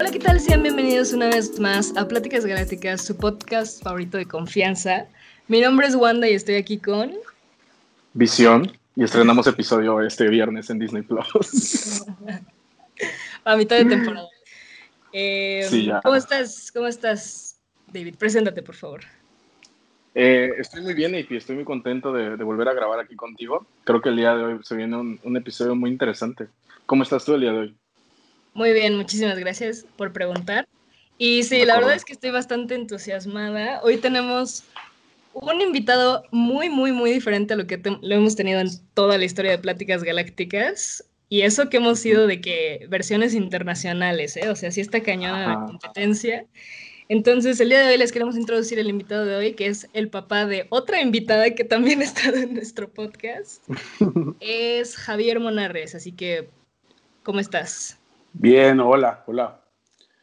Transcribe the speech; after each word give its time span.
Hola, 0.00 0.10
¿qué 0.10 0.18
tal? 0.18 0.40
Sean 0.40 0.62
bienvenidos 0.62 1.12
una 1.12 1.26
vez 1.26 1.60
más 1.60 1.94
a 1.94 2.08
Pláticas 2.08 2.46
Galácticas, 2.46 3.04
su 3.04 3.18
podcast 3.18 3.82
favorito 3.82 4.16
de 4.16 4.24
confianza. 4.24 5.06
Mi 5.46 5.60
nombre 5.60 5.86
es 5.88 5.94
Wanda 5.94 6.26
y 6.26 6.32
estoy 6.32 6.54
aquí 6.54 6.78
con... 6.78 7.12
Visión, 8.14 8.72
y 8.96 9.04
estrenamos 9.04 9.46
episodio 9.46 10.00
este 10.00 10.30
viernes 10.30 10.70
en 10.70 10.78
Disney 10.78 11.02
Plus. 11.02 12.06
a 13.44 13.56
mitad 13.56 13.76
de 13.76 13.84
temporada. 13.84 14.26
Eh, 15.12 15.90
¿Cómo 16.02 16.14
estás? 16.14 16.72
¿Cómo 16.72 16.86
estás, 16.86 17.60
David? 17.92 18.14
Preséntate, 18.18 18.62
por 18.62 18.76
favor. 18.76 19.02
Eh, 20.14 20.54
estoy 20.56 20.80
muy 20.80 20.94
bien 20.94 21.14
y 21.14 21.36
estoy 21.36 21.56
muy 21.56 21.64
contento 21.66 22.10
de, 22.10 22.36
volver 22.36 22.68
a 22.68 22.72
grabar 22.72 23.00
aquí 23.00 23.16
contigo. 23.16 23.66
Creo 23.84 24.00
que 24.00 24.08
el 24.08 24.16
día 24.16 24.34
de 24.34 24.44
hoy 24.44 24.60
se 24.62 24.76
viene 24.76 24.96
un, 24.96 25.36
episodio 25.36 25.74
muy 25.74 25.90
interesante. 25.90 26.48
¿Cómo 26.86 27.02
estás 27.02 27.22
tú 27.22 27.34
el 27.34 27.42
día 27.42 27.52
de 27.52 27.58
hoy? 27.58 27.76
Muy 28.54 28.72
bien, 28.72 28.96
muchísimas 28.96 29.38
gracias 29.38 29.86
por 29.96 30.12
preguntar. 30.12 30.66
Y 31.18 31.42
sí, 31.42 31.64
la 31.64 31.76
verdad 31.76 31.94
es 31.94 32.04
que 32.04 32.14
estoy 32.14 32.30
bastante 32.30 32.74
entusiasmada. 32.74 33.80
Hoy 33.82 33.98
tenemos 33.98 34.64
un 35.34 35.60
invitado 35.60 36.24
muy, 36.30 36.68
muy, 36.68 36.92
muy 36.92 37.12
diferente 37.12 37.54
a 37.54 37.56
lo 37.56 37.66
que 37.66 37.78
lo 37.78 38.14
hemos 38.14 38.36
tenido 38.36 38.60
en 38.60 38.68
toda 38.94 39.18
la 39.18 39.24
historia 39.24 39.52
de 39.52 39.58
Pláticas 39.58 40.02
Galácticas. 40.02 41.04
Y 41.28 41.42
eso 41.42 41.68
que 41.68 41.76
hemos 41.76 42.00
sido 42.00 42.26
de 42.26 42.40
que 42.40 42.86
versiones 42.88 43.34
internacionales, 43.34 44.36
¿eh? 44.36 44.48
O 44.48 44.56
sea, 44.56 44.72
sí 44.72 44.80
está 44.80 45.00
cañona 45.02 45.46
la 45.46 45.66
competencia. 45.66 46.46
Entonces, 47.08 47.60
el 47.60 47.68
día 47.68 47.80
de 47.80 47.92
hoy 47.92 47.98
les 47.98 48.12
queremos 48.12 48.36
introducir 48.36 48.78
el 48.78 48.88
invitado 48.88 49.24
de 49.24 49.36
hoy, 49.36 49.52
que 49.52 49.66
es 49.66 49.88
el 49.92 50.08
papá 50.10 50.46
de 50.46 50.66
otra 50.70 51.00
invitada 51.00 51.50
que 51.50 51.64
también 51.64 52.00
ha 52.00 52.04
estado 52.04 52.36
en 52.36 52.54
nuestro 52.54 52.92
podcast. 52.92 53.62
es 54.40 54.96
Javier 54.96 55.38
Monarres, 55.38 55.94
así 55.94 56.12
que, 56.12 56.48
¿cómo 57.22 57.38
estás? 57.40 57.99
Bien, 58.32 58.80
hola, 58.80 59.22
hola. 59.26 59.60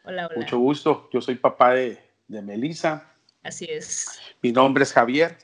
Hola, 0.04 0.28
hola. 0.28 0.36
Mucho 0.36 0.60
gusto. 0.60 1.10
Yo 1.12 1.22
soy 1.22 1.36
papá 1.36 1.74
de, 1.74 2.00
de 2.28 2.42
Melissa. 2.42 3.12
Así 3.44 3.66
es. 3.70 4.20
Mi 4.42 4.52
nombre 4.52 4.84
es 4.84 4.94
Javier 4.94 5.38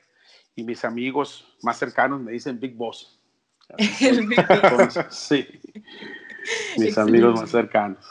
y 0.56 0.62
mis 0.62 0.84
amigos 0.84 1.56
más 1.62 1.78
cercanos 1.78 2.20
me 2.20 2.32
dicen 2.32 2.58
Big 2.58 2.74
Boss. 2.74 3.18
el 4.00 4.26
Big 4.26 4.46
Boss. 4.46 4.98
sí. 5.10 5.46
Mis 6.76 6.98
amigos 6.98 7.40
más 7.40 7.50
cercanos. 7.50 8.04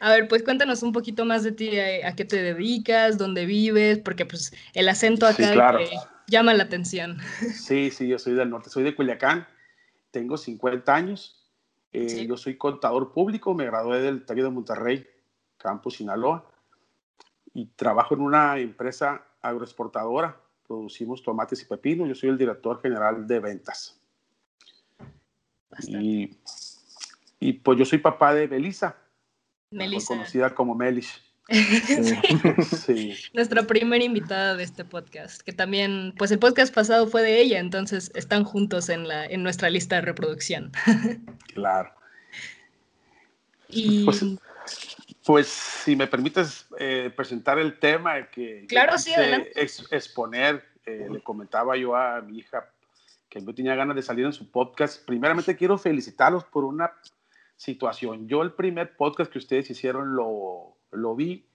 A 0.00 0.10
ver, 0.10 0.26
pues 0.26 0.42
cuéntanos 0.42 0.82
un 0.82 0.92
poquito 0.92 1.24
más 1.24 1.44
de 1.44 1.52
ti, 1.52 1.78
a, 1.78 2.12
qué 2.16 2.24
te 2.24 2.42
dedicas, 2.42 3.18
dónde 3.18 3.46
vives, 3.46 4.00
porque 4.00 4.26
pues 4.26 4.52
el 4.74 4.88
acento 4.88 5.26
acá 5.26 5.78
llama 6.26 6.54
la 6.54 6.64
atención. 6.64 7.18
Sí, 7.54 7.92
sí, 7.92 8.08
yo 8.08 8.18
soy 8.18 8.34
del 8.34 8.50
norte, 8.50 8.68
soy 8.68 8.82
de 8.82 8.96
Culiacán, 8.96 9.46
tengo 10.10 10.36
50 10.36 10.92
años, 10.92 11.41
eh, 11.92 12.26
yo 12.26 12.36
soy 12.36 12.56
contador 12.56 13.12
público, 13.12 13.54
me 13.54 13.66
gradué 13.66 14.00
del 14.00 14.24
Taller 14.24 14.44
de 14.44 14.50
Monterrey, 14.50 15.06
Campus 15.58 15.96
Sinaloa, 15.96 16.48
y 17.54 17.66
trabajo 17.66 18.14
en 18.14 18.22
una 18.22 18.58
empresa 18.58 19.26
agroexportadora, 19.42 20.40
producimos 20.66 21.22
tomates 21.22 21.62
y 21.62 21.66
pepinos, 21.66 22.08
yo 22.08 22.14
soy 22.14 22.30
el 22.30 22.38
director 22.38 22.80
general 22.80 23.26
de 23.26 23.40
ventas. 23.40 24.00
Y, 25.86 26.38
y 27.40 27.52
pues 27.54 27.78
yo 27.78 27.84
soy 27.84 27.98
papá 27.98 28.34
de 28.34 28.46
Belisa, 28.46 28.96
Melissa. 29.72 30.08
Conocida 30.08 30.54
como 30.54 30.74
Melish. 30.74 31.20
sí. 32.86 33.14
Nuestra 33.34 33.64
primera 33.64 34.04
invitada 34.04 34.56
de 34.56 34.64
este 34.64 34.84
podcast, 34.84 35.42
que 35.42 35.52
también, 35.52 36.14
pues 36.16 36.30
el 36.30 36.38
podcast 36.38 36.72
pasado 36.74 37.06
fue 37.06 37.22
de 37.22 37.40
ella, 37.40 37.58
entonces 37.58 38.10
están 38.14 38.44
juntos 38.44 38.88
en, 38.88 39.08
la, 39.08 39.26
en 39.26 39.42
nuestra 39.42 39.68
lista 39.70 39.96
de 39.96 40.02
reproducción. 40.02 40.72
claro. 41.54 41.92
Y... 43.68 44.04
Pues, 44.04 44.24
pues 45.24 45.46
si 45.48 45.94
me 45.94 46.06
permites 46.06 46.66
eh, 46.78 47.12
presentar 47.14 47.58
el 47.58 47.78
tema 47.78 48.28
que 48.28 48.66
claro, 48.68 48.98
sí, 48.98 49.12
exponer, 49.90 50.64
eh, 50.84 51.06
le 51.10 51.20
comentaba 51.20 51.76
yo 51.76 51.94
a 51.94 52.20
mi 52.20 52.38
hija 52.38 52.68
que 53.28 53.40
yo 53.40 53.54
tenía 53.54 53.74
ganas 53.74 53.96
de 53.96 54.02
salir 54.02 54.26
en 54.26 54.32
su 54.32 54.50
podcast. 54.50 55.06
Primeramente 55.06 55.56
quiero 55.56 55.78
felicitarlos 55.78 56.44
por 56.44 56.64
una 56.64 56.92
situación. 57.56 58.28
Yo 58.28 58.42
el 58.42 58.52
primer 58.52 58.96
podcast 58.96 59.32
que 59.32 59.38
ustedes 59.38 59.70
hicieron 59.70 60.14
lo, 60.16 60.71
lo 60.92 61.14
vi, 61.14 61.46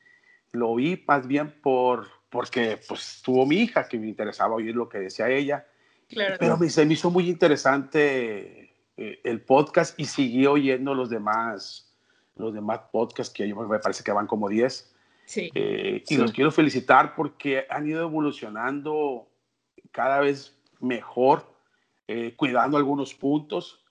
lo 0.52 0.76
vi 0.76 1.04
más 1.08 1.28
bien 1.28 1.54
por, 1.62 2.08
porque 2.30 2.80
pues 2.88 3.22
tuvo 3.24 3.46
mi 3.46 3.58
hija 3.58 3.88
que 3.88 3.98
me 3.98 4.08
interesaba 4.08 4.56
oír 4.56 4.76
lo 4.76 4.90
que 4.90 5.00
decía 5.00 5.30
ella. 5.30 5.66
Pero 6.40 6.58
me, 6.58 6.70
se 6.70 6.86
me 6.86 6.94
hizo 6.94 7.10
muy 7.10 7.30
interesante 7.30 8.74
eh, 8.96 9.20
el 9.24 9.42
podcast 9.42 10.00
y 10.00 10.06
seguí 10.06 10.46
oyendo 10.46 10.94
los 10.94 11.10
demás, 11.10 11.94
los 12.36 12.54
demás 12.54 12.82
podcasts 12.92 13.34
que 13.34 13.48
yo 13.48 13.56
me 13.56 13.80
parece 13.80 14.04
que 14.04 14.12
van 14.12 14.28
como 14.28 14.48
10. 14.48 14.96
Sí. 15.26 15.52
Eh, 15.54 16.04
y 16.08 16.18
los 16.18 16.32
quiero 16.32 16.52
felicitar 16.52 17.14
porque 17.16 17.66
han 17.70 17.88
ido 17.88 18.02
evolucionando 18.02 19.28
cada 19.92 20.22
vez 20.22 20.58
mejor, 20.80 21.46
eh, 22.08 22.34
cuidando 22.38 22.78
algunos 22.78 23.14
puntos 23.14 23.84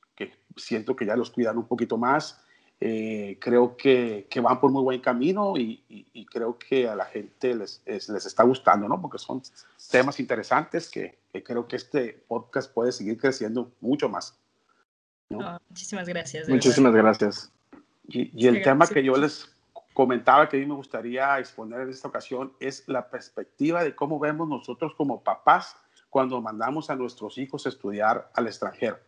siento 0.57 0.97
que 0.97 1.07
ya 1.07 1.17
los 1.17 1.31
cuidan 1.31 1.59
un 1.59 1.67
poquito 1.67 1.97
más. 1.99 2.43
Eh, 2.79 3.39
creo 3.41 3.75
que, 3.75 4.27
que, 4.29 4.41
van 4.41 4.61
por 4.61 4.71
muy 4.71 4.83
buen 4.83 5.01
camino 5.01 5.57
y, 5.57 5.83
y, 5.89 6.27
creo 6.27 6.59
que 6.59 6.87
a 6.87 6.95
la 6.95 7.07
gente 7.07 7.55
les, 7.55 7.83
les, 7.87 8.27
está 8.27 8.43
gustando, 8.43 8.87
¿no? 8.87 9.01
Porque 9.01 9.17
son 9.17 9.41
temas 9.91 10.21
interesantes 10.21 10.91
que, 10.91 11.19
que, 11.33 11.43
creo 11.43 11.67
que 11.67 11.77
este 11.77 12.23
podcast 12.29 12.71
puede 12.71 12.93
seguir 12.93 13.17
creciendo 13.17 13.73
mucho 13.81 14.11
más. 14.11 14.39
muchísimas 15.71 16.07
gracias. 16.07 16.51
Muchísimas 16.51 16.93
gracias. 16.93 17.51
Y, 18.09 18.31
y 18.45 18.47
el 18.47 18.63
tema 18.63 18.87
que 18.87 19.03
yo 19.03 19.17
les 19.17 19.51
comentaba 19.95 20.47
que 20.47 20.59
a 20.59 20.61
mí 20.61 20.67
me 20.67 20.75
gustaría 20.75 21.39
exponer 21.39 21.81
en 21.81 21.89
esta 21.89 22.09
ocasión 22.09 22.53
es 22.61 22.87
la 22.89 23.09
perspectiva 23.09 23.83
de 23.85 23.95
cómo 23.95 24.19
vemos 24.19 24.49
nosotros 24.49 24.95
como 24.95 25.23
papás 25.23 25.77
cuando 26.11 26.43
mandamos 26.43 26.91
a 26.91 26.97
nuestros 26.97 27.39
hijos 27.39 27.65
a 27.65 27.71
estudiar 27.71 28.31
al 28.35 28.47
extranjero 28.47 28.99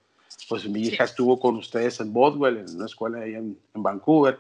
pues 0.48 0.68
mi 0.68 0.82
hija 0.82 1.04
estuvo 1.04 1.38
con 1.38 1.56
ustedes 1.56 2.00
en 2.00 2.12
Bodwell, 2.12 2.58
en 2.58 2.76
una 2.76 2.86
escuela 2.86 3.20
ahí 3.20 3.34
en, 3.34 3.58
Vancouver. 3.74 4.38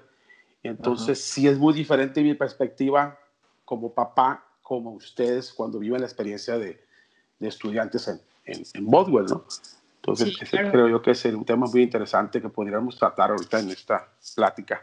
entonces 0.62 1.20
sí 1.20 1.46
es 1.46 1.58
muy 1.58 1.72
diferente 1.72 2.22
mi 2.22 2.34
perspectiva 2.34 3.18
como 3.64 3.92
papá, 3.92 4.44
como 4.62 4.92
ustedes 4.92 5.52
cuando 5.52 5.78
viven 5.78 6.00
la 6.00 6.06
experiencia 6.06 6.58
de, 6.58 6.82
de 7.38 7.48
estudiantes 7.48 8.08
en, 8.08 8.20
en, 8.44 8.86
Bodwell, 8.86 9.26
¿no? 9.26 9.44
Entonces 9.96 10.36
creo 10.50 10.88
yo 10.88 11.02
que 11.02 11.10
es 11.10 11.24
un 11.26 11.44
tema 11.44 11.66
muy 11.66 11.82
interesante 11.82 12.40
que 12.40 12.48
podríamos 12.48 12.98
tratar 12.98 13.30
ahorita 13.30 13.60
en 13.60 13.70
esta 13.70 14.08
plática. 14.34 14.82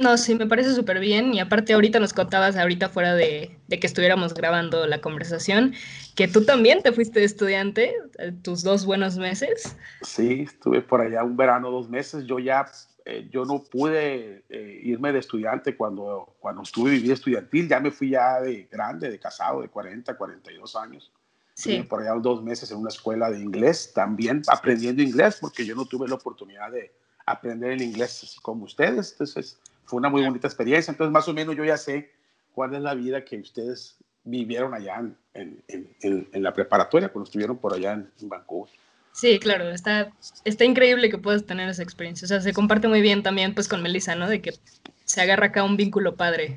No, 0.00 0.16
sí, 0.16 0.34
me 0.34 0.46
parece 0.46 0.74
súper 0.74 0.98
bien. 0.98 1.34
Y 1.34 1.40
aparte, 1.40 1.74
ahorita 1.74 2.00
nos 2.00 2.14
contabas, 2.14 2.56
ahorita 2.56 2.88
fuera 2.88 3.14
de, 3.14 3.58
que 3.68 3.86
estuviéramos 3.86 4.32
grabando 4.32 4.86
la 4.86 5.02
conversación, 5.02 5.74
que 6.16 6.26
tú 6.26 6.46
también 6.46 6.82
te 6.82 6.90
fuiste 6.92 7.20
de 7.20 7.26
estudiante, 7.26 7.94
eh, 8.18 8.32
tus 8.42 8.62
dos 8.62 8.86
buenos 8.86 9.18
meses. 9.18 9.76
Sí, 10.00 10.46
estuve 10.48 10.80
por 10.80 11.02
allá 11.02 11.22
un 11.22 11.36
verano, 11.36 11.70
dos 11.70 11.90
meses. 11.90 12.24
Yo 12.24 12.38
ya, 12.38 12.64
eh, 13.04 13.28
yo 13.30 13.44
no 13.44 13.62
pude 13.62 14.42
eh, 14.48 14.80
irme 14.82 15.12
de 15.12 15.18
estudiante 15.18 15.76
cuando, 15.76 16.34
cuando 16.40 16.62
estuve 16.62 16.92
viviendo 16.92 17.12
estudiantil. 17.12 17.68
Ya 17.68 17.78
me 17.78 17.90
fui 17.90 18.08
ya 18.08 18.40
de 18.40 18.66
grande, 18.72 19.10
de 19.10 19.18
casado, 19.18 19.60
de 19.60 19.68
40, 19.68 20.16
42 20.16 20.76
años. 20.76 21.12
Sí. 21.52 21.82
por 21.82 22.00
allá 22.00 22.14
dos 22.14 22.42
meses 22.42 22.70
en 22.70 22.78
una 22.78 22.88
escuela 22.88 23.30
de 23.30 23.38
inglés, 23.38 23.92
también 23.94 24.40
aprendiendo 24.48 25.02
inglés, 25.02 25.36
porque 25.38 25.66
yo 25.66 25.74
no 25.74 25.84
tuve 25.84 26.08
la 26.08 26.14
oportunidad 26.14 26.70
de 26.70 26.90
aprender 27.26 27.72
el 27.72 27.82
inglés 27.82 28.38
como 28.40 28.64
ustedes. 28.64 29.12
Entonces, 29.12 29.60
fue 29.90 29.98
una 29.98 30.08
muy 30.08 30.22
bonita 30.22 30.46
experiencia. 30.46 30.92
Entonces, 30.92 31.12
más 31.12 31.26
o 31.26 31.34
menos 31.34 31.56
yo 31.56 31.64
ya 31.64 31.76
sé 31.76 32.12
cuál 32.54 32.74
es 32.74 32.80
la 32.80 32.94
vida 32.94 33.24
que 33.24 33.38
ustedes 33.38 33.96
vivieron 34.22 34.72
allá 34.72 35.02
en, 35.34 35.64
en, 35.66 36.28
en, 36.32 36.42
la 36.42 36.52
preparatoria, 36.52 37.08
cuando 37.08 37.26
estuvieron 37.26 37.58
por 37.58 37.74
allá 37.74 37.94
en, 37.94 38.08
Vancouver. 38.28 38.72
Sí, 39.12 39.40
claro, 39.40 39.68
está, 39.70 40.12
está 40.44 40.64
increíble 40.64 41.10
que 41.10 41.18
puedas 41.18 41.44
tener 41.44 41.68
esa 41.68 41.82
experiencia. 41.82 42.26
O 42.26 42.28
sea, 42.28 42.40
se 42.40 42.52
comparte 42.52 42.86
muy 42.86 43.00
bien 43.00 43.24
también 43.24 43.52
pues 43.54 43.66
con 43.66 43.82
Melissa, 43.82 44.14
¿no? 44.14 44.28
De 44.28 44.40
que 44.40 44.54
se 45.04 45.20
agarra 45.20 45.46
acá 45.46 45.64
un 45.64 45.76
vínculo 45.76 46.14
padre. 46.14 46.56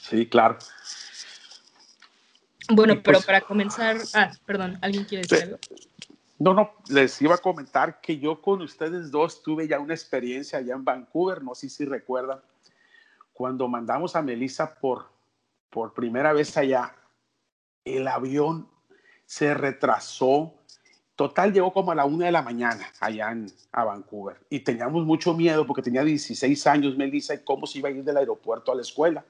Sí, 0.00 0.26
claro. 0.26 0.58
Bueno, 2.70 3.00
pero 3.02 3.18
pues 3.18 3.26
para 3.26 3.40
comenzar, 3.40 3.96
ah, 4.14 4.30
perdón, 4.46 4.78
¿alguien 4.82 5.04
quiere 5.04 5.22
decir 5.22 5.44
algo? 5.44 5.58
No, 6.38 6.54
no, 6.54 6.70
les 6.88 7.20
iba 7.20 7.34
a 7.34 7.38
comentar 7.38 8.00
que 8.00 8.18
yo 8.18 8.40
con 8.40 8.62
ustedes 8.62 9.10
dos 9.10 9.42
tuve 9.42 9.66
ya 9.66 9.80
una 9.80 9.94
experiencia 9.94 10.60
allá 10.60 10.74
en 10.74 10.84
Vancouver, 10.84 11.42
no 11.42 11.54
sé 11.54 11.68
si 11.68 11.84
recuerdan, 11.84 12.40
cuando 13.32 13.66
mandamos 13.66 14.14
a 14.14 14.22
Melissa 14.22 14.78
por, 14.78 15.06
por 15.68 15.92
primera 15.94 16.32
vez 16.32 16.56
allá, 16.56 16.94
el 17.84 18.06
avión 18.06 18.68
se 19.26 19.52
retrasó. 19.52 20.54
Total, 21.16 21.52
llegó 21.52 21.72
como 21.72 21.90
a 21.90 21.96
la 21.96 22.04
una 22.04 22.26
de 22.26 22.32
la 22.32 22.42
mañana 22.42 22.86
allá 23.00 23.32
en, 23.32 23.50
a 23.72 23.82
Vancouver 23.82 24.40
y 24.48 24.60
teníamos 24.60 25.04
mucho 25.04 25.34
miedo 25.34 25.66
porque 25.66 25.82
tenía 25.82 26.04
16 26.04 26.66
años 26.68 26.96
Melissa 26.96 27.34
y 27.34 27.42
cómo 27.42 27.66
se 27.66 27.78
iba 27.78 27.88
a 27.88 27.92
ir 27.92 28.04
del 28.04 28.16
aeropuerto 28.16 28.70
a 28.70 28.76
la 28.76 28.82
escuela. 28.82 29.24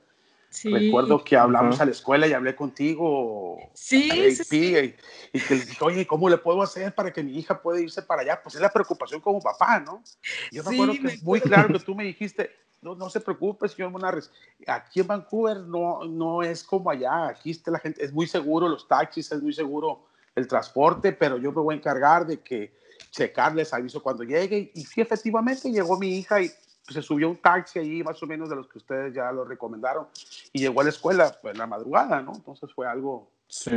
Recuerdo 0.65 1.23
que 1.23 1.37
hablamos 1.37 1.81
a 1.81 1.85
la 1.85 1.91
escuela 1.91 2.27
y 2.27 2.33
hablé 2.33 2.57
contigo. 2.57 3.59
Sí, 3.75 4.35
sí, 4.35 4.95
Y, 5.33 5.41
que 5.41 5.55
dije, 5.55 5.85
oye, 5.85 6.07
¿cómo 6.07 6.29
le 6.29 6.39
puedo 6.39 6.63
hacer 6.63 6.95
para 6.95 7.13
que 7.13 7.23
mi 7.23 7.39
hija 7.39 7.61
pueda 7.61 7.81
irse 7.81 8.01
para 8.03 8.23
allá? 8.23 8.41
Pues 8.43 8.55
es 8.55 8.61
la 8.61 8.71
preocupación 8.71 9.21
como 9.21 9.41
papá, 9.41 9.79
¿no? 9.81 10.03
Yo 10.51 10.65
me 10.65 10.75
acuerdo 10.75 10.95
que 10.95 11.15
es 11.15 11.23
muy 11.23 11.41
claro 11.41 11.69
que 11.69 11.81
tú 11.81 11.95
me 11.95 12.05
dijiste, 12.05 12.51
no, 12.81 12.95
no 12.95 13.11
se 13.11 13.21
preocupe, 13.21 13.69
señor 13.69 13.91
Monarres. 13.91 14.31
Aquí 14.67 15.01
en 15.01 15.07
Vancouver 15.07 15.59
no, 15.59 16.05
no 16.05 16.43
es 16.43 16.65
como 16.65 16.91
allá. 16.91 17.29
Aquí 17.29 17.51
está 17.51 17.71
la 17.71 17.79
gente, 17.79 18.03
es 18.03 18.13
muy 18.13 18.27
seguro 18.27 18.69
los 18.69 18.89
taxis, 18.89 19.31
es 19.31 19.43
muy 19.43 19.53
seguro 19.53 20.07
el 20.35 20.49
transporte, 20.49 21.13
pero 21.13 21.37
yo 21.37 21.53
me 21.53 21.61
voy 21.61 21.75
a 21.75 21.79
encargar 21.79 22.27
de 22.27 22.41
que 22.41 22.73
checarles 23.11 23.75
aviso 23.75 24.03
cuando 24.03 24.23
llegue. 24.23 24.71
Y 24.75 24.85
sí, 24.85 25.01
efectivamente 25.01 25.71
llegó 25.71 25.99
mi 25.99 26.17
hija 26.17 26.41
y 26.41 26.51
se 26.89 27.03
subió 27.03 27.29
un 27.29 27.37
taxi 27.37 27.79
ahí, 27.79 28.03
más 28.03 28.23
o 28.23 28.27
menos 28.27 28.49
de 28.49 28.57
los 28.57 28.69
que 28.69 28.79
ustedes 28.79 29.15
ya 29.15 29.31
lo 29.33 29.45
recomendaron, 29.45 30.09
y 30.53 30.61
llegó 30.61 30.81
a 30.81 30.85
la 30.85 30.91
escuela 30.91 31.37
pues, 31.41 31.55
en 31.55 31.59
la 31.59 31.67
madrugada, 31.67 32.23
¿no? 32.23 32.33
Entonces 32.35 32.73
fue 32.73 32.87
algo 32.87 33.31
sí. 33.49 33.73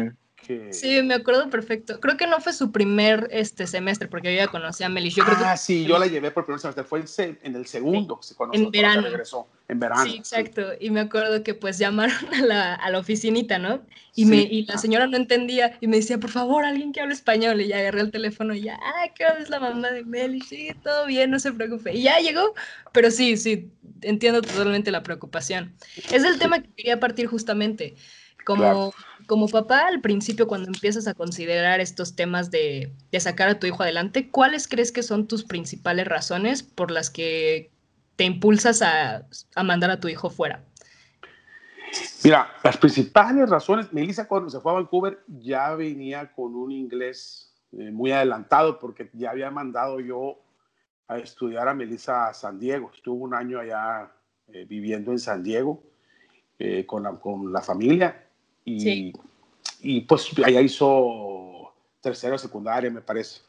Sí, 0.71 1.01
me 1.03 1.13
acuerdo 1.13 1.49
perfecto. 1.49 1.99
Creo 1.99 2.17
que 2.17 2.27
no 2.27 2.39
fue 2.39 2.53
su 2.53 2.71
primer 2.71 3.27
este 3.31 3.67
semestre, 3.67 4.07
porque 4.07 4.33
yo 4.33 4.41
ya 4.41 4.47
conocí 4.47 4.83
a 4.83 4.89
Melis. 4.89 5.15
Yo 5.15 5.23
ah, 5.25 5.55
sí, 5.55 5.85
yo 5.85 5.99
la 5.99 6.07
llevé 6.07 6.31
por 6.31 6.45
primer 6.45 6.59
semestre. 6.59 6.83
Fue 6.83 7.03
en, 7.17 7.55
el 7.55 7.65
segundo, 7.67 8.19
cuando, 8.35 8.57
en 8.57 8.71
verano. 8.71 9.03
regresó. 9.03 9.47
En 9.67 9.79
verano. 9.79 10.03
Sí, 10.03 10.17
exacto. 10.17 10.61
Y 10.79 10.89
me 10.89 11.01
acuerdo 11.01 11.43
que 11.43 11.53
pues 11.53 11.77
llamaron 11.77 12.33
a 12.33 12.41
la, 12.41 12.73
a 12.75 12.89
la 12.89 12.97
oficinita, 12.97 13.59
¿no? 13.59 13.81
Y, 14.15 14.25
me, 14.25 14.37
y 14.37 14.65
la 14.65 14.77
señora 14.77 15.07
no 15.07 15.15
entendía 15.15 15.77
y 15.79 15.87
me 15.87 15.97
decía, 15.97 16.17
por 16.17 16.31
favor, 16.31 16.65
alguien 16.65 16.91
que 16.91 17.01
hable 17.01 17.13
español. 17.13 17.61
Y 17.61 17.67
ya 17.67 17.77
agarré 17.77 18.01
el 18.01 18.11
teléfono 18.11 18.53
y 18.53 18.63
ya, 18.63 18.79
ah, 18.81 19.09
¿qué 19.15 19.25
es 19.39 19.49
la 19.49 19.59
mamá 19.59 19.91
de 19.91 20.03
Melis? 20.03 20.47
Sí, 20.49 20.69
todo 20.83 21.05
bien, 21.05 21.29
no 21.29 21.39
se 21.39 21.53
preocupe. 21.53 21.93
Y 21.93 22.03
ya 22.03 22.19
llegó, 22.19 22.53
pero 22.91 23.11
sí, 23.11 23.37
sí, 23.37 23.71
entiendo 24.01 24.41
totalmente 24.41 24.91
la 24.91 25.03
preocupación. 25.03 25.75
Es 26.11 26.23
el 26.23 26.39
tema 26.39 26.61
que 26.61 26.69
quería 26.73 26.99
partir 26.99 27.27
justamente. 27.27 27.95
Como, 28.45 28.93
como 29.27 29.47
papá, 29.47 29.87
al 29.87 30.01
principio, 30.01 30.47
cuando 30.47 30.67
empiezas 30.67 31.07
a 31.07 31.13
considerar 31.13 31.79
estos 31.79 32.15
temas 32.15 32.51
de, 32.51 32.93
de, 33.11 33.19
sacar 33.19 33.49
a 33.49 33.59
tu 33.59 33.67
hijo 33.67 33.83
adelante, 33.83 34.29
¿cuáles 34.29 34.67
crees 34.67 34.91
que 34.91 35.03
son 35.03 35.27
tus 35.27 35.43
principales 35.43 36.07
razones 36.07 36.63
por 36.63 36.91
las 36.91 37.09
que 37.09 37.71
te 38.15 38.25
impulsas 38.25 38.81
a, 38.81 39.25
a 39.55 39.63
mandar 39.63 39.91
a 39.91 39.99
tu 39.99 40.07
hijo 40.07 40.29
fuera? 40.29 40.63
Mira, 42.23 42.51
las 42.63 42.77
principales 42.77 43.49
razones, 43.49 43.91
Melissa 43.91 44.27
cuando 44.27 44.49
se 44.49 44.59
fue 44.59 44.71
a 44.71 44.75
Vancouver 44.75 45.23
ya 45.27 45.73
venía 45.75 46.31
con 46.31 46.55
un 46.55 46.71
inglés 46.71 47.53
eh, 47.73 47.91
muy 47.91 48.11
adelantado 48.11 48.79
porque 48.79 49.09
ya 49.13 49.31
había 49.31 49.49
mandado 49.49 49.99
yo 49.99 50.39
a 51.07 51.17
estudiar 51.17 51.67
a 51.67 51.73
Melissa 51.73 52.27
a 52.27 52.33
San 52.33 52.59
Diego. 52.59 52.91
Estuvo 52.93 53.23
un 53.23 53.33
año 53.33 53.59
allá 53.59 54.11
eh, 54.53 54.65
viviendo 54.65 55.11
en 55.11 55.19
San 55.19 55.43
Diego 55.43 55.83
eh, 56.59 56.85
con, 56.85 57.03
la, 57.03 57.11
con 57.19 57.51
la 57.51 57.61
familia 57.61 58.27
y, 58.65 59.13
y 59.79 60.01
pues 60.01 60.29
allá 60.43 60.61
hizo 60.61 61.73
tercero 62.01 62.37
secundaria, 62.37 62.89
me 62.89 63.01
parece. 63.01 63.41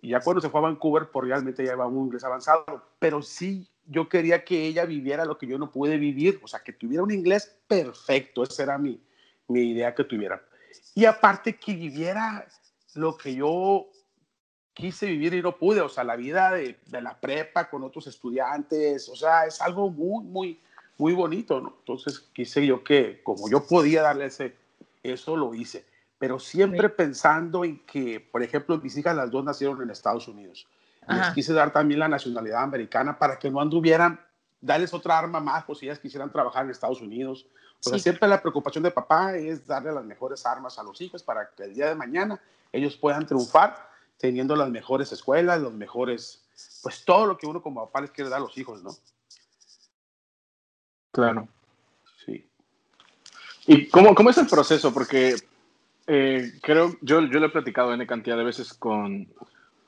Y 0.00 0.10
ya 0.10 0.20
cuando 0.20 0.40
se 0.40 0.48
fue 0.48 0.60
a 0.60 0.64
Vancouver, 0.64 1.08
pues 1.10 1.28
realmente 1.28 1.64
ya 1.64 1.72
iba 1.72 1.86
un 1.86 2.06
inglés 2.06 2.24
avanzado. 2.24 2.84
Pero 2.98 3.22
sí, 3.22 3.68
yo 3.86 4.08
quería 4.08 4.44
que 4.44 4.66
ella 4.66 4.84
viviera 4.84 5.24
lo 5.24 5.38
que 5.38 5.46
yo 5.46 5.58
no 5.58 5.70
pude 5.70 5.96
vivir, 5.96 6.40
o 6.42 6.48
sea, 6.48 6.60
que 6.60 6.72
tuviera 6.72 7.02
un 7.02 7.10
inglés 7.10 7.56
perfecto. 7.66 8.42
Esa 8.42 8.62
era 8.62 8.78
mi, 8.78 9.00
mi 9.48 9.70
idea 9.70 9.94
que 9.94 10.04
tuviera. 10.04 10.42
Y 10.94 11.04
aparte 11.04 11.56
que 11.56 11.74
viviera 11.74 12.46
lo 12.94 13.16
que 13.16 13.34
yo 13.34 13.88
quise 14.72 15.06
vivir 15.06 15.34
y 15.34 15.42
no 15.42 15.56
pude, 15.56 15.80
o 15.80 15.88
sea, 15.88 16.04
la 16.04 16.14
vida 16.14 16.52
de, 16.52 16.78
de, 16.86 17.02
la 17.02 17.18
prepa 17.18 17.68
con 17.68 17.82
otros 17.82 18.06
estudiantes, 18.06 19.08
o 19.08 19.16
sea, 19.16 19.46
es 19.46 19.60
algo 19.60 19.90
muy, 19.90 20.24
muy, 20.24 20.60
muy 20.98 21.14
bonito, 21.14 21.60
¿no? 21.60 21.76
Entonces 21.78 22.18
quise 22.32 22.66
yo 22.66 22.84
que, 22.84 23.22
como 23.22 23.48
yo 23.48 23.64
podía 23.64 24.02
darle 24.02 24.26
ese, 24.26 24.56
eso 25.02 25.36
lo 25.36 25.54
hice, 25.54 25.86
pero 26.18 26.38
siempre 26.38 26.88
pensando 26.88 27.64
en 27.64 27.78
que, 27.86 28.20
por 28.20 28.42
ejemplo, 28.42 28.76
mis 28.78 28.96
hijas 28.96 29.16
las 29.16 29.30
dos 29.30 29.44
nacieron 29.44 29.80
en 29.80 29.90
Estados 29.90 30.28
Unidos. 30.28 30.66
Les 31.08 31.30
quise 31.30 31.54
dar 31.54 31.72
también 31.72 32.00
la 32.00 32.08
nacionalidad 32.08 32.62
americana 32.62 33.18
para 33.18 33.38
que 33.38 33.50
no 33.50 33.62
anduvieran, 33.62 34.20
darles 34.60 34.92
otra 34.92 35.18
arma 35.18 35.40
más, 35.40 35.64
pues 35.64 35.78
si 35.78 35.86
ellas 35.86 35.98
quisieran 35.98 36.30
trabajar 36.30 36.64
en 36.64 36.70
Estados 36.70 37.00
Unidos. 37.00 37.46
O 37.82 37.88
sea, 37.88 37.98
siempre 37.98 38.28
la 38.28 38.42
preocupación 38.42 38.84
de 38.84 38.90
papá 38.90 39.34
es 39.34 39.66
darle 39.66 39.92
las 39.92 40.04
mejores 40.04 40.44
armas 40.44 40.78
a 40.78 40.82
los 40.82 41.00
hijos 41.00 41.22
para 41.22 41.48
que 41.56 41.62
el 41.62 41.74
día 41.74 41.86
de 41.88 41.94
mañana 41.94 42.38
ellos 42.72 42.96
puedan 42.96 43.24
triunfar 43.24 43.88
teniendo 44.18 44.56
las 44.56 44.68
mejores 44.68 45.12
escuelas, 45.12 45.60
los 45.60 45.72
mejores, 45.72 46.44
pues 46.82 47.04
todo 47.04 47.24
lo 47.24 47.38
que 47.38 47.46
uno 47.46 47.62
como 47.62 47.86
papá 47.86 48.02
les 48.02 48.10
quiere 48.10 48.28
dar 48.28 48.40
a 48.40 48.42
los 48.42 48.58
hijos, 48.58 48.82
¿no? 48.82 48.90
Claro. 51.18 51.48
Sí. 52.24 52.44
¿Y 53.66 53.88
cómo, 53.88 54.14
cómo 54.14 54.30
es 54.30 54.38
el 54.38 54.46
proceso? 54.46 54.94
Porque 54.94 55.34
eh, 56.06 56.52
creo, 56.62 56.94
yo, 57.00 57.22
yo 57.22 57.40
lo 57.40 57.46
he 57.46 57.50
platicado 57.50 57.92
en 57.92 58.06
cantidad 58.06 58.36
de 58.36 58.44
veces 58.44 58.72
con, 58.72 59.26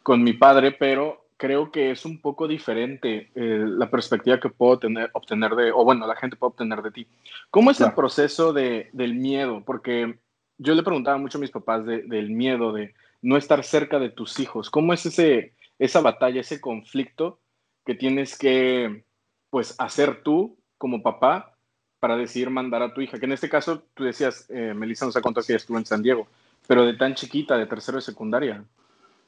con 0.03 0.25
mi 0.25 0.33
padre, 0.33 0.73
pero 0.73 1.25
creo 1.37 1.71
que 1.71 1.93
es 1.93 2.05
un 2.05 2.21
poco 2.21 2.49
diferente 2.49 3.31
eh, 3.37 3.65
la 3.65 3.89
perspectiva 3.89 4.41
que 4.41 4.49
puedo 4.49 4.81
tener, 4.81 5.09
obtener 5.13 5.55
de, 5.55 5.71
o 5.71 5.85
bueno, 5.85 6.05
la 6.05 6.17
gente 6.17 6.35
puede 6.35 6.51
obtener 6.51 6.83
de 6.83 6.91
ti. 6.91 7.07
¿Cómo 7.49 7.71
es 7.71 7.81
el 7.81 7.93
proceso 7.93 8.53
de, 8.53 8.91
del 8.93 9.15
miedo? 9.15 9.63
Porque 9.65 10.19
yo 10.59 10.75
le 10.75 10.83
preguntaba 10.83 11.17
mucho 11.17 11.39
a 11.39 11.43
mis 11.43 11.53
papás 11.53 11.87
del 11.87 12.31
miedo 12.31 12.73
de 12.73 12.93
no 13.23 13.37
estar 13.37 13.63
cerca 13.63 14.01
de 14.01 14.11
tus 14.11 14.41
hijos. 14.41 14.69
¿Cómo 14.69 14.93
es 14.93 15.07
ese, 15.07 15.53
esa 15.79 16.01
batalla, 16.01 16.41
ese 16.41 16.61
conflicto 16.61 17.39
que 17.87 17.95
tienes 17.95 18.37
que 18.37 19.05
pues 19.49 19.77
hacer 19.79 20.25
tú 20.25 20.60
como 20.81 21.03
papá 21.03 21.55
para 22.01 22.17
decidir 22.17 22.49
mandar 22.49 22.83
a 22.83 22.95
tu 22.95 23.03
hija? 23.03 23.19
Que 23.19 23.27
en 23.27 23.33
este 23.33 23.51
caso 23.51 23.83
tú 23.93 24.05
decías, 24.05 24.47
eh, 24.49 24.73
Melissa 24.75 25.05
nos 25.05 25.15
ha 25.15 25.21
contado 25.21 25.47
que 25.47 25.53
ella 25.53 25.59
estuvo 25.59 25.77
en 25.77 25.85
San 25.85 26.03
Diego, 26.03 26.27
pero 26.67 26.87
de 26.87 26.95
tan 26.95 27.15
chiquita, 27.15 27.59
de 27.59 27.67
tercero 27.67 27.97
de 27.97 28.03
secundaria. 28.03 28.65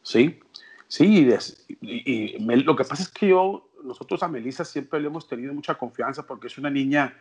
Sí, 0.01 0.41
sí, 0.89 1.29
y, 1.83 2.39
lo 2.39 2.75
que 2.75 2.85
pasa 2.85 3.03
es 3.03 3.11
que 3.11 3.29
yo, 3.29 3.69
nosotros 3.85 4.23
a 4.23 4.29
Melissa 4.29 4.65
siempre 4.65 4.99
le 4.99 5.09
hemos 5.09 5.29
tenido 5.29 5.53
mucha 5.53 5.75
confianza 5.75 6.27
porque 6.27 6.47
es 6.47 6.57
una 6.57 6.71
niña 6.71 7.15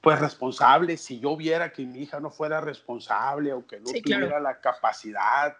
pues 0.00 0.18
responsable. 0.18 0.96
Si 0.96 1.20
yo 1.20 1.36
viera 1.36 1.72
que 1.72 1.84
mi 1.84 2.04
hija 2.04 2.20
no 2.20 2.30
fuera 2.30 2.62
responsable 2.62 3.52
o 3.52 3.66
que 3.66 3.80
no 3.80 3.92
tuviera 3.92 4.40
la 4.40 4.60
capacidad 4.60 5.54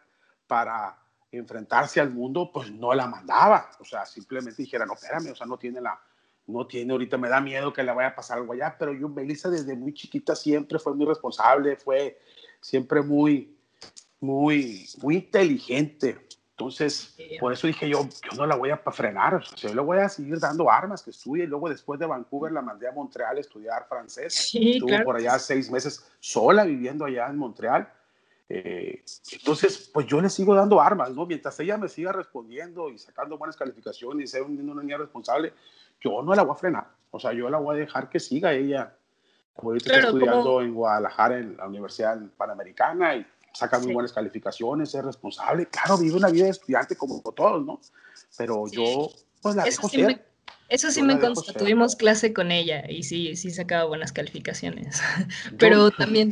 para 0.46 0.96
enfrentarse 1.30 2.00
al 2.00 2.10
mundo, 2.10 2.50
pues 2.50 2.72
no 2.72 2.94
la 2.94 3.06
mandaba. 3.06 3.70
O 3.80 3.84
sea, 3.84 4.06
simplemente 4.06 4.62
dijera, 4.62 4.86
no, 4.86 4.94
espérame, 4.94 5.32
o 5.32 5.36
sea, 5.36 5.46
no 5.46 5.58
tiene 5.58 5.80
la, 5.80 6.00
no 6.46 6.66
tiene, 6.66 6.92
ahorita 6.92 7.18
me 7.18 7.28
da 7.28 7.40
miedo 7.40 7.72
que 7.72 7.82
le 7.82 7.92
vaya 7.92 8.08
a 8.08 8.14
pasar 8.14 8.38
algo 8.38 8.52
allá, 8.52 8.76
pero 8.78 8.92
yo, 8.92 9.08
Melissa, 9.08 9.48
desde 9.48 9.76
muy 9.76 9.94
chiquita 9.94 10.34
siempre 10.34 10.78
fue 10.78 10.94
muy 10.94 11.06
responsable, 11.06 11.76
fue 11.76 12.18
siempre 12.60 13.02
muy, 13.02 13.56
muy, 14.20 14.86
muy 15.02 15.16
inteligente. 15.16 16.18
Entonces, 16.50 17.16
por 17.40 17.52
eso 17.52 17.66
dije 17.66 17.88
yo, 17.88 18.06
yo 18.30 18.36
no 18.36 18.46
la 18.46 18.54
voy 18.54 18.70
a 18.70 18.76
frenar, 18.76 19.34
o 19.34 19.42
sea, 19.42 19.70
yo 19.70 19.74
le 19.74 19.80
voy 19.80 19.98
a 19.98 20.08
seguir 20.08 20.38
dando 20.38 20.70
armas, 20.70 21.02
que 21.02 21.10
estudie. 21.10 21.46
Luego, 21.46 21.68
después 21.68 21.98
de 21.98 22.06
Vancouver, 22.06 22.52
la 22.52 22.62
mandé 22.62 22.86
a 22.86 22.92
Montreal 22.92 23.36
a 23.36 23.40
estudiar 23.40 23.86
francés. 23.88 24.52
Estuvo 24.54 25.04
por 25.04 25.16
allá 25.16 25.38
seis 25.38 25.70
meses 25.70 26.06
sola 26.20 26.64
viviendo 26.64 27.04
allá 27.04 27.26
en 27.28 27.36
Montreal. 27.36 27.88
Eh, 28.48 29.02
entonces, 29.32 29.90
pues 29.92 30.06
yo 30.06 30.20
le 30.20 30.28
sigo 30.28 30.54
dando 30.54 30.80
armas, 30.80 31.10
¿no? 31.12 31.24
Mientras 31.24 31.58
ella 31.60 31.78
me 31.78 31.88
siga 31.88 32.12
respondiendo 32.12 32.90
y 32.90 32.98
sacando 32.98 33.38
buenas 33.38 33.56
calificaciones 33.56 34.24
y 34.24 34.30
ser 34.30 34.42
una 34.42 34.82
niña 34.82 34.98
responsable, 34.98 35.54
yo 36.02 36.22
no 36.22 36.34
la 36.34 36.42
voy 36.42 36.54
a 36.54 36.58
frenar. 36.58 36.86
O 37.10 37.20
sea, 37.20 37.32
yo 37.32 37.48
la 37.50 37.58
voy 37.58 37.76
a 37.76 37.80
dejar 37.80 38.08
que 38.08 38.18
siga 38.18 38.52
ella. 38.52 38.96
Como 39.54 39.70
ahorita 39.70 39.94
está 39.94 40.08
estudiando 40.08 40.62
en 40.62 40.74
Guadalajara, 40.74 41.38
en 41.38 41.56
la 41.56 41.66
Universidad 41.66 42.18
Panamericana, 42.36 43.16
y 43.16 43.26
saca 43.52 43.78
muy 43.78 43.92
buenas 43.92 44.12
calificaciones, 44.12 44.94
es 44.94 45.04
responsable. 45.04 45.66
Claro, 45.66 45.98
vive 45.98 46.16
una 46.16 46.30
vida 46.30 46.44
de 46.44 46.50
estudiante 46.50 46.96
como 46.96 47.20
todos, 47.20 47.64
¿no? 47.64 47.80
Pero 48.36 48.64
yo, 48.70 49.10
pues 49.42 49.54
la 49.54 49.64
eso 49.64 49.82
dejo 49.82 49.88
sí 49.90 50.02
Me, 50.02 50.22
eso 50.68 50.90
sí 50.90 51.02
me 51.02 51.20
consta. 51.20 51.52
Tuvimos 51.52 51.96
clase 51.96 52.32
con 52.32 52.50
ella 52.50 52.88
y 52.88 53.02
sí, 53.02 53.36
sí 53.36 53.50
sacaba 53.50 53.84
buenas 53.84 54.12
calificaciones. 54.12 55.02
Pero 55.58 55.90
también. 55.90 56.30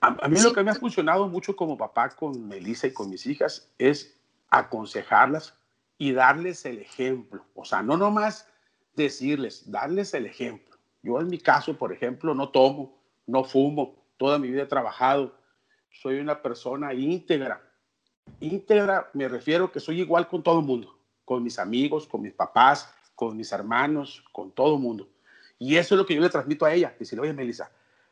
A, 0.00 0.16
a, 0.22 0.28
mí 0.28 0.40
lo 0.40 0.54
que 0.54 0.62
me 0.62 0.70
ha 0.70 0.74
funcionado 0.74 1.28
mucho 1.28 1.54
como 1.54 1.76
papá 1.76 2.08
con 2.10 2.48
Melissa 2.48 2.86
y 2.86 2.92
con 2.92 3.10
mis 3.10 3.26
hijas 3.26 3.68
es 3.78 4.16
aconsejarlas 4.48 5.54
y 5.98 6.12
darles 6.12 6.64
el 6.64 6.78
ejemplo. 6.78 7.44
O 7.54 7.64
sea, 7.64 7.82
no 7.82 7.98
nomás 7.98 8.46
decirles, 9.04 9.70
darles 9.70 10.14
el 10.14 10.26
ejemplo. 10.26 10.76
Yo 11.02 11.20
en 11.20 11.28
mi 11.28 11.38
caso, 11.38 11.76
por 11.76 11.92
ejemplo, 11.92 12.34
no 12.34 12.50
tomo, 12.50 12.98
no 13.26 13.44
fumo, 13.44 13.94
toda 14.16 14.38
mi 14.38 14.50
vida 14.50 14.62
he 14.62 14.66
trabajado, 14.66 15.34
soy 15.90 16.18
una 16.18 16.42
persona 16.42 16.92
íntegra. 16.92 17.62
Íntegra 18.40 19.10
me 19.14 19.28
refiero 19.28 19.72
que 19.72 19.80
soy 19.80 20.00
igual 20.00 20.28
con 20.28 20.42
todo 20.42 20.60
el 20.60 20.66
mundo, 20.66 20.98
con 21.24 21.42
mis 21.42 21.58
amigos, 21.58 22.06
con 22.06 22.22
mis 22.22 22.34
papás, 22.34 22.92
con 23.14 23.36
mis 23.36 23.50
hermanos, 23.52 24.24
con 24.32 24.50
todo 24.52 24.76
el 24.76 24.80
mundo. 24.80 25.08
Y 25.58 25.76
eso 25.76 25.94
es 25.94 25.98
lo 25.98 26.06
que 26.06 26.14
yo 26.14 26.20
le 26.20 26.28
transmito 26.28 26.64
a 26.64 26.72
ella. 26.72 26.94
Decirle, 26.98 27.22
oye, 27.22 27.32
Melissa, 27.32 27.70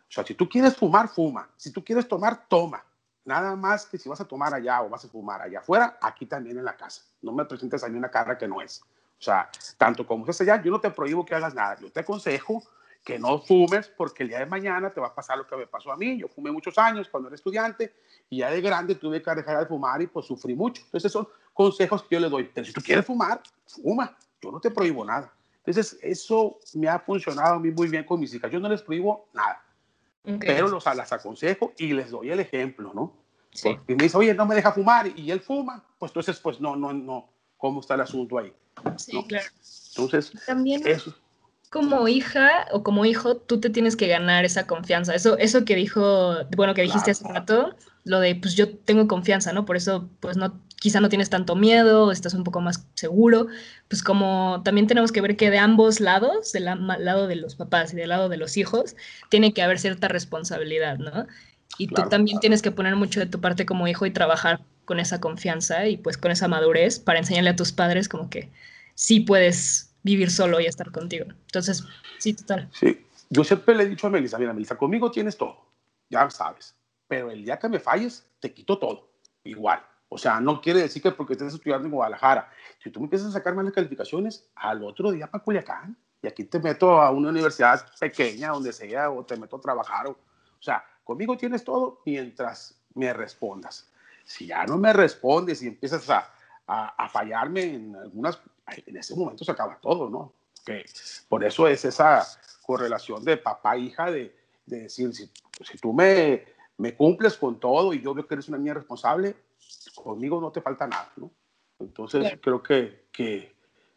o 0.08 0.12
sea, 0.12 0.24
si 0.24 0.34
tú 0.34 0.48
quieres 0.48 0.76
fumar, 0.76 1.08
fuma. 1.08 1.48
Si 1.56 1.70
tú 1.70 1.84
quieres 1.84 2.08
tomar, 2.08 2.48
toma. 2.48 2.84
Nada 3.24 3.56
más 3.56 3.86
que 3.86 3.98
si 3.98 4.08
vas 4.08 4.20
a 4.20 4.24
tomar 4.24 4.54
allá 4.54 4.82
o 4.82 4.88
vas 4.88 5.04
a 5.04 5.08
fumar 5.08 5.42
allá 5.42 5.58
afuera, 5.58 5.98
aquí 6.00 6.26
también 6.26 6.58
en 6.58 6.64
la 6.64 6.76
casa. 6.76 7.02
No 7.22 7.32
me 7.32 7.44
presentes 7.44 7.82
a 7.82 7.88
mí 7.88 7.98
una 7.98 8.10
cara 8.10 8.38
que 8.38 8.46
no 8.46 8.60
es. 8.60 8.82
O 9.18 9.22
sea, 9.22 9.50
tanto 9.78 10.06
como 10.06 10.24
estés 10.24 10.42
allá, 10.42 10.62
yo 10.62 10.70
no 10.70 10.80
te 10.80 10.90
prohíbo 10.90 11.24
que 11.24 11.34
hagas 11.34 11.54
nada. 11.54 11.76
Yo 11.80 11.90
te 11.90 12.00
aconsejo 12.00 12.62
que 13.02 13.18
no 13.18 13.38
fumes 13.38 13.88
porque 13.88 14.24
el 14.24 14.30
día 14.30 14.40
de 14.40 14.46
mañana 14.46 14.92
te 14.92 15.00
va 15.00 15.08
a 15.08 15.14
pasar 15.14 15.38
lo 15.38 15.46
que 15.46 15.56
me 15.56 15.66
pasó 15.66 15.92
a 15.92 15.96
mí. 15.96 16.18
Yo 16.18 16.28
fumé 16.28 16.50
muchos 16.50 16.76
años 16.76 17.08
cuando 17.08 17.28
era 17.28 17.36
estudiante 17.36 17.94
y 18.28 18.38
ya 18.38 18.50
de 18.50 18.60
grande 18.60 18.96
tuve 18.96 19.22
que 19.22 19.34
dejar 19.34 19.60
de 19.60 19.66
fumar 19.66 20.02
y 20.02 20.06
pues 20.08 20.26
sufrí 20.26 20.54
mucho. 20.54 20.82
Entonces, 20.84 21.12
son 21.12 21.28
consejos 21.54 22.02
que 22.02 22.16
yo 22.16 22.20
le 22.20 22.28
doy. 22.28 22.50
Pero 22.52 22.66
si 22.66 22.72
tú 22.72 22.80
quieres 22.82 23.06
fumar, 23.06 23.40
fuma. 23.66 24.16
Yo 24.42 24.50
no 24.50 24.60
te 24.60 24.70
prohíbo 24.70 25.04
nada. 25.04 25.32
Entonces, 25.58 25.98
eso 26.02 26.58
me 26.74 26.88
ha 26.88 26.98
funcionado 26.98 27.54
a 27.54 27.58
mí 27.58 27.70
muy 27.70 27.88
bien 27.88 28.04
con 28.04 28.20
mis 28.20 28.34
hijas. 28.34 28.50
Yo 28.50 28.60
no 28.60 28.68
les 28.68 28.82
prohíbo 28.82 29.28
nada. 29.32 29.62
Pero 30.40 30.66
los, 30.66 30.84
las 30.84 31.12
aconsejo 31.12 31.72
y 31.78 31.92
les 31.92 32.10
doy 32.10 32.30
el 32.30 32.40
ejemplo, 32.40 32.92
¿no? 32.92 33.12
Sí. 33.52 33.74
Porque 33.74 33.94
me 33.94 34.02
dice, 34.04 34.16
oye, 34.16 34.34
no 34.34 34.44
me 34.44 34.56
deja 34.56 34.72
fumar 34.72 35.06
y 35.16 35.30
él 35.30 35.40
fuma, 35.40 35.84
pues 35.98 36.10
entonces, 36.10 36.38
pues 36.40 36.60
no, 36.60 36.74
no, 36.74 36.92
no. 36.92 37.28
¿Cómo 37.56 37.80
está 37.80 37.94
el 37.94 38.02
asunto 38.02 38.38
ahí? 38.38 38.52
Sí, 38.96 39.24
claro. 39.28 39.46
Entonces, 39.96 40.32
también 40.46 40.86
eso 40.86 41.14
como 41.70 42.08
hija 42.08 42.66
o 42.72 42.82
como 42.82 43.04
hijo, 43.04 43.36
tú 43.36 43.60
te 43.60 43.70
tienes 43.70 43.96
que 43.96 44.06
ganar 44.06 44.44
esa 44.44 44.66
confianza. 44.66 45.14
Eso, 45.14 45.36
eso 45.38 45.64
que 45.64 45.74
dijo, 45.74 46.34
bueno, 46.56 46.74
que 46.74 46.82
dijiste 46.82 47.10
hace 47.10 47.28
rato, 47.28 47.74
lo 48.04 48.20
de, 48.20 48.36
pues 48.36 48.54
yo 48.54 48.76
tengo 48.78 49.08
confianza, 49.08 49.52
¿no? 49.52 49.64
Por 49.64 49.76
eso, 49.76 50.08
pues 50.20 50.36
no, 50.36 50.60
quizá 50.80 51.00
no 51.00 51.08
tienes 51.08 51.28
tanto 51.28 51.56
miedo, 51.56 52.12
estás 52.12 52.34
un 52.34 52.44
poco 52.44 52.60
más 52.60 52.86
seguro. 52.94 53.48
Pues 53.88 54.02
como 54.02 54.62
también 54.64 54.86
tenemos 54.86 55.12
que 55.12 55.20
ver 55.20 55.36
que 55.36 55.50
de 55.50 55.58
ambos 55.58 56.00
lados, 56.00 56.52
del 56.52 56.64
lado 56.64 57.26
de 57.26 57.36
los 57.36 57.56
papás 57.56 57.92
y 57.92 57.96
del 57.96 58.10
lado 58.10 58.28
de 58.28 58.36
los 58.36 58.56
hijos, 58.56 58.96
tiene 59.28 59.52
que 59.52 59.62
haber 59.62 59.78
cierta 59.78 60.08
responsabilidad, 60.08 60.98
¿no? 60.98 61.26
Y 61.78 61.88
tú 61.88 62.08
también 62.08 62.40
tienes 62.40 62.62
que 62.62 62.70
poner 62.70 62.96
mucho 62.96 63.20
de 63.20 63.26
tu 63.26 63.40
parte 63.40 63.66
como 63.66 63.86
hijo 63.86 64.06
y 64.06 64.10
trabajar 64.10 64.64
con 64.84 65.00
esa 65.00 65.20
confianza 65.20 65.86
y 65.86 65.96
pues 65.96 66.16
con 66.16 66.30
esa 66.30 66.48
madurez 66.48 66.98
para 66.98 67.18
enseñarle 67.18 67.50
a 67.50 67.56
tus 67.56 67.72
padres 67.72 68.08
como 68.08 68.30
que 68.30 68.50
sí 68.94 69.20
puedes 69.20 69.94
vivir 70.02 70.30
solo 70.30 70.60
y 70.60 70.66
estar 70.66 70.90
contigo. 70.92 71.26
Entonces, 71.28 71.84
sí, 72.18 72.32
total. 72.32 72.68
Sí, 72.72 73.04
yo 73.28 73.44
siempre 73.44 73.74
le 73.74 73.82
he 73.82 73.88
dicho 73.88 74.06
a 74.06 74.10
Melissa, 74.10 74.38
mira, 74.38 74.52
Melissa, 74.52 74.76
conmigo 74.78 75.10
tienes 75.10 75.36
todo, 75.36 75.66
ya 76.08 76.30
sabes, 76.30 76.74
pero 77.08 77.30
el 77.30 77.44
día 77.44 77.58
que 77.58 77.68
me 77.68 77.80
falles, 77.80 78.26
te 78.40 78.54
quito 78.54 78.78
todo, 78.78 79.10
igual. 79.44 79.80
O 80.08 80.16
sea, 80.16 80.40
no 80.40 80.60
quiere 80.60 80.80
decir 80.80 81.02
que 81.02 81.10
porque 81.10 81.32
estés 81.32 81.52
estudiando 81.52 81.86
en 81.86 81.92
Guadalajara, 81.92 82.48
si 82.82 82.90
tú 82.90 83.00
me 83.00 83.06
empiezas 83.06 83.28
a 83.28 83.32
sacar 83.32 83.54
malas 83.54 83.72
calificaciones, 83.72 84.48
al 84.54 84.84
otro 84.84 85.10
día 85.10 85.28
para 85.28 85.42
Culiacán, 85.42 85.96
y 86.22 86.28
aquí 86.28 86.44
te 86.44 86.60
meto 86.60 87.00
a 87.00 87.10
una 87.10 87.30
universidad 87.30 87.84
pequeña, 87.98 88.50
donde 88.50 88.72
sea, 88.72 89.10
o 89.10 89.24
te 89.24 89.36
meto 89.36 89.56
a 89.56 89.60
trabajar. 89.60 90.06
O, 90.06 90.10
o 90.10 90.62
sea, 90.62 90.84
conmigo 91.06 91.38
tienes 91.38 91.64
todo 91.64 92.02
mientras 92.04 92.76
me 92.94 93.14
respondas. 93.14 93.88
Si 94.24 94.46
ya 94.48 94.66
no 94.66 94.76
me 94.76 94.92
respondes 94.92 95.62
y 95.62 95.68
empiezas 95.68 96.10
a, 96.10 96.34
a, 96.66 96.88
a 97.04 97.08
fallarme 97.08 97.62
en 97.62 97.96
algunas 97.96 98.40
en 98.66 98.96
ese 98.96 99.14
momento 99.14 99.44
se 99.44 99.52
acaba 99.52 99.78
todo, 99.80 100.10
¿no? 100.10 100.32
Que 100.64 100.84
por 101.28 101.44
eso 101.44 101.68
es 101.68 101.84
esa 101.84 102.26
correlación 102.62 103.24
de 103.24 103.36
papá-hija 103.36 104.10
de, 104.10 104.34
de, 104.66 104.80
decir, 104.82 105.14
si, 105.14 105.30
si 105.62 105.78
tú 105.78 105.92
me, 105.92 106.44
me, 106.78 106.94
cumples 106.94 107.36
con 107.36 107.60
todo 107.60 107.92
y 107.92 108.02
yo 108.02 108.12
veo 108.14 108.26
que 108.26 108.34
eres 108.34 108.48
una 108.48 108.58
niña 108.58 108.74
responsable, 108.74 109.36
conmigo 109.94 110.40
no 110.40 110.50
te 110.50 110.60
falta 110.60 110.86
nada, 110.86 111.12
¿no? 111.16 111.30
Entonces 111.78 112.38
creo 112.42 112.62
que, 112.62 113.06
que, 113.12 113.54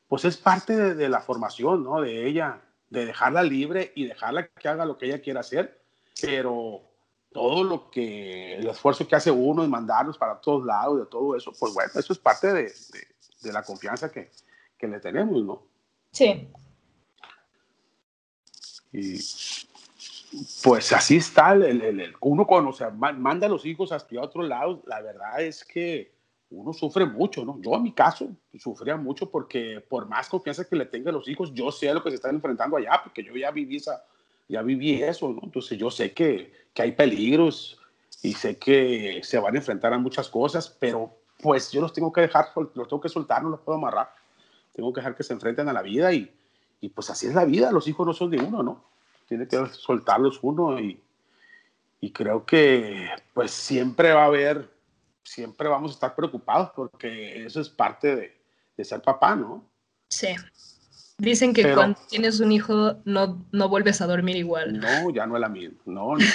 pues 0.08 0.26
es 0.26 0.38
parte 0.38 0.76
de, 0.76 0.96
de, 0.96 1.10
la 1.10 1.22
formación, 1.22 1.84
¿no? 1.84 2.02
De 2.02 2.28
ella, 2.28 2.62
de 2.90 3.06
dejarla 3.06 3.42
libre 3.42 3.92
y 3.96 4.06
dejarla 4.06 4.48
que 4.48 4.68
haga 4.68 4.86
lo 4.86 4.98
que 4.98 5.08
ella 5.08 5.22
quiera 5.22 5.40
hacer, 5.40 5.82
pero 6.22 6.89
todo 7.32 7.64
lo 7.64 7.90
que, 7.92 8.56
el 8.56 8.68
esfuerzo 8.68 9.08
que 9.08 9.16
hace 9.16 9.32
uno 9.32 9.64
en 9.64 9.70
mandarlos 9.70 10.18
para 10.18 10.40
todos 10.40 10.66
lados, 10.66 11.00
de 11.00 11.06
todo 11.06 11.36
eso, 11.36 11.52
pues 11.60 11.74
bueno, 11.74 11.92
eso 11.96 12.14
es 12.14 12.20
parte 12.20 12.52
de, 12.52 12.74
de 13.42 13.54
la 13.54 13.64
confianza 13.64 14.12
que, 14.12 14.30
que 14.78 14.88
le 14.88 15.00
tenemos, 15.00 15.44
¿no? 15.44 15.64
Sí. 16.12 16.50
Y 18.92 19.20
pues 20.64 20.92
así 20.94 21.18
está, 21.18 21.54
el, 21.54 21.82
el, 21.82 22.14
uno 22.22 22.46
cuando 22.46 22.72
se 22.72 22.90
manda 22.90 23.48
a 23.48 23.50
los 23.50 23.66
hijos 23.66 23.92
hacia 23.92 24.22
otro 24.22 24.44
lado, 24.44 24.82
la 24.86 25.02
verdad 25.02 25.42
es 25.42 25.64
que 25.64 26.14
uno 26.52 26.74
sufre 26.74 27.06
mucho, 27.06 27.46
¿no? 27.46 27.60
Yo 27.62 27.76
en 27.76 27.84
mi 27.84 27.94
caso 27.94 28.30
sufría 28.58 28.98
mucho 28.98 29.30
porque 29.30 29.84
por 29.88 30.08
más 30.08 30.30
confianza 30.30 30.68
que 30.68 30.76
le 30.76 30.86
tenga 30.86 31.10
a 31.10 31.14
los 31.14 31.28
hijos, 31.28 31.54
yo 31.54 31.72
sé 31.72 31.94
lo 31.94 32.04
que 32.04 32.10
se 32.10 32.16
están 32.16 32.36
enfrentando 32.36 32.78
allá, 32.78 33.00
porque 33.04 33.24
yo 33.24 33.36
ya 33.36 33.52
viví, 33.52 33.78
esa, 33.78 34.04
ya 34.50 34.62
viví 34.62 35.02
eso, 35.02 35.30
¿no? 35.30 35.40
Entonces 35.44 35.78
yo 35.78 35.90
sé 35.90 36.12
que, 36.14 36.52
que 36.74 36.82
hay 36.82 36.92
peligros 36.92 37.80
y 38.22 38.34
sé 38.34 38.58
que 38.58 39.22
se 39.24 39.40
van 39.40 39.56
a 39.56 39.60
enfrentar 39.60 39.94
a 39.94 39.98
muchas 39.98 40.28
cosas, 40.28 40.76
pero 40.80 41.16
pues 41.42 41.72
yo 41.72 41.80
los 41.80 41.94
tengo 41.94 42.12
que 42.12 42.22
dejar, 42.22 42.48
los 42.56 42.88
tengo 42.88 43.00
que 43.00 43.08
soltar, 43.08 43.42
no 43.42 43.50
los 43.50 43.62
puedo 43.62 43.78
amarrar 43.78 44.20
tengo 44.80 44.94
que 44.94 45.02
dejar 45.02 45.16
que 45.16 45.24
se 45.24 45.34
enfrenten 45.34 45.68
a 45.68 45.74
la 45.74 45.82
vida 45.82 46.14
y, 46.14 46.34
y 46.80 46.90
pues 46.90 47.10
así 47.10 47.28
es 47.28 47.34
la 47.34 47.44
vida, 47.44 47.72
los 47.72 47.88
hijos 47.88 48.08
no 48.08 48.14
son 48.14 48.32
de 48.32 48.38
uno, 48.38 48.64
¿no? 48.64 48.86
Tiene 49.28 49.46
que 49.46 49.66
soltarlos 49.68 50.40
uno 50.42 50.80
y, 50.80 51.02
y 52.00 52.12
creo 52.12 52.46
que 52.46 53.10
pues 53.34 53.52
siempre 53.52 54.14
va 54.14 54.24
a 54.24 54.28
haber, 54.28 54.70
siempre 55.24 55.68
vamos 55.68 55.92
a 55.92 55.94
estar 55.96 56.16
preocupados 56.16 56.72
porque 56.76 57.46
eso 57.46 57.60
es 57.60 57.70
parte 57.70 58.16
de, 58.16 58.38
de 58.78 58.86
ser 58.86 59.02
papá, 59.02 59.36
¿no? 59.36 59.66
Sí. 60.08 60.30
Dicen 61.20 61.54
que 61.54 61.74
cuando 61.74 62.00
tienes 62.08 62.40
un 62.40 62.52
hijo 62.52 62.96
no, 63.04 63.46
no 63.52 63.70
vuelves 63.70 64.02
a 64.02 64.08
dormir 64.08 64.38
igual. 64.38 64.80
No, 64.80 65.10
ya 65.10 65.28
no 65.28 65.36
es 65.36 65.42
la 65.42 65.50
misma, 65.50 65.78
no, 65.86 66.16
no. 66.16 66.26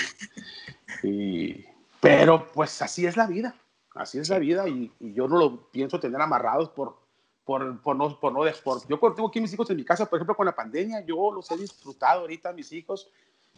y, 1.02 1.64
pero 2.00 2.46
pues 2.52 2.80
así 2.82 3.06
es 3.06 3.16
la 3.16 3.26
vida, 3.26 3.54
así 3.94 4.18
es 4.18 4.28
la 4.28 4.38
vida 4.38 4.68
y, 4.68 4.92
y 5.00 5.14
yo 5.14 5.26
no 5.26 5.38
lo 5.38 5.70
pienso 5.70 5.98
tener 5.98 6.20
amarrados 6.20 6.68
por, 6.68 6.98
por, 7.44 7.80
por, 7.80 7.96
no, 7.96 8.20
por 8.20 8.32
no 8.32 8.40
por, 8.62 8.86
yo 8.86 8.98
tengo 9.14 9.28
aquí 9.28 9.40
mis 9.40 9.54
hijos 9.54 9.70
en 9.70 9.76
mi 9.76 9.84
casa, 9.84 10.04
por 10.04 10.18
ejemplo, 10.18 10.36
con 10.36 10.46
la 10.46 10.54
pandemia, 10.54 11.00
yo 11.00 11.32
los 11.32 11.50
he 11.50 11.56
disfrutado 11.56 12.20
ahorita, 12.20 12.52
mis 12.52 12.70
hijos, 12.72 13.08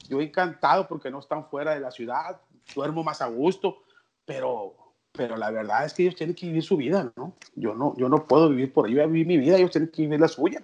yo 0.09 0.21
he 0.21 0.25
encantado 0.25 0.87
porque 0.87 1.11
no 1.11 1.19
están 1.19 1.45
fuera 1.47 1.75
de 1.75 1.81
la 1.81 1.91
ciudad, 1.91 2.41
duermo 2.75 3.03
más 3.03 3.21
a 3.21 3.27
gusto, 3.27 3.79
pero, 4.25 4.75
pero 5.11 5.37
la 5.37 5.51
verdad 5.51 5.87
es 5.87 5.95
que 5.95 6.03
ellos 6.03 6.17
tienen 6.17 6.37
que 6.37 6.47
vivir 6.47 6.63
su 6.63 6.77
vida, 6.77 7.13
¿no? 7.17 7.35
Yo 7.55 7.75
no, 7.75 7.95
yo 7.97 8.09
no 8.09 8.25
puedo 8.27 8.49
vivir 8.49 8.73
por 8.73 8.89
ellos, 8.89 9.11
vivir 9.11 9.27
mi 9.27 9.39
vida, 9.39 9.57
ellos 9.57 9.71
tienen 9.73 9.91
que 9.91 10.03
vivir 10.03 10.21
la 10.21 10.29
suya. 10.29 10.63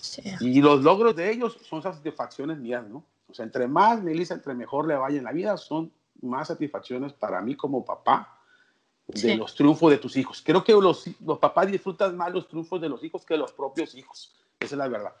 Sí. 0.00 0.22
Y 0.40 0.60
los 0.60 0.82
logros 0.82 1.16
de 1.16 1.30
ellos 1.30 1.58
son 1.68 1.82
satisfacciones 1.82 2.58
mías, 2.58 2.86
¿no? 2.88 3.04
O 3.28 3.34
sea, 3.34 3.44
entre 3.44 3.66
más, 3.66 4.02
Melissa, 4.02 4.34
entre 4.34 4.54
mejor 4.54 4.86
le 4.86 4.94
vaya 4.94 5.18
en 5.18 5.24
la 5.24 5.32
vida, 5.32 5.56
son 5.56 5.92
más 6.22 6.48
satisfacciones 6.48 7.12
para 7.12 7.40
mí 7.40 7.54
como 7.54 7.84
papá 7.84 8.38
de 9.06 9.36
los 9.36 9.54
triunfos 9.54 9.90
de 9.90 9.98
tus 9.98 10.16
hijos. 10.16 10.42
Creo 10.44 10.62
que 10.62 10.72
los, 10.72 11.04
los 11.24 11.38
papás 11.38 11.70
disfrutan 11.70 12.16
más 12.16 12.32
los 12.32 12.48
triunfos 12.48 12.80
de 12.80 12.88
los 12.88 13.02
hijos 13.02 13.24
que 13.24 13.36
los 13.36 13.52
propios 13.52 13.94
hijos. 13.94 14.34
Esa 14.60 14.74
es 14.74 14.78
la 14.78 14.88
verdad. 14.88 15.12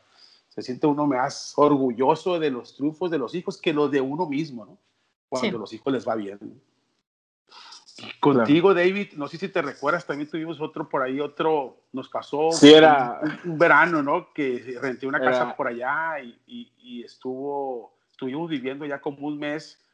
Se 0.48 0.62
siente 0.62 0.86
uno 0.86 1.06
más 1.06 1.52
orgulloso 1.56 2.38
de 2.38 2.50
los 2.50 2.74
triunfos 2.74 3.10
de 3.10 3.18
los 3.18 3.34
hijos 3.34 3.58
que 3.58 3.72
los 3.72 3.90
de 3.90 4.00
uno 4.00 4.26
mismo, 4.26 4.66
¿no? 4.66 4.78
Cuando 5.28 5.58
los 5.58 5.72
hijos 5.72 5.92
les 5.92 6.08
va 6.08 6.14
bien. 6.14 6.38
Contigo, 8.20 8.74
David, 8.74 9.12
no 9.16 9.26
sé 9.26 9.38
si 9.38 9.48
te 9.48 9.60
recuerdas, 9.60 10.06
también 10.06 10.30
tuvimos 10.30 10.60
otro 10.60 10.88
por 10.88 11.02
ahí, 11.02 11.18
otro, 11.20 11.82
nos 11.92 12.08
pasó 12.08 12.52
sí, 12.52 12.72
era, 12.72 13.20
un, 13.44 13.58
verano, 13.58 14.02
¿no? 14.02 14.32
Que 14.32 14.78
renté 14.80 15.06
una 15.06 15.20
casa 15.20 15.56
por 15.56 15.66
allá 15.66 16.20
y, 16.20 16.38
y, 16.46 16.72
y, 16.78 17.02
estuvo, 17.02 17.98
estuvimos 18.10 18.48
viviendo 18.48 18.86
ya 18.86 19.00
como 19.00 19.26
un 19.26 19.38
mes 19.38 19.84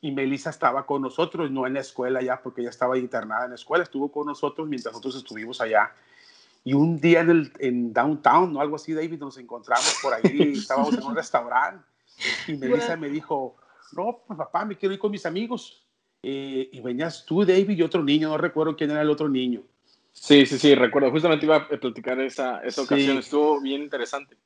y 0.00 0.10
Melissa 0.10 0.50
estaba 0.50 0.86
con 0.86 1.02
nosotros, 1.02 1.50
no 1.50 1.66
en 1.66 1.74
la 1.74 1.80
escuela 1.80 2.20
ya, 2.20 2.42
porque 2.42 2.62
ella 2.62 2.70
estaba 2.70 2.98
internada 2.98 3.44
en 3.44 3.50
la 3.50 3.56
escuela, 3.56 3.84
estuvo 3.84 4.10
con 4.10 4.26
nosotros 4.26 4.66
mientras 4.66 4.92
nosotros 4.92 5.16
estuvimos 5.16 5.60
allá. 5.60 5.92
Y 6.64 6.72
un 6.72 7.00
día 7.00 7.20
en, 7.20 7.30
el, 7.30 7.52
en 7.58 7.92
downtown, 7.92 8.52
¿no? 8.52 8.60
Algo 8.60 8.76
así, 8.76 8.92
David, 8.92 9.20
nos 9.20 9.38
encontramos 9.38 9.98
por 10.02 10.14
ahí, 10.14 10.52
estábamos 10.56 10.94
en 10.94 11.02
un 11.04 11.14
restaurante 11.14 11.84
y 12.48 12.56
Melissa 12.56 12.96
me 12.96 13.08
dijo, 13.08 13.56
no, 13.92 14.20
pues 14.26 14.36
papá, 14.36 14.64
me 14.64 14.76
quiero 14.76 14.94
ir 14.94 15.00
con 15.00 15.10
mis 15.10 15.24
amigos. 15.26 15.86
Eh, 16.22 16.68
y 16.72 16.80
venías 16.80 17.24
tú, 17.24 17.44
David, 17.44 17.78
y 17.78 17.82
otro 17.82 18.02
niño, 18.02 18.28
no 18.28 18.38
recuerdo 18.38 18.76
quién 18.76 18.90
era 18.90 19.02
el 19.02 19.10
otro 19.10 19.28
niño. 19.28 19.62
Sí, 20.12 20.44
sí, 20.44 20.58
sí, 20.58 20.74
recuerdo. 20.74 21.10
Justamente 21.10 21.46
iba 21.46 21.56
a 21.56 21.68
platicar 21.68 22.20
esa, 22.20 22.60
esa 22.60 22.82
ocasión, 22.82 23.14
sí. 23.14 23.20
estuvo 23.20 23.60
bien 23.60 23.82
interesante. 23.82 24.36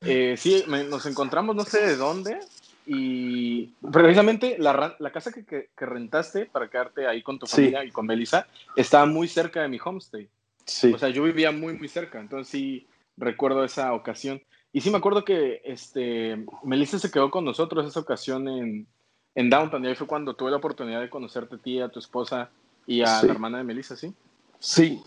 Eh, 0.00 0.34
sí, 0.36 0.64
me, 0.66 0.84
nos 0.84 1.06
encontramos 1.06 1.54
no 1.54 1.64
sé 1.64 1.86
de 1.86 1.96
dónde, 1.96 2.40
y 2.86 3.66
precisamente 3.92 4.56
la, 4.58 4.96
la 4.98 5.12
casa 5.12 5.30
que, 5.30 5.44
que, 5.44 5.68
que, 5.76 5.86
rentaste 5.86 6.46
para 6.46 6.68
quedarte 6.68 7.06
ahí 7.06 7.22
con 7.22 7.38
tu 7.38 7.46
familia 7.46 7.82
sí. 7.82 7.88
y 7.88 7.90
con 7.90 8.06
Melissa 8.06 8.48
estaba 8.74 9.06
muy 9.06 9.28
cerca 9.28 9.62
de 9.62 9.68
mi 9.68 9.78
homestay. 9.82 10.28
Sí. 10.64 10.92
O 10.92 10.98
sea, 10.98 11.10
yo 11.10 11.22
vivía 11.22 11.52
muy, 11.52 11.74
muy 11.74 11.88
cerca. 11.88 12.18
Entonces 12.18 12.48
sí 12.48 12.86
recuerdo 13.16 13.62
esa 13.64 13.92
ocasión. 13.92 14.42
Y 14.72 14.80
sí 14.80 14.90
me 14.90 14.98
acuerdo 14.98 15.24
que 15.24 15.62
este, 15.64 16.44
Melissa 16.64 16.98
se 16.98 17.10
quedó 17.10 17.30
con 17.30 17.44
nosotros 17.44 17.86
esa 17.86 18.00
ocasión 18.00 18.48
en, 18.48 18.86
en 19.34 19.50
Downtown. 19.50 19.84
Y 19.84 19.88
ahí 19.88 19.94
fue 19.94 20.06
cuando 20.06 20.34
tuve 20.34 20.50
la 20.50 20.58
oportunidad 20.58 21.00
de 21.00 21.10
conocerte 21.10 21.56
a 21.56 21.58
ti, 21.58 21.80
a 21.80 21.88
tu 21.88 21.98
esposa 21.98 22.50
y 22.86 23.02
a 23.02 23.20
sí. 23.20 23.26
la 23.26 23.32
hermana 23.32 23.58
de 23.58 23.64
Melissa, 23.64 23.96
¿sí? 23.96 24.14
Sí. 24.58 25.02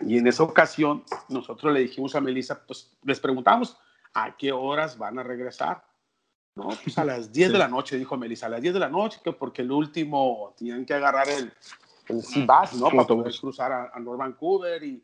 Y 0.00 0.18
en 0.18 0.26
esa 0.26 0.42
ocasión 0.42 1.04
nosotros 1.28 1.72
le 1.72 1.80
dijimos 1.80 2.14
a 2.14 2.20
Melissa, 2.20 2.62
pues 2.66 2.90
les 3.04 3.20
preguntamos 3.20 3.76
a 4.14 4.36
qué 4.36 4.52
horas 4.52 4.96
van 4.98 5.18
a 5.18 5.22
regresar. 5.22 5.84
No, 6.54 6.68
pues 6.84 6.98
a 6.98 7.04
las 7.04 7.32
10 7.32 7.46
sí. 7.46 7.52
de 7.52 7.58
la 7.58 7.68
noche, 7.68 7.96
dijo 7.96 8.16
Melissa, 8.16 8.46
a 8.46 8.50
las 8.50 8.60
10 8.60 8.74
de 8.74 8.80
la 8.80 8.88
noche, 8.88 9.20
que 9.24 9.32
porque 9.32 9.62
el 9.62 9.72
último 9.72 10.54
tenían 10.56 10.84
que 10.84 10.92
agarrar 10.92 11.28
el, 11.28 11.52
el 12.08 12.16
bus, 12.16 12.74
¿no? 12.74 12.90
Para 12.90 13.06
poder 13.06 13.34
cruzar 13.40 13.72
a, 13.72 13.90
a 13.94 14.00
North 14.00 14.18
Vancouver 14.18 14.82
y 14.82 15.02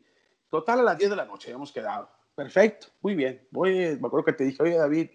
total 0.49 0.79
a 0.81 0.83
las 0.83 0.97
10 0.97 1.09
de 1.09 1.15
la 1.15 1.25
noche 1.25 1.47
habíamos 1.47 1.71
quedado. 1.71 2.09
Perfecto, 2.35 2.87
muy 3.01 3.15
bien. 3.15 3.45
Voy, 3.51 3.97
me 3.99 4.07
acuerdo 4.07 4.23
que 4.23 4.33
te 4.33 4.43
dije, 4.45 4.61
oye 4.63 4.77
David, 4.77 5.09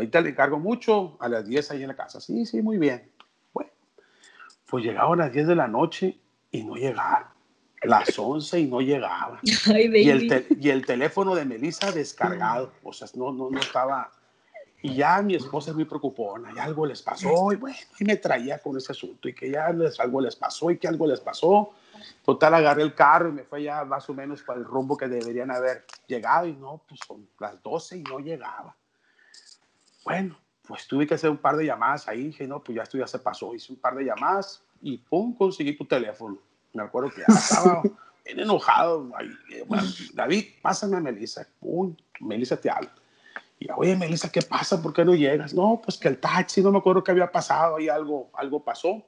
ahorita 0.00 0.20
le 0.20 0.30
encargo 0.30 0.58
mucho, 0.58 1.16
a 1.20 1.28
las 1.28 1.46
10 1.46 1.70
ahí 1.70 1.82
en 1.82 1.88
la 1.88 1.96
casa. 1.96 2.20
Sí, 2.20 2.46
sí, 2.46 2.62
muy 2.62 2.78
bien. 2.78 3.10
Bueno, 3.52 3.70
pues 4.66 4.84
llegaba 4.84 5.14
a 5.14 5.16
las 5.16 5.32
10 5.32 5.48
de 5.48 5.54
la 5.54 5.68
noche 5.68 6.18
y 6.50 6.64
no 6.64 6.74
llegaba. 6.76 7.32
Las 7.82 8.18
11 8.18 8.60
y 8.60 8.66
no 8.66 8.80
llegaba. 8.80 9.40
y, 9.42 10.08
el 10.10 10.46
y 10.60 10.70
el 10.70 10.86
teléfono 10.86 11.34
de 11.34 11.44
Melissa 11.44 11.92
descargado. 11.92 12.72
O 12.82 12.92
sea, 12.92 13.08
no, 13.14 13.32
no, 13.32 13.50
no 13.50 13.58
estaba 13.58 14.10
y 14.84 14.96
ya 14.96 15.22
mi 15.22 15.34
esposa 15.34 15.70
es 15.70 15.76
muy 15.76 15.86
preocupona, 15.86 16.52
y 16.54 16.58
algo 16.58 16.84
les 16.84 17.00
pasó, 17.00 17.50
y 17.50 17.56
bueno, 17.56 17.74
y 17.98 18.04
me 18.04 18.16
traía 18.16 18.58
con 18.58 18.76
ese 18.76 18.92
asunto, 18.92 19.30
y 19.30 19.34
que 19.34 19.50
ya 19.50 19.70
les, 19.70 19.98
algo 19.98 20.20
les 20.20 20.36
pasó, 20.36 20.70
y 20.70 20.76
que 20.76 20.86
algo 20.86 21.06
les 21.06 21.20
pasó. 21.20 21.70
Total, 22.22 22.52
agarré 22.52 22.82
el 22.82 22.94
carro 22.94 23.30
y 23.30 23.32
me 23.32 23.44
fue 23.44 23.62
ya 23.62 23.82
más 23.86 24.10
o 24.10 24.12
menos 24.12 24.42
para 24.42 24.58
el 24.58 24.66
rumbo 24.66 24.94
que 24.94 25.08
deberían 25.08 25.50
haber 25.50 25.86
llegado, 26.06 26.46
y 26.46 26.52
no, 26.52 26.82
pues 26.86 27.00
son 27.06 27.26
las 27.40 27.62
12 27.62 27.96
y 27.96 28.02
no 28.02 28.18
llegaba. 28.18 28.76
Bueno, 30.04 30.38
pues 30.66 30.86
tuve 30.86 31.06
que 31.06 31.14
hacer 31.14 31.30
un 31.30 31.38
par 31.38 31.56
de 31.56 31.66
llamadas 31.66 32.08
ahí, 32.08 32.24
dije, 32.24 32.46
no, 32.46 32.62
pues 32.62 32.76
ya 32.76 32.82
esto 32.82 32.98
ya 32.98 33.06
se 33.06 33.18
pasó, 33.18 33.54
hice 33.54 33.72
un 33.72 33.78
par 33.78 33.94
de 33.94 34.04
llamadas, 34.04 34.62
y 34.80 34.98
pum, 34.98 35.34
conseguí 35.34 35.76
tu 35.76 35.84
teléfono. 35.84 36.38
Me 36.72 36.82
acuerdo 36.82 37.10
que 37.10 37.22
ya 37.26 37.34
estaba 37.34 37.82
bien 38.24 38.40
enojado. 38.40 39.10
Eh, 39.50 39.64
David, 40.12 40.44
pásame 40.62 40.96
a 40.96 41.00
Melissa. 41.00 41.46
Pum, 41.60 41.94
Melissa 42.20 42.56
te 42.56 42.70
habla 42.70 42.92
y, 43.58 43.68
oye, 43.76 43.96
Melissa, 43.96 44.30
¿qué 44.30 44.42
pasa? 44.42 44.82
¿Por 44.82 44.92
qué 44.92 45.04
no 45.04 45.14
llegas? 45.14 45.54
No, 45.54 45.80
pues 45.82 45.96
que 45.96 46.08
el 46.08 46.18
taxi, 46.18 46.60
no 46.62 46.72
me 46.72 46.78
acuerdo 46.78 47.04
qué 47.04 47.12
había 47.12 47.30
pasado, 47.30 47.78
y 47.78 47.88
algo, 47.88 48.30
algo 48.34 48.62
pasó. 48.62 49.02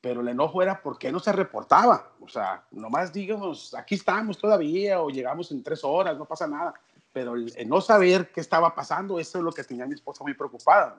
Pero 0.00 0.20
el 0.20 0.28
enojo 0.28 0.62
era 0.62 0.80
por 0.80 0.98
qué 0.98 1.10
no 1.10 1.18
se 1.18 1.32
reportaba. 1.32 2.12
O 2.20 2.28
sea, 2.28 2.64
nomás 2.70 3.12
digamos, 3.12 3.74
aquí 3.74 3.96
estamos 3.96 4.38
todavía, 4.38 5.00
o 5.00 5.10
llegamos 5.10 5.50
en 5.50 5.62
tres 5.62 5.82
horas, 5.82 6.16
no 6.16 6.24
pasa 6.24 6.46
nada. 6.46 6.74
Pero 7.12 7.34
el, 7.34 7.52
no 7.66 7.80
saber 7.80 8.30
qué 8.32 8.40
estaba 8.40 8.74
pasando, 8.74 9.18
eso 9.18 9.38
es 9.38 9.44
lo 9.44 9.52
que 9.52 9.64
tenía 9.64 9.86
mi 9.86 9.94
esposa 9.94 10.24
muy 10.24 10.34
preocupada. 10.34 10.96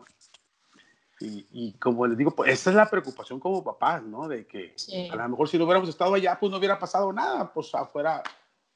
Y, 1.21 1.47
y, 1.51 1.73
como 1.73 2.07
les 2.07 2.17
digo, 2.17 2.31
pues 2.31 2.51
esa 2.51 2.69
es 2.69 2.75
la 2.75 2.89
preocupación 2.89 3.39
como 3.39 3.63
papás, 3.63 4.01
¿no? 4.03 4.27
De 4.27 4.47
que 4.47 4.73
a 5.11 5.15
lo 5.15 5.29
mejor 5.29 5.49
si 5.49 5.57
no 5.57 5.65
hubiéramos 5.65 5.89
estado 5.89 6.13
allá, 6.13 6.37
pues 6.39 6.49
no 6.49 6.57
hubiera 6.57 6.79
pasado 6.79 7.11
nada, 7.11 7.51
pues 7.53 7.71
fuera 7.91 8.23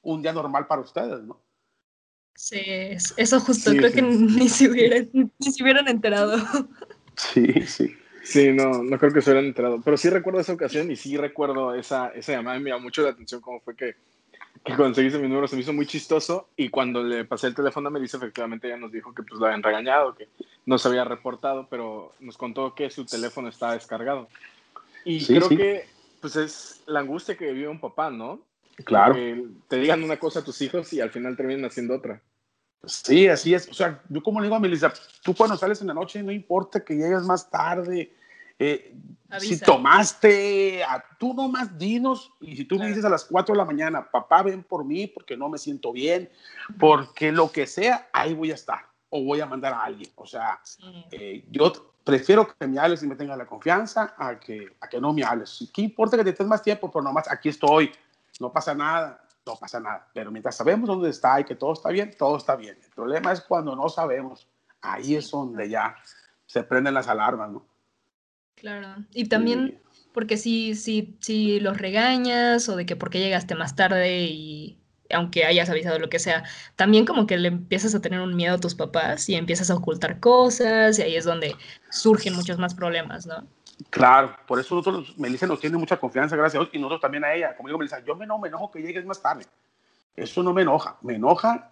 un 0.01 0.21
día 0.21 0.33
normal 0.33 0.67
para 0.67 0.81
ustedes, 0.81 1.23
¿no? 1.23 1.41
Sí, 2.35 2.61
eso 3.17 3.39
justo, 3.39 3.71
creo 3.71 3.91
que 3.91 4.01
ni 4.01 4.49
se, 4.49 4.69
hubieran, 4.69 5.09
ni 5.13 5.51
se 5.51 5.63
hubieran 5.63 5.87
enterado. 5.87 6.37
Sí, 7.15 7.61
sí. 7.67 7.95
Sí, 8.23 8.51
no, 8.53 8.81
no 8.81 8.97
creo 8.97 9.11
que 9.11 9.21
se 9.21 9.29
hubieran 9.29 9.45
enterado. 9.45 9.81
Pero 9.83 9.97
sí 9.97 10.09
recuerdo 10.09 10.39
esa 10.39 10.53
ocasión 10.53 10.89
y 10.89 10.95
sí 10.95 11.17
recuerdo 11.17 11.75
esa, 11.75 12.07
esa 12.09 12.31
llamada. 12.31 12.59
Me 12.59 12.69
llamó 12.69 12.83
mucho 12.83 13.03
la 13.03 13.09
atención 13.09 13.41
cómo 13.41 13.59
fue 13.59 13.75
que, 13.75 13.95
que 14.63 14.75
conseguiste 14.75 15.19
mi 15.19 15.27
número. 15.27 15.47
Se 15.47 15.55
me 15.55 15.61
hizo 15.61 15.73
muy 15.73 15.85
chistoso. 15.85 16.49
Y 16.55 16.69
cuando 16.69 17.03
le 17.03 17.25
pasé 17.25 17.47
el 17.47 17.55
teléfono 17.55 17.87
a 17.87 17.91
Melissa, 17.91 18.17
efectivamente 18.17 18.67
ella 18.67 18.77
nos 18.77 18.91
dijo 18.91 19.13
que 19.13 19.23
pues 19.23 19.39
la 19.39 19.47
habían 19.47 19.63
regañado, 19.63 20.15
que 20.15 20.29
no 20.65 20.77
se 20.77 20.87
había 20.87 21.03
reportado, 21.03 21.67
pero 21.69 22.13
nos 22.19 22.37
contó 22.37 22.73
que 22.73 22.89
su 22.89 23.05
teléfono 23.05 23.49
estaba 23.49 23.73
descargado. 23.73 24.27
Y 25.05 25.25
creo 25.25 25.49
que 25.49 25.85
pues 26.21 26.35
es 26.37 26.83
la 26.85 27.01
angustia 27.01 27.35
que 27.35 27.51
vive 27.51 27.67
un 27.67 27.79
papá, 27.79 28.09
¿no? 28.09 28.39
Claro. 28.85 29.13
Que 29.13 29.45
te 29.67 29.77
digan 29.77 30.03
una 30.03 30.17
cosa 30.17 30.39
a 30.39 30.43
tus 30.43 30.61
hijos 30.61 30.93
y 30.93 31.01
al 31.01 31.11
final 31.11 31.35
terminan 31.35 31.65
haciendo 31.65 31.95
otra. 31.95 32.21
Sí, 32.85 33.27
así 33.27 33.53
es. 33.53 33.67
O 33.69 33.73
sea, 33.73 34.01
yo 34.09 34.21
como 34.21 34.39
le 34.39 34.45
digo 34.47 34.55
a 34.55 34.59
Melissa, 34.59 34.93
tú 35.21 35.33
cuando 35.33 35.57
sales 35.57 35.81
en 35.81 35.87
la 35.87 35.93
noche, 35.93 36.23
no 36.23 36.31
importa 36.31 36.83
que 36.83 36.95
llegues 36.95 37.23
más 37.23 37.49
tarde, 37.49 38.13
eh, 38.59 38.95
si 39.39 39.59
tomaste, 39.59 40.83
a, 40.83 41.03
tú 41.17 41.33
nomás 41.33 41.77
dinos, 41.77 42.31
y 42.39 42.55
si 42.55 42.65
tú 42.65 42.77
me 42.77 42.87
dices 42.87 43.03
a 43.05 43.09
las 43.09 43.25
4 43.25 43.53
de 43.53 43.57
la 43.57 43.65
mañana, 43.65 44.09
papá, 44.09 44.43
ven 44.43 44.63
por 44.63 44.85
mí 44.85 45.07
porque 45.07 45.35
no 45.35 45.49
me 45.49 45.57
siento 45.57 45.91
bien, 45.91 46.29
porque 46.79 47.31
lo 47.31 47.51
que 47.51 47.65
sea, 47.65 48.09
ahí 48.13 48.33
voy 48.33 48.51
a 48.51 48.55
estar, 48.55 48.85
o 49.09 49.23
voy 49.23 49.41
a 49.41 49.45
mandar 49.45 49.73
a 49.73 49.83
alguien. 49.83 50.11
O 50.15 50.25
sea, 50.25 50.59
eh, 51.11 51.45
yo 51.49 51.71
prefiero 52.03 52.47
que 52.47 52.67
me 52.67 52.79
hables 52.79 53.01
y 53.03 53.07
me 53.07 53.15
tengas 53.15 53.37
la 53.37 53.45
confianza 53.45 54.13
a 54.17 54.39
que, 54.39 54.75
a 54.79 54.87
que 54.87 55.01
no 55.01 55.13
me 55.13 55.23
hables. 55.23 55.69
¿Qué 55.73 55.81
importa 55.81 56.17
que 56.17 56.23
te 56.23 56.29
estés 56.31 56.47
más 56.47 56.61
tiempo? 56.61 56.91
Pero 56.91 57.03
nomás 57.03 57.29
aquí 57.29 57.49
estoy, 57.49 57.91
no 58.39 58.51
pasa 58.51 58.75
nada, 58.75 59.25
no 59.45 59.55
pasa 59.55 59.79
nada. 59.79 60.07
Pero 60.13 60.31
mientras 60.31 60.55
sabemos 60.55 60.87
dónde 60.87 61.09
está 61.09 61.39
y 61.39 61.43
que 61.43 61.55
todo 61.55 61.73
está 61.73 61.89
bien, 61.89 62.15
todo 62.17 62.37
está 62.37 62.55
bien. 62.55 62.77
El 62.83 62.91
problema 62.91 63.31
es 63.31 63.41
cuando 63.41 63.75
no 63.75 63.89
sabemos. 63.89 64.47
Ahí 64.81 65.15
es 65.15 65.31
donde 65.31 65.69
ya 65.69 65.95
se 66.45 66.61
prenden 66.63 66.93
las 66.93 67.07
alarmas, 67.07 67.49
¿no? 67.49 67.72
Claro. 68.55 68.95
Y 69.13 69.25
también, 69.25 69.79
porque 70.13 70.37
si, 70.37 70.75
si, 70.75 71.17
si 71.19 71.59
los 71.59 71.77
regañas 71.77 72.69
o 72.69 72.75
de 72.75 72.85
que 72.85 72.95
por 72.95 73.09
qué 73.09 73.19
llegaste 73.19 73.55
más 73.55 73.75
tarde 73.75 74.25
y 74.25 74.77
aunque 75.09 75.45
hayas 75.45 75.69
avisado 75.69 75.99
lo 75.99 76.09
que 76.09 76.19
sea, 76.19 76.43
también 76.75 77.05
como 77.05 77.27
que 77.27 77.37
le 77.37 77.49
empiezas 77.49 77.93
a 77.95 78.01
tener 78.01 78.19
un 78.19 78.35
miedo 78.35 78.55
a 78.55 78.59
tus 78.59 78.75
papás 78.75 79.29
y 79.29 79.35
empiezas 79.35 79.69
a 79.69 79.75
ocultar 79.75 80.19
cosas 80.19 80.97
y 80.97 81.01
ahí 81.01 81.15
es 81.15 81.25
donde 81.25 81.55
surgen 81.91 82.35
muchos 82.35 82.57
más 82.57 82.73
problemas, 82.73 83.25
¿no? 83.25 83.45
Claro, 83.89 84.35
por 84.47 84.59
eso 84.59 84.75
nosotros, 84.75 85.17
Melissa 85.17 85.47
nos 85.47 85.59
tiene 85.59 85.77
mucha 85.77 85.97
confianza, 85.97 86.35
gracias 86.35 86.55
a 86.55 86.63
Dios, 86.63 86.73
y 86.73 86.79
nosotros 86.79 87.01
también 87.01 87.23
a 87.23 87.33
ella. 87.33 87.55
Como 87.55 87.69
digo, 87.69 87.79
Melissa, 87.79 88.03
yo 88.05 88.15
me, 88.15 88.25
no 88.25 88.37
me 88.37 88.47
enojo 88.47 88.71
que 88.71 88.81
llegues 88.81 89.05
más 89.05 89.21
tarde. 89.21 89.45
Eso 90.15 90.43
no 90.43 90.53
me 90.53 90.61
enoja. 90.61 90.97
Me 91.01 91.15
enoja 91.15 91.71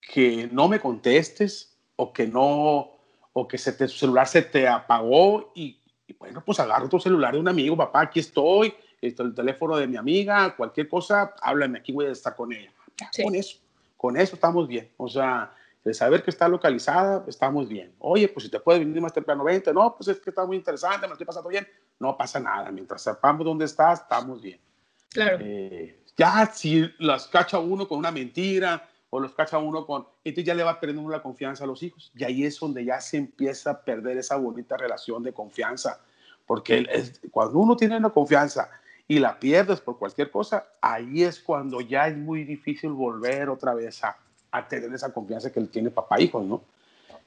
que 0.00 0.48
no 0.52 0.68
me 0.68 0.80
contestes 0.80 1.76
o 1.96 2.12
que 2.12 2.26
no, 2.26 2.92
o 3.32 3.48
que 3.48 3.58
se 3.58 3.72
te, 3.72 3.86
tu 3.86 3.92
celular 3.92 4.26
se 4.26 4.42
te 4.42 4.68
apagó 4.68 5.52
y, 5.54 5.78
bueno, 6.18 6.42
pues 6.44 6.60
agarro 6.60 6.88
tu 6.88 6.98
celular 6.98 7.34
de 7.34 7.40
un 7.40 7.48
amigo, 7.48 7.76
papá, 7.76 8.02
aquí 8.02 8.20
estoy, 8.20 8.74
esto, 9.00 9.22
el 9.22 9.34
teléfono 9.34 9.76
de 9.76 9.86
mi 9.86 9.96
amiga, 9.96 10.54
cualquier 10.56 10.88
cosa, 10.88 11.34
háblame, 11.40 11.78
aquí 11.78 11.92
voy 11.92 12.06
a 12.06 12.10
estar 12.10 12.36
con 12.36 12.52
ella. 12.52 12.72
Con 13.22 13.34
eso, 13.34 13.58
con 13.96 14.16
eso 14.16 14.34
estamos 14.34 14.68
bien. 14.68 14.90
O 14.96 15.08
sea, 15.08 15.52
de 15.84 15.94
saber 15.94 16.22
que 16.22 16.30
está 16.30 16.48
localizada, 16.48 17.24
estamos 17.26 17.68
bien. 17.68 17.92
Oye, 17.98 18.28
pues 18.28 18.44
si 18.44 18.50
te 18.50 18.60
puedes 18.60 18.80
venir 18.80 19.00
más 19.00 19.12
temprano, 19.12 19.44
20, 19.44 19.72
no, 19.72 19.94
pues 19.96 20.08
es 20.08 20.20
que 20.20 20.30
está 20.30 20.46
muy 20.46 20.56
interesante, 20.56 21.06
me 21.06 21.12
estoy 21.12 21.26
pasando 21.26 21.48
bien, 21.48 21.66
no 21.98 22.16
pasa 22.16 22.38
nada. 22.38 22.70
Mientras 22.70 23.02
sepamos 23.02 23.44
dónde 23.44 23.64
estás, 23.64 24.02
estamos 24.02 24.40
bien. 24.40 24.60
Claro. 25.08 25.38
Eh, 25.40 26.00
ya 26.16 26.46
si 26.46 26.88
las 26.98 27.26
cacha 27.26 27.58
uno 27.58 27.88
con 27.88 27.98
una 27.98 28.12
mentira 28.12 28.88
o 29.14 29.20
los 29.20 29.34
cacha 29.34 29.58
uno 29.58 29.84
con, 29.84 30.06
entonces 30.24 30.46
ya 30.46 30.54
le 30.54 30.62
va 30.62 30.80
perdiendo 30.80 31.10
la 31.10 31.22
confianza 31.22 31.64
a 31.64 31.66
los 31.66 31.82
hijos. 31.82 32.10
Y 32.16 32.24
ahí 32.24 32.46
es 32.46 32.58
donde 32.58 32.82
ya 32.82 32.98
se 32.98 33.18
empieza 33.18 33.72
a 33.72 33.80
perder 33.82 34.16
esa 34.16 34.36
bonita 34.36 34.78
relación 34.78 35.22
de 35.22 35.34
confianza. 35.34 36.00
Porque 36.46 36.86
cuando 37.30 37.58
uno 37.58 37.76
tiene 37.76 37.98
una 37.98 38.08
confianza 38.08 38.70
y 39.06 39.18
la 39.18 39.38
pierdes 39.38 39.82
por 39.82 39.98
cualquier 39.98 40.30
cosa, 40.30 40.66
ahí 40.80 41.24
es 41.24 41.40
cuando 41.40 41.82
ya 41.82 42.08
es 42.08 42.16
muy 42.16 42.44
difícil 42.44 42.92
volver 42.92 43.50
otra 43.50 43.74
vez 43.74 44.02
a, 44.02 44.16
a 44.50 44.66
tener 44.66 44.90
esa 44.94 45.12
confianza 45.12 45.52
que 45.52 45.60
él 45.60 45.68
tiene 45.68 45.90
papá 45.90 46.16
e 46.16 46.22
hijos, 46.22 46.42
¿no? 46.46 46.62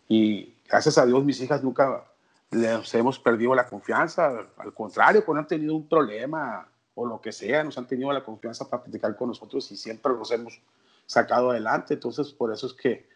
Y 0.10 0.56
gracias 0.68 0.98
a 0.98 1.06
Dios 1.06 1.24
mis 1.24 1.40
hijas 1.40 1.64
nunca 1.64 2.04
les 2.50 2.96
hemos 2.96 3.20
perdido 3.20 3.54
la 3.54 3.68
confianza, 3.68 4.48
al 4.58 4.74
contrario, 4.74 5.24
cuando 5.24 5.42
han 5.42 5.48
tenido 5.48 5.76
un 5.76 5.88
problema 5.88 6.68
o 6.96 7.06
lo 7.06 7.22
que 7.22 7.32
sea, 7.32 7.64
nos 7.64 7.78
han 7.78 7.86
tenido 7.86 8.12
la 8.12 8.24
confianza 8.24 8.68
para 8.68 8.82
platicar 8.82 9.16
con 9.16 9.28
nosotros 9.28 9.70
y 9.72 9.78
siempre 9.78 10.12
nos 10.14 10.32
hemos 10.32 10.60
sacado 11.06 11.52
adelante, 11.52 11.96
entonces 11.96 12.32
por 12.32 12.52
eso 12.54 12.68
es 12.68 12.74
que 12.74 13.08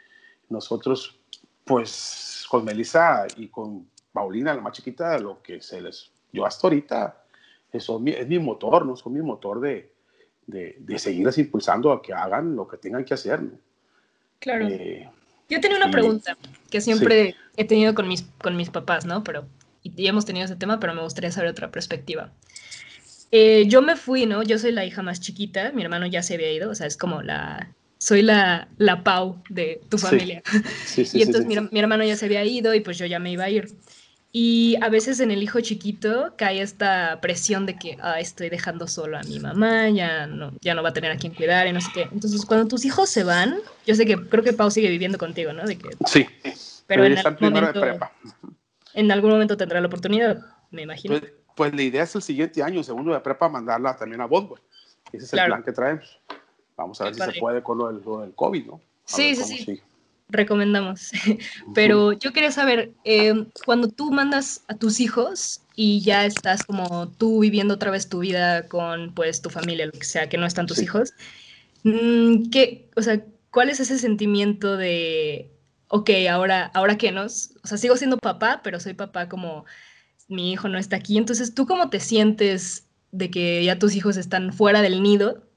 nosotros, 0.49 1.19
pues 1.63 2.45
con 2.49 2.65
Melissa 2.65 3.28
y 3.38 3.47
con 3.47 3.88
Paulina, 4.12 4.54
la 4.54 4.62
más 4.62 4.73
chiquita, 4.73 5.17
lo 5.19 5.41
que 5.41 5.62
se 5.62 5.82
les, 5.82 6.12
yo 6.32 6.45
hasta 6.45 6.67
ahorita, 6.67 7.23
eso 7.71 8.02
es 8.06 8.28
mi 8.28 8.39
motor, 8.39 8.86
¿no? 8.86 8.95
Son 8.95 9.13
mi 9.13 9.21
motor 9.21 9.62
de, 9.62 9.93
de, 10.47 10.75
de 10.80 10.99
seguirles 10.99 11.38
impulsando 11.38 11.91
a 11.91 12.02
que 12.02 12.13
hagan 12.13 12.56
lo 12.56 12.67
que 12.67 12.78
tengan 12.78 13.06
que 13.06 13.13
hacer, 13.13 13.41
¿no? 13.41 13.52
Claro. 14.39 14.67
Eh, 14.67 15.10
Yo 15.49 15.60
tenía 15.60 15.78
una 15.78 15.91
pregunta 15.91 16.38
que 16.69 16.82
siempre 16.82 17.36
he 17.58 17.65
tenido 17.65 17.93
con 17.93 18.08
mis, 18.08 18.23
con 18.41 18.56
mis 18.56 18.69
papás, 18.69 19.06
¿no? 19.06 19.23
Pero, 19.23 19.45
y, 19.84 20.08
hemos 20.08 20.25
tenido 20.25 20.45
ese 20.45 20.56
tema, 20.56 20.80
pero 20.80 20.93
me 20.93 21.02
gustaría 21.04 21.32
saber 21.32 21.52
otra 21.52 21.71
perspectiva. 21.71 22.32
Eh, 23.32 23.65
yo 23.67 23.82
me 23.82 23.95
fui, 23.95 24.25
¿no? 24.25 24.41
Yo 24.41 24.58
soy 24.58 24.71
la 24.71 24.86
hija 24.86 25.04
más 25.04 25.19
chiquita, 25.19 25.71
mi 25.71 25.84
hermano 25.84 26.08
ya 26.08 26.23
se 26.23 26.34
había 26.34 26.52
ido, 26.52 26.71
o 26.71 26.75
sea, 26.75 26.88
es 26.88 26.97
como 26.97 27.21
la, 27.21 27.75
soy 28.00 28.22
la, 28.22 28.68
la 28.78 29.04
Pau 29.04 29.42
de 29.50 29.82
tu 29.90 29.98
familia. 29.98 30.42
Sí. 30.86 31.06
Sí, 31.06 31.18
y 31.20 31.22
entonces 31.22 31.46
mi, 31.46 31.56
mi, 31.70 31.80
hermano 31.80 32.04
ya 32.04 32.16
se 32.16 32.26
había 32.26 32.44
ido 32.46 32.74
y 32.74 32.80
pues 32.80 32.98
yo 32.98 33.06
ya 33.06 33.20
me 33.20 33.32
iba 33.32 33.44
a 33.44 33.50
ir. 33.50 33.68
Y 34.32 34.78
a 34.82 34.90
veces 34.90 35.20
en 35.20 35.32
el 35.32 35.42
hijo 35.42 35.60
chiquito 35.60 36.34
cae 36.38 36.62
esta 36.62 37.20
presión 37.20 37.66
de 37.66 37.76
que 37.78 37.98
ah, 38.00 38.20
estoy 38.20 38.50
dejando 38.50 38.88
solo 38.88 39.18
a 39.18 39.24
mi 39.24 39.40
mamá, 39.40 39.90
ya 39.90 40.28
no, 40.28 40.54
ya 40.62 40.76
no 40.76 40.84
va 40.84 40.90
a 40.90 40.94
tener 40.94 41.12
a 41.12 41.18
quien 41.18 41.34
cuidar 41.34 41.66
y 41.68 41.74
no 41.74 41.82
sé 41.82 41.90
qué. 41.94 42.02
Entonces, 42.12 42.46
cuando 42.46 42.68
tus 42.68 42.86
hijos 42.86 43.10
se 43.10 43.24
van, 43.24 43.58
yo 43.88 43.96
sé 43.96 44.06
que 44.06 44.18
creo 44.18 44.44
que 44.44 44.54
Pau 44.54 44.70
sigue 44.70 44.90
viviendo 44.90 45.18
contigo, 45.18 45.52
¿no? 45.52 45.66
De 45.66 45.78
que, 45.78 45.90
sí, 46.06 46.28
pero 46.86 47.06
en 47.06 47.18
algún, 47.18 47.54
momento, 47.54 47.82
en 48.94 49.12
algún 49.12 49.32
momento 49.32 49.58
tendrá 49.58 49.82
la 49.82 49.88
oportunidad, 49.88 50.46
me 50.70 50.84
imagino. 50.84 51.20
Pues, 51.20 51.34
pues, 51.56 51.74
la 51.74 51.82
idea 51.82 52.04
es 52.04 52.14
el 52.14 52.22
siguiente 52.22 52.62
año, 52.62 52.84
segundo 52.84 53.14
de 53.14 53.20
prepa, 53.22 53.50
mandarla 53.50 53.98
también 53.98 54.22
a 54.22 54.26
Bondwell. 54.26 54.62
Ese 55.12 55.26
es 55.26 55.34
el 55.34 55.46
plan 55.46 55.64
que 55.64 55.72
traemos. 55.72 56.20
Vamos 56.80 57.00
a 57.02 57.06
ver 57.06 57.15
si 57.15 57.22
se 57.22 57.39
puede 57.39 57.62
con 57.62 57.78
lo 57.78 57.92
del, 57.92 58.34
COVID, 58.34 58.65
¿no? 58.65 58.82
sí, 59.06 59.36
sí, 59.36 59.44
sí 59.65 59.82
recomendamos. 60.30 61.12
Pero 61.74 62.13
yo 62.13 62.32
quería 62.32 62.52
saber, 62.52 62.92
eh, 63.04 63.46
cuando 63.65 63.89
tú 63.89 64.12
mandas 64.12 64.63
a 64.68 64.76
tus 64.76 65.00
hijos 65.00 65.62
y 65.76 66.02
ya 66.02 66.26
estás 66.26 66.63
como 66.63 67.10
tú 67.10 67.39
viviendo 67.39 67.74
otra 67.74 67.92
vez 67.92 68.08
tu 68.08 68.20
vida 68.20 68.68
con 68.68 69.13
pues 69.13 69.42
tu 69.42 69.50
familia, 69.50 69.88
lo 69.88 69.92
que 69.92 70.04
sea, 70.04 70.30
que 70.30 70.38
no 70.38 70.46
están 70.46 70.68
tus 70.68 70.82
hijos, 70.82 71.13
mm, 71.84 72.50
¿qué, 72.52 72.89
o 72.96 73.02
sea, 73.02 73.24
cuál 73.52 73.70
es 73.70 73.80
ese 73.80 73.98
sentimiento 73.98 74.78
de 74.78 75.52
ok, 75.88 76.12
ahora, 76.30 76.70
ahora 76.76 76.98
qué 76.98 77.12
nos, 77.12 77.56
o 77.63 77.68
sea, 77.68 77.78
sigo 77.78 77.98
siendo 77.98 78.18
papá, 78.18 78.62
pero 78.63 78.80
soy 78.80 78.94
papá 78.94 79.28
como 79.28 79.65
mi 80.28 80.52
hijo 80.52 80.68
no 80.68 80.78
está 80.78 80.98
aquí. 80.98 81.18
Entonces, 81.18 81.56
¿tú 81.56 81.65
cómo 81.65 81.89
te 81.89 82.00
sientes 82.00 82.88
de 83.12 83.32
que 83.32 83.63
ya 83.63 83.80
tus 83.80 83.96
hijos 83.96 84.15
están 84.15 84.54
fuera 84.54 84.84
del 84.84 85.02
nido? 85.02 85.49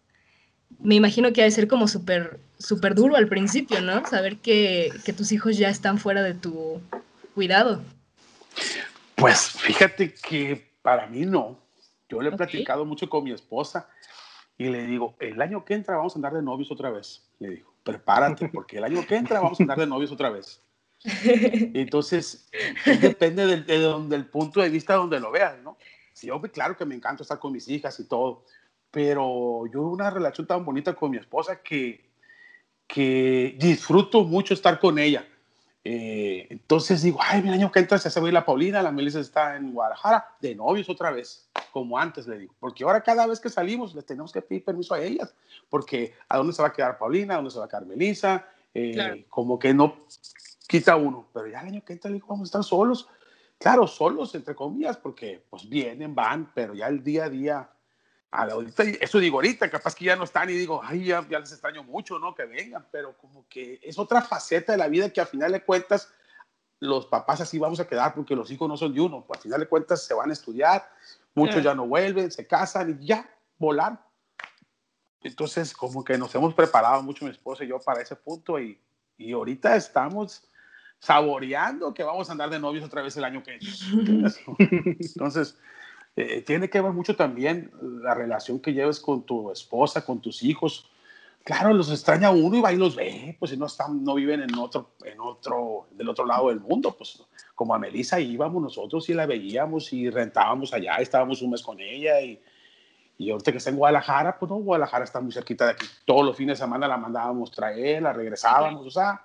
Me 0.83 0.97
imagino 0.97 1.33
que 1.33 1.43
ha 1.43 1.45
de 1.45 1.51
ser 1.51 1.69
como 1.69 1.87
súper, 1.87 2.41
súper 2.59 2.95
duro 2.95 3.17
al 3.17 3.29
principio, 3.29 3.81
¿no? 3.81 4.05
Saber 4.07 4.39
que, 4.39 4.91
que 5.05 5.13
tus 5.13 5.33
hijos 5.33 5.57
ya 5.57 5.69
están 5.69 5.99
fuera 5.99 6.23
de 6.23 6.35
tu 6.35 6.81
cuidado. 7.35 7.83
Pues 9.15 9.51
fíjate 9.51 10.13
que 10.15 10.73
para 10.83 11.07
mí 11.07 11.25
no. 11.25 11.57
Yo 12.09 12.21
le 12.21 12.29
he 12.29 12.37
platicado 12.37 12.85
mucho 12.85 13.09
con 13.09 13.25
mi 13.25 13.33
esposa 13.33 13.89
y 14.59 14.69
le 14.69 14.87
digo, 14.87 15.15
el 15.19 15.41
año 15.41 15.65
que 15.65 15.75
entra 15.75 15.97
vamos 15.97 16.15
a 16.15 16.19
andar 16.19 16.35
de 16.35 16.43
novios 16.43 16.71
otra 16.71 16.91
vez. 16.91 17.23
Le 17.39 17.51
digo, 17.51 17.73
prepárate, 17.85 18.49
porque 18.49 18.79
el 18.79 18.85
año 18.85 19.07
que 19.07 19.17
entra 19.17 19.41
vamos 19.41 19.61
a 19.61 19.63
andar 19.63 19.79
de 19.79 19.87
novios 19.87 20.13
otra 20.13 20.31
vez. 20.31 20.61
Entonces, 21.05 22.49
depende 23.01 23.47
del, 23.47 24.09
del 24.09 24.27
punto 24.27 24.61
de 24.61 24.69
vista 24.69 24.95
donde 24.95 25.21
lo 25.21 25.31
veas, 25.31 25.59
¿no? 25.63 25.79
Sí, 26.13 26.27
yo, 26.27 26.41
claro 26.43 26.77
que 26.77 26.85
me 26.85 26.95
encanta 26.95 27.23
estar 27.23 27.39
con 27.39 27.53
mis 27.53 27.67
hijas 27.69 27.99
y 27.99 28.05
todo, 28.05 28.45
pero 28.93 29.65
yo 29.73 29.81
una 29.81 30.11
relación 30.11 30.47
tan 30.47 30.65
bonita 30.65 30.95
con 30.95 31.11
mi 31.11 31.17
esposa 31.17 31.61
que, 31.63 32.05
que 32.87 33.57
disfruto 33.59 34.23
mucho 34.23 34.55
estar 34.55 34.79
con 34.79 34.99
ella. 34.99 35.27
Eh, 35.83 36.47
entonces 36.51 37.03
digo, 37.03 37.19
ay, 37.21 37.43
mi 37.43 37.49
año 37.49 37.73
que 37.73 37.81
entra 37.81 37.99
se 37.99 38.21
ir 38.21 38.33
la 38.33 38.45
Paulina, 38.45 38.83
la 38.83 38.93
Melissa 38.93 39.19
está 39.19 39.57
en 39.57 39.73
Guadalajara, 39.73 40.37
de 40.41 40.55
novios 40.55 40.89
otra 40.89 41.11
vez, 41.11 41.49
como 41.73 41.99
antes 41.99 42.29
le 42.29 42.39
digo, 42.39 42.55
porque 42.61 42.85
ahora 42.85 43.03
cada 43.03 43.27
vez 43.27 43.41
que 43.41 43.49
salimos 43.49 43.93
les 43.95 44.07
tenemos 44.07 44.31
que 44.31 44.43
pedir 44.43 44.63
permiso 44.63 44.95
a 44.95 45.01
ellas, 45.01 45.35
porque 45.69 46.15
a 46.29 46.37
dónde 46.37 46.53
se 46.53 46.63
va 46.63 46.69
a 46.69 46.73
quedar 46.73 46.99
Paulina, 46.99 47.35
a 47.35 47.37
dónde 47.39 47.51
se 47.51 47.59
va 47.59 47.65
a 47.65 47.69
quedar 47.69 47.87
Melissa, 47.87 48.47
eh, 48.75 49.25
como 49.29 49.59
que 49.59 49.75
no 49.75 50.05
quita 50.69 50.95
uno, 50.97 51.27
pero 51.33 51.49
ya 51.49 51.63
el 51.63 51.69
año 51.69 51.85
que 51.85 51.95
entra 51.95 52.11
le 52.11 52.17
digo, 52.17 52.29
vamos 52.29 52.45
a 52.45 52.51
estar 52.51 52.63
solos, 52.63 53.09
claro, 53.59 53.89
solos 53.89 54.35
entre 54.35 54.55
comillas, 54.55 54.99
porque 54.99 55.43
pues 55.51 55.69
vienen, 55.69 56.15
van, 56.15 56.53
pero 56.55 56.75
ya 56.75 56.87
el 56.87 57.03
día 57.03 57.25
a 57.25 57.31
día 57.31 57.71
eso 59.01 59.19
digo 59.19 59.37
ahorita, 59.37 59.71
capaz 59.71 59.95
que 59.95 60.07
ya 60.07 60.17
no 60.17 60.25
están 60.25 60.49
y 60.49 60.55
digo, 60.55 60.81
ay, 60.83 61.05
ya, 61.05 61.21
les 61.23 61.53
extraño 61.53 61.83
mucho, 61.83 62.19
¿no? 62.19 62.35
Que 62.35 62.47
vengan, 62.47 62.87
pero 62.91 63.17
como 63.19 63.47
que 63.49 63.79
es 63.83 63.99
otra 63.99 64.23
faceta 64.23 64.73
de 64.73 64.79
la 64.79 64.89
vida 64.89 65.11
que 65.11 65.21
al 65.21 65.27
final 65.27 65.53
de 65.53 65.63
cuentas 65.63 66.11
los 66.81 67.07
papás 67.07 67.41
así 67.41 67.59
vamos 67.59 67.79
a 67.79 67.87
quedar 67.87 68.15
porque 68.15 68.35
los 68.35 68.51
hijos 68.51 68.69
no 68.69 68.77
son 68.77 68.95
de 68.95 69.01
uno, 69.01 69.25
pues 69.27 69.39
al 69.39 69.43
final 69.43 69.61
de 69.61 69.69
cuentas 69.69 70.03
se 70.05 70.15
van 70.15 70.31
a 70.31 70.33
estudiar, 70.33 70.91
muchos 71.35 71.63
ya 71.63 71.75
no 71.75 71.87
vuelven, 71.87 72.31
se 72.31 72.47
casan 72.47 72.99
y 73.01 73.07
ya, 73.07 73.29
volar. 73.59 74.03
Entonces, 75.21 75.73
como 75.73 76.03
que 76.03 76.19
nos 76.19 76.35
hemos 76.35 76.55
preparado 76.55 77.03
mucho 77.03 77.25
mi 77.25 77.31
esposa 77.31 77.65
y 77.65 77.69
yo 77.69 77.79
para 77.79 78.01
ese 78.01 78.17
punto 78.17 78.59
y, 78.59 78.81
y 79.19 79.33
ahorita 79.33 79.77
estamos 79.77 80.49
saboreando 80.99 81.93
que 81.93 82.03
vamos 82.03 82.29
a 82.29 82.33
andar 82.33 82.49
de 82.49 82.59
novios 82.59 82.85
otra 82.85 83.03
vez 83.03 83.17
el 83.17 83.25
año 83.25 83.43
que 83.43 83.59
viene. 83.59 84.29
Entonces, 85.01 85.57
eh, 86.17 86.43
tiene 86.43 86.69
que 86.69 86.81
ver 86.81 86.93
mucho 86.93 87.17
también 87.17 87.71
la 87.81 88.15
relación 88.15 88.61
que 88.61 88.75
lleves 88.75 89.01
con 89.01 89.23
tu 89.23 89.51
esposa, 89.51 90.05
con 90.05 90.21
tus 90.21 90.43
hijos. 90.43 90.91
Claro, 91.45 91.73
los 91.73 91.91
extraña 91.91 92.31
uno 92.31 92.57
y 92.57 92.61
va 92.61 92.73
y 92.73 92.77
los 92.77 92.95
ve, 92.95 93.37
pues 93.39 93.51
si 93.51 93.57
no 93.57 93.67
están, 93.67 94.05
no 94.05 94.15
viven 94.15 94.43
en 94.43 94.55
otro, 94.57 94.91
en 95.05 95.19
otro, 95.21 95.89
del 95.91 96.09
otro 96.09 96.25
lado 96.25 96.51
del 96.51 96.61
mundo, 96.61 96.95
pues 96.97 97.21
como 97.55 97.75
a 97.75 97.79
Melissa 97.79 98.21
íbamos 98.21 98.63
nosotros 98.63 99.09
y 99.09 99.15
la 99.15 99.27
veíamos 99.27 99.93
y 99.93 100.09
rentábamos 100.09 100.73
allá, 100.73 100.97
estábamos 100.97 101.43
un 101.43 101.51
mes 101.51 101.63
con 101.63 101.81
ella 101.81 102.21
y, 102.21 102.41
y 103.19 103.31
ahorita 103.31 103.51
que 103.51 103.59
está 103.59 103.71
en 103.71 103.77
Guadalajara, 103.77 104.39
pues 104.39 104.51
no, 104.51 104.57
Guadalajara 104.59 105.05
está 105.05 105.21
muy 105.21 105.33
cerquita 105.33 105.65
de 105.65 105.71
aquí. 105.73 105.87
Todos 106.05 106.25
los 106.25 106.37
fines 106.37 106.59
de 106.59 106.65
semana 106.65 106.87
la 106.87 106.97
mandábamos 106.97 107.51
traer, 107.51 108.03
la 108.03 108.13
regresábamos, 108.13 108.87
o 108.87 108.91
sea, 108.91 109.25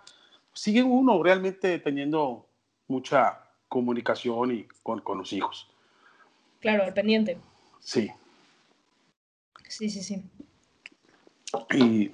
sigue 0.53 0.81
uno 0.81 1.21
realmente 1.21 1.77
teniendo 1.79 2.47
mucha 2.87 3.43
comunicación 3.67 4.53
y 4.53 4.67
con, 4.81 5.01
con 5.01 5.19
los 5.19 5.33
hijos. 5.33 5.69
Claro, 6.67 6.83
al 6.83 6.93
pendiente. 6.93 7.37
Sí. 7.79 8.11
Sí, 9.69 9.89
sí, 9.89 10.03
sí. 10.03 10.21
Y 11.73 12.11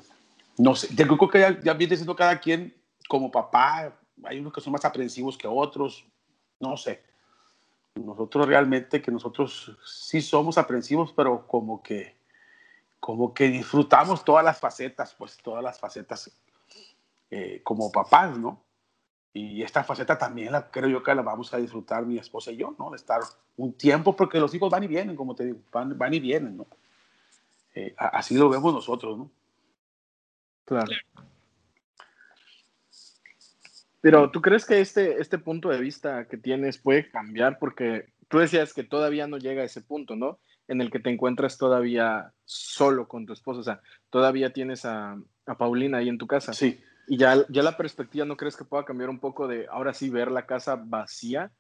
no 0.59 0.75
sé, 0.75 0.89
yo 0.93 1.07
creo 1.07 1.27
que 1.27 1.39
ya, 1.39 1.59
ya 1.59 1.73
viene 1.73 1.95
siendo 1.95 2.15
cada 2.15 2.39
quien 2.39 2.71
como 3.09 3.31
papá, 3.31 3.97
hay 4.23 4.37
unos 4.37 4.53
que 4.53 4.61
son 4.61 4.73
más 4.73 4.85
aprensivos 4.85 5.39
que 5.39 5.47
otros, 5.47 6.05
no 6.59 6.77
sé. 6.77 7.01
Nosotros 7.95 8.45
realmente 8.45 9.01
que 9.01 9.09
nosotros 9.09 9.75
sí 9.87 10.21
somos 10.21 10.59
aprensivos, 10.59 11.11
pero 11.15 11.47
como 11.47 11.81
que 11.81 12.15
como 12.99 13.33
que 13.33 13.49
disfrutamos 13.49 14.23
todas 14.23 14.45
las 14.45 14.59
facetas, 14.59 15.15
pues 15.15 15.35
todas 15.37 15.63
las 15.63 15.79
facetas 15.79 16.29
eh, 17.31 17.59
como 17.63 17.91
papás, 17.91 18.37
¿no? 18.37 18.61
Y 19.33 19.63
esta 19.63 19.83
faceta 19.83 20.15
también 20.15 20.51
la 20.51 20.69
creo 20.69 20.87
yo 20.87 21.01
que 21.01 21.15
la 21.15 21.23
vamos 21.23 21.51
a 21.53 21.57
disfrutar 21.57 22.05
mi 22.05 22.19
esposa 22.19 22.51
y 22.51 22.57
yo, 22.57 22.75
¿no? 22.77 22.91
De 22.91 22.97
estar 22.97 23.19
un 23.57 23.73
tiempo, 23.73 24.15
porque 24.15 24.39
los 24.39 24.53
hijos 24.53 24.69
van 24.69 24.83
y 24.83 24.87
vienen, 24.87 25.15
como 25.15 25.33
te 25.33 25.45
digo, 25.45 25.59
van, 25.71 25.97
van 25.97 26.13
y 26.13 26.19
vienen, 26.19 26.57
¿no? 26.57 26.67
Eh, 27.73 27.95
así 27.97 28.37
lo 28.37 28.47
vemos 28.47 28.71
nosotros, 28.71 29.17
¿no? 29.17 29.31
Claro. 30.65 30.91
Pero 34.01 34.29
¿tú 34.29 34.41
crees 34.41 34.65
que 34.65 34.81
este, 34.81 35.19
este 35.19 35.39
punto 35.39 35.69
de 35.69 35.79
vista 35.79 36.25
que 36.27 36.37
tienes 36.37 36.77
puede 36.77 37.09
cambiar? 37.09 37.57
Porque 37.57 38.09
tú 38.27 38.37
decías 38.37 38.73
que 38.73 38.83
todavía 38.83 39.27
no 39.27 39.37
llega 39.37 39.63
a 39.63 39.65
ese 39.65 39.81
punto, 39.81 40.15
¿no? 40.15 40.39
En 40.67 40.79
el 40.79 40.91
que 40.91 40.99
te 40.99 41.09
encuentras 41.09 41.57
todavía 41.57 42.33
solo 42.45 43.07
con 43.07 43.25
tu 43.25 43.33
esposa, 43.33 43.59
o 43.61 43.63
sea, 43.63 43.81
todavía 44.11 44.53
tienes 44.53 44.85
a, 44.85 45.17
a 45.47 45.57
Paulina 45.57 45.97
ahí 45.97 46.09
en 46.09 46.19
tu 46.19 46.27
casa. 46.27 46.53
Sí. 46.53 46.79
Y 47.07 47.17
ya, 47.17 47.45
ya 47.49 47.63
la 47.63 47.77
perspectiva, 47.77 48.25
¿no 48.25 48.37
crees 48.37 48.55
que 48.55 48.63
pueda 48.63 48.85
cambiar 48.85 49.09
un 49.09 49.19
poco 49.19 49.47
de 49.47 49.67
ahora 49.67 49.93
sí 49.93 50.09
ver 50.09 50.31
la 50.31 50.45
casa 50.45 50.75
vacía 50.75 51.51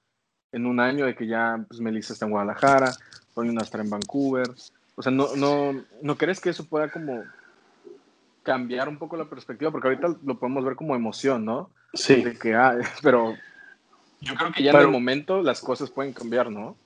en 0.51 0.65
un 0.65 0.79
año 0.79 1.05
de 1.05 1.15
que 1.15 1.27
ya 1.27 1.63
pues, 1.67 1.79
Melissa 1.81 2.13
está 2.13 2.25
en 2.25 2.31
Guadalajara, 2.31 2.93
Paulina 3.33 3.61
está 3.61 3.81
en 3.81 3.89
Vancouver? 3.89 4.49
O 4.95 5.01
sea, 5.01 5.11
¿no, 5.11 5.35
no, 5.35 5.83
¿no 6.01 6.17
crees 6.17 6.39
que 6.39 6.49
eso 6.49 6.65
pueda 6.65 6.89
como 6.91 7.23
cambiar 8.43 8.87
un 8.87 8.97
poco 8.97 9.17
la 9.17 9.25
perspectiva? 9.25 9.71
Porque 9.71 9.87
ahorita 9.87 10.15
lo 10.23 10.39
podemos 10.39 10.63
ver 10.63 10.75
como 10.75 10.95
emoción, 10.95 11.43
¿no? 11.43 11.69
Sí. 11.93 12.21
De 12.21 12.37
que, 12.37 12.53
ah, 12.55 12.77
pero 13.01 13.35
yo 14.21 14.35
creo 14.35 14.51
que 14.51 14.63
ya 14.63 14.71
en 14.71 14.79
el 14.79 14.87
momento 14.87 15.41
las 15.41 15.59
cosas 15.61 15.89
pueden 15.89 16.13
cambiar, 16.13 16.49
¿no? 16.49 16.77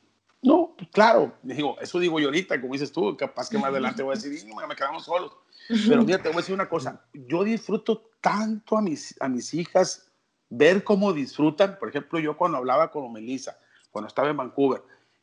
No, 0.42 0.76
claro, 0.92 1.34
digo, 1.42 1.78
eso 1.82 2.00
digo 2.00 2.20
yo 2.20 2.28
ahorita, 2.28 2.62
como 2.62 2.74
dices 2.74 2.92
tú, 2.92 3.18
capaz 3.18 3.50
que 3.50 3.58
más 3.58 3.70
adelante 3.70 4.04
voy 4.04 4.14
a 4.14 4.20
decir, 4.20 4.48
no, 4.48 4.68
me 4.68 4.76
quedamos 4.76 5.04
solos. 5.06 5.32
Pero 5.68 6.04
mira, 6.04 6.18
te 6.18 6.30
voy 6.30 6.38
a 6.38 6.38
decir 6.38 6.56
una 6.56 6.70
cosa, 6.70 7.06
yo 7.14 7.44
disfruto 7.44 8.10
tanto 8.22 8.78
a 8.78 8.82
mis, 8.82 9.16
a 9.22 9.28
mis 9.28 9.54
hijas 9.54 10.12
ver 10.50 10.84
cómo 10.84 11.14
disfrutan. 11.14 11.78
Por 11.78 11.90
ejemplo, 11.90 12.20
yo 12.20 12.38
cuando 12.38 12.58
hablaba 12.58 12.92
con 12.92 13.12
Melissa, 13.12 13.58
cuando 13.92 14.08
estaba 14.08 14.30
en 14.30 14.38
Vancouver, 14.38 14.82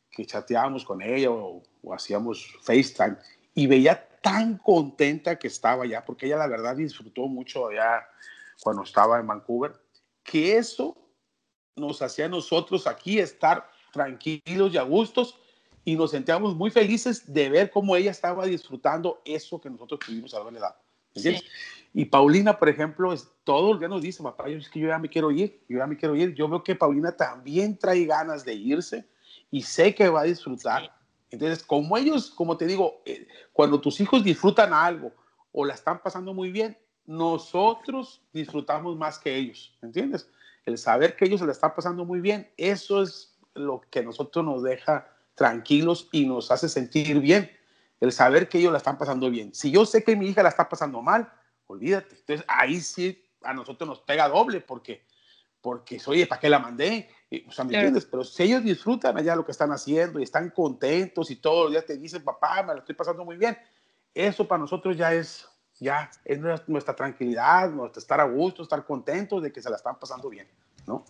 que 0.09 0.25
chateábamos 0.25 0.85
con 0.85 1.01
ella 1.01 1.29
o, 1.31 1.63
hacíamos 1.93 2.57
FaceTime 2.61 3.17
y 3.53 3.67
veía 3.67 4.07
tan 4.21 4.57
contenta 4.57 5.37
que 5.37 5.47
estaba 5.47 5.85
ya, 5.85 6.03
porque 6.03 6.25
ella 6.25 6.37
la 6.37 6.47
verdad 6.47 6.75
disfrutó 6.75 7.27
mucho 7.27 7.67
allá 7.67 8.07
cuando 8.61 8.83
estaba 8.83 9.19
en 9.19 9.27
Vancouver, 9.27 9.73
que 10.23 10.57
eso 10.57 10.97
nos 11.75 12.01
hacía 12.01 12.25
a 12.25 12.29
nosotros 12.29 12.87
aquí 12.87 13.19
estar 13.19 13.69
tranquilos 13.91 14.73
y 14.73 14.77
a 14.77 14.81
gustos 14.81 15.39
y 15.85 15.95
nos 15.95 16.11
sentíamos 16.11 16.55
muy 16.55 16.71
felices 16.71 17.31
de 17.31 17.47
ver 17.47 17.69
cómo 17.69 17.95
ella 17.95 18.09
estaba 18.09 18.45
disfrutando 18.45 19.21
eso 19.23 19.61
que 19.61 19.69
nosotros 19.69 19.99
tuvimos 19.99 20.33
a 20.33 20.43
la 20.43 20.57
edad. 20.57 20.75
¿Entiendes? 21.13 21.45
Y 21.93 22.05
Paulina, 22.05 22.57
por 22.57 22.67
ejemplo, 22.67 23.13
es, 23.13 23.29
todo 23.43 23.73
el 23.73 23.79
día 23.79 23.87
nos 23.87 24.01
dice, 24.01 24.21
papá, 24.21 24.49
yo 24.49 24.57
es 24.57 24.67
que 24.67 24.79
yo 24.79 24.87
ya 24.87 24.97
me 24.97 25.07
quiero 25.07 25.31
ir, 25.31 25.63
yo 25.69 25.77
ya 25.77 25.87
me 25.87 25.95
quiero 25.95 26.15
ir. 26.15 26.33
Yo 26.33 26.49
veo 26.49 26.63
que 26.63 26.75
Paulina 26.75 27.15
también 27.15 27.77
trae 27.77 28.03
ganas 28.03 28.43
de 28.43 28.55
irse 28.55 29.07
y 29.51 29.61
sé 29.61 29.93
que 29.93 30.09
va 30.09 30.21
a 30.21 30.25
disfrutar. 30.25 30.91
Entonces, 31.29 31.63
como 31.63 31.95
ellos, 31.97 32.31
como 32.31 32.57
te 32.57 32.65
digo, 32.65 33.01
eh, 33.05 33.27
cuando 33.53 33.79
tus 33.79 34.01
hijos 34.01 34.23
disfrutan 34.23 34.73
algo 34.73 35.13
o 35.51 35.63
la 35.63 35.75
están 35.75 36.01
pasando 36.01 36.33
muy 36.33 36.51
bien, 36.51 36.77
nosotros 37.05 38.23
disfrutamos 38.33 38.97
más 38.97 39.19
que 39.19 39.35
ellos, 39.35 39.77
¿entiendes? 39.81 40.27
El 40.65 40.79
saber 40.79 41.15
que 41.15 41.25
ellos 41.25 41.39
se 41.39 41.45
la 41.45 41.51
están 41.51 41.75
pasando 41.75 42.03
muy 42.03 42.19
bien, 42.19 42.49
eso 42.57 43.03
es 43.03 43.37
lo 43.53 43.81
que 43.89 44.03
nosotros 44.03 44.43
nos 44.43 44.63
deja 44.63 45.14
tranquilos 45.35 46.09
y 46.11 46.25
nos 46.25 46.49
hace 46.51 46.69
sentir 46.69 47.19
bien. 47.19 47.51
El 47.99 48.11
saber 48.11 48.49
que 48.49 48.57
ellos 48.57 48.71
la 48.71 48.77
están 48.77 48.97
pasando 48.97 49.29
bien. 49.29 49.53
Si 49.53 49.71
yo 49.71 49.85
sé 49.85 50.03
que 50.03 50.15
mi 50.15 50.27
hija 50.27 50.43
la 50.43 50.49
está 50.49 50.67
pasando 50.67 51.01
mal, 51.01 51.31
olvídate. 51.67 52.15
Entonces 52.15 52.45
ahí 52.47 52.81
sí 52.81 53.23
a 53.41 53.53
nosotros 53.53 53.87
nos 53.87 53.99
pega 53.99 54.27
doble 54.27 54.61
porque, 54.61 55.05
porque 55.61 56.01
oye, 56.07 56.27
¿para 56.27 56.41
qué 56.41 56.49
la 56.49 56.59
mandé? 56.59 57.09
o 57.47 57.51
sea, 57.51 57.65
¿me 57.65 57.75
entiendes? 57.75 58.05
Pero 58.05 58.23
si 58.23 58.43
ellos 58.43 58.63
disfrutan 58.63 59.17
allá 59.17 59.35
lo 59.35 59.45
que 59.45 59.51
están 59.51 59.71
haciendo 59.71 60.19
y 60.19 60.23
están 60.23 60.49
contentos 60.51 61.29
y 61.31 61.35
todos 61.37 61.65
los 61.65 61.71
días 61.71 61.85
te 61.85 61.97
dicen, 61.97 62.23
papá, 62.23 62.63
me 62.63 62.73
lo 62.73 62.79
estoy 62.79 62.95
pasando 62.95 63.25
muy 63.25 63.35
bien, 63.35 63.57
eso 64.13 64.47
para 64.47 64.59
nosotros 64.59 64.95
ya 64.95 65.13
es, 65.13 65.47
ya 65.79 66.09
es 66.23 66.39
nuestra 66.67 66.95
tranquilidad, 66.95 67.69
nuestro 67.69 67.99
estar 67.99 68.21
a 68.21 68.25
gusto, 68.25 68.63
estar 68.63 68.85
contentos 68.85 69.41
de 69.43 69.51
que 69.51 69.61
se 69.61 69.69
la 69.69 69.75
están 69.75 69.99
pasando 69.99 70.29
bien, 70.29 70.47
¿no? 70.87 71.05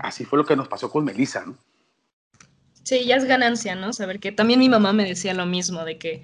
Así 0.00 0.24
fue 0.24 0.38
lo 0.38 0.44
que 0.44 0.54
nos 0.54 0.68
pasó 0.68 0.90
con 0.90 1.04
Melissa, 1.04 1.44
¿no? 1.44 1.56
Sí, 2.82 3.04
ya 3.04 3.16
es 3.16 3.24
ganancia, 3.24 3.74
¿no? 3.74 3.92
Saber 3.92 4.18
que 4.18 4.32
también 4.32 4.60
mi 4.60 4.68
mamá 4.68 4.92
me 4.92 5.04
decía 5.04 5.34
lo 5.34 5.46
mismo, 5.46 5.84
de 5.84 5.98
que 5.98 6.22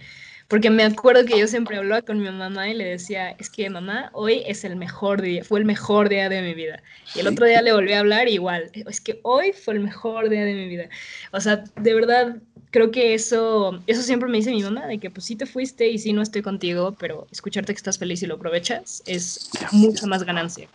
porque 0.48 0.70
me 0.70 0.82
acuerdo 0.82 1.26
que 1.26 1.38
yo 1.38 1.46
siempre 1.46 1.76
hablaba 1.76 2.00
con 2.00 2.20
mi 2.20 2.30
mamá 2.30 2.70
y 2.70 2.74
le 2.74 2.86
decía, 2.86 3.32
es 3.32 3.50
que 3.50 3.68
mamá, 3.68 4.08
hoy 4.14 4.42
es 4.46 4.64
el 4.64 4.76
mejor 4.76 5.20
día, 5.20 5.44
fue 5.44 5.58
el 5.58 5.66
mejor 5.66 6.08
día 6.08 6.30
de 6.30 6.40
mi 6.40 6.54
vida. 6.54 6.82
Y 7.14 7.20
el 7.20 7.26
otro 7.26 7.44
día 7.44 7.60
le 7.60 7.72
volví 7.72 7.92
a 7.92 8.00
hablar 8.00 8.28
igual, 8.28 8.70
es 8.72 9.00
que 9.02 9.20
hoy 9.24 9.52
fue 9.52 9.74
el 9.74 9.80
mejor 9.80 10.30
día 10.30 10.46
de 10.46 10.54
mi 10.54 10.66
vida. 10.66 10.88
O 11.32 11.40
sea, 11.40 11.64
de 11.76 11.92
verdad, 11.92 12.36
creo 12.70 12.90
que 12.90 13.12
eso, 13.12 13.78
eso 13.86 14.00
siempre 14.00 14.30
me 14.30 14.38
dice 14.38 14.50
mi 14.50 14.62
mamá, 14.62 14.86
de 14.86 14.98
que 14.98 15.10
pues 15.10 15.26
sí 15.26 15.36
te 15.36 15.44
fuiste 15.44 15.86
y 15.86 15.98
sí 15.98 16.14
no 16.14 16.22
estoy 16.22 16.40
contigo, 16.40 16.96
pero 16.98 17.26
escucharte 17.30 17.74
que 17.74 17.78
estás 17.78 17.98
feliz 17.98 18.22
y 18.22 18.26
lo 18.26 18.36
aprovechas 18.36 19.02
es 19.04 19.50
mucha 19.70 20.06
más 20.06 20.24
ganancia. 20.24 20.66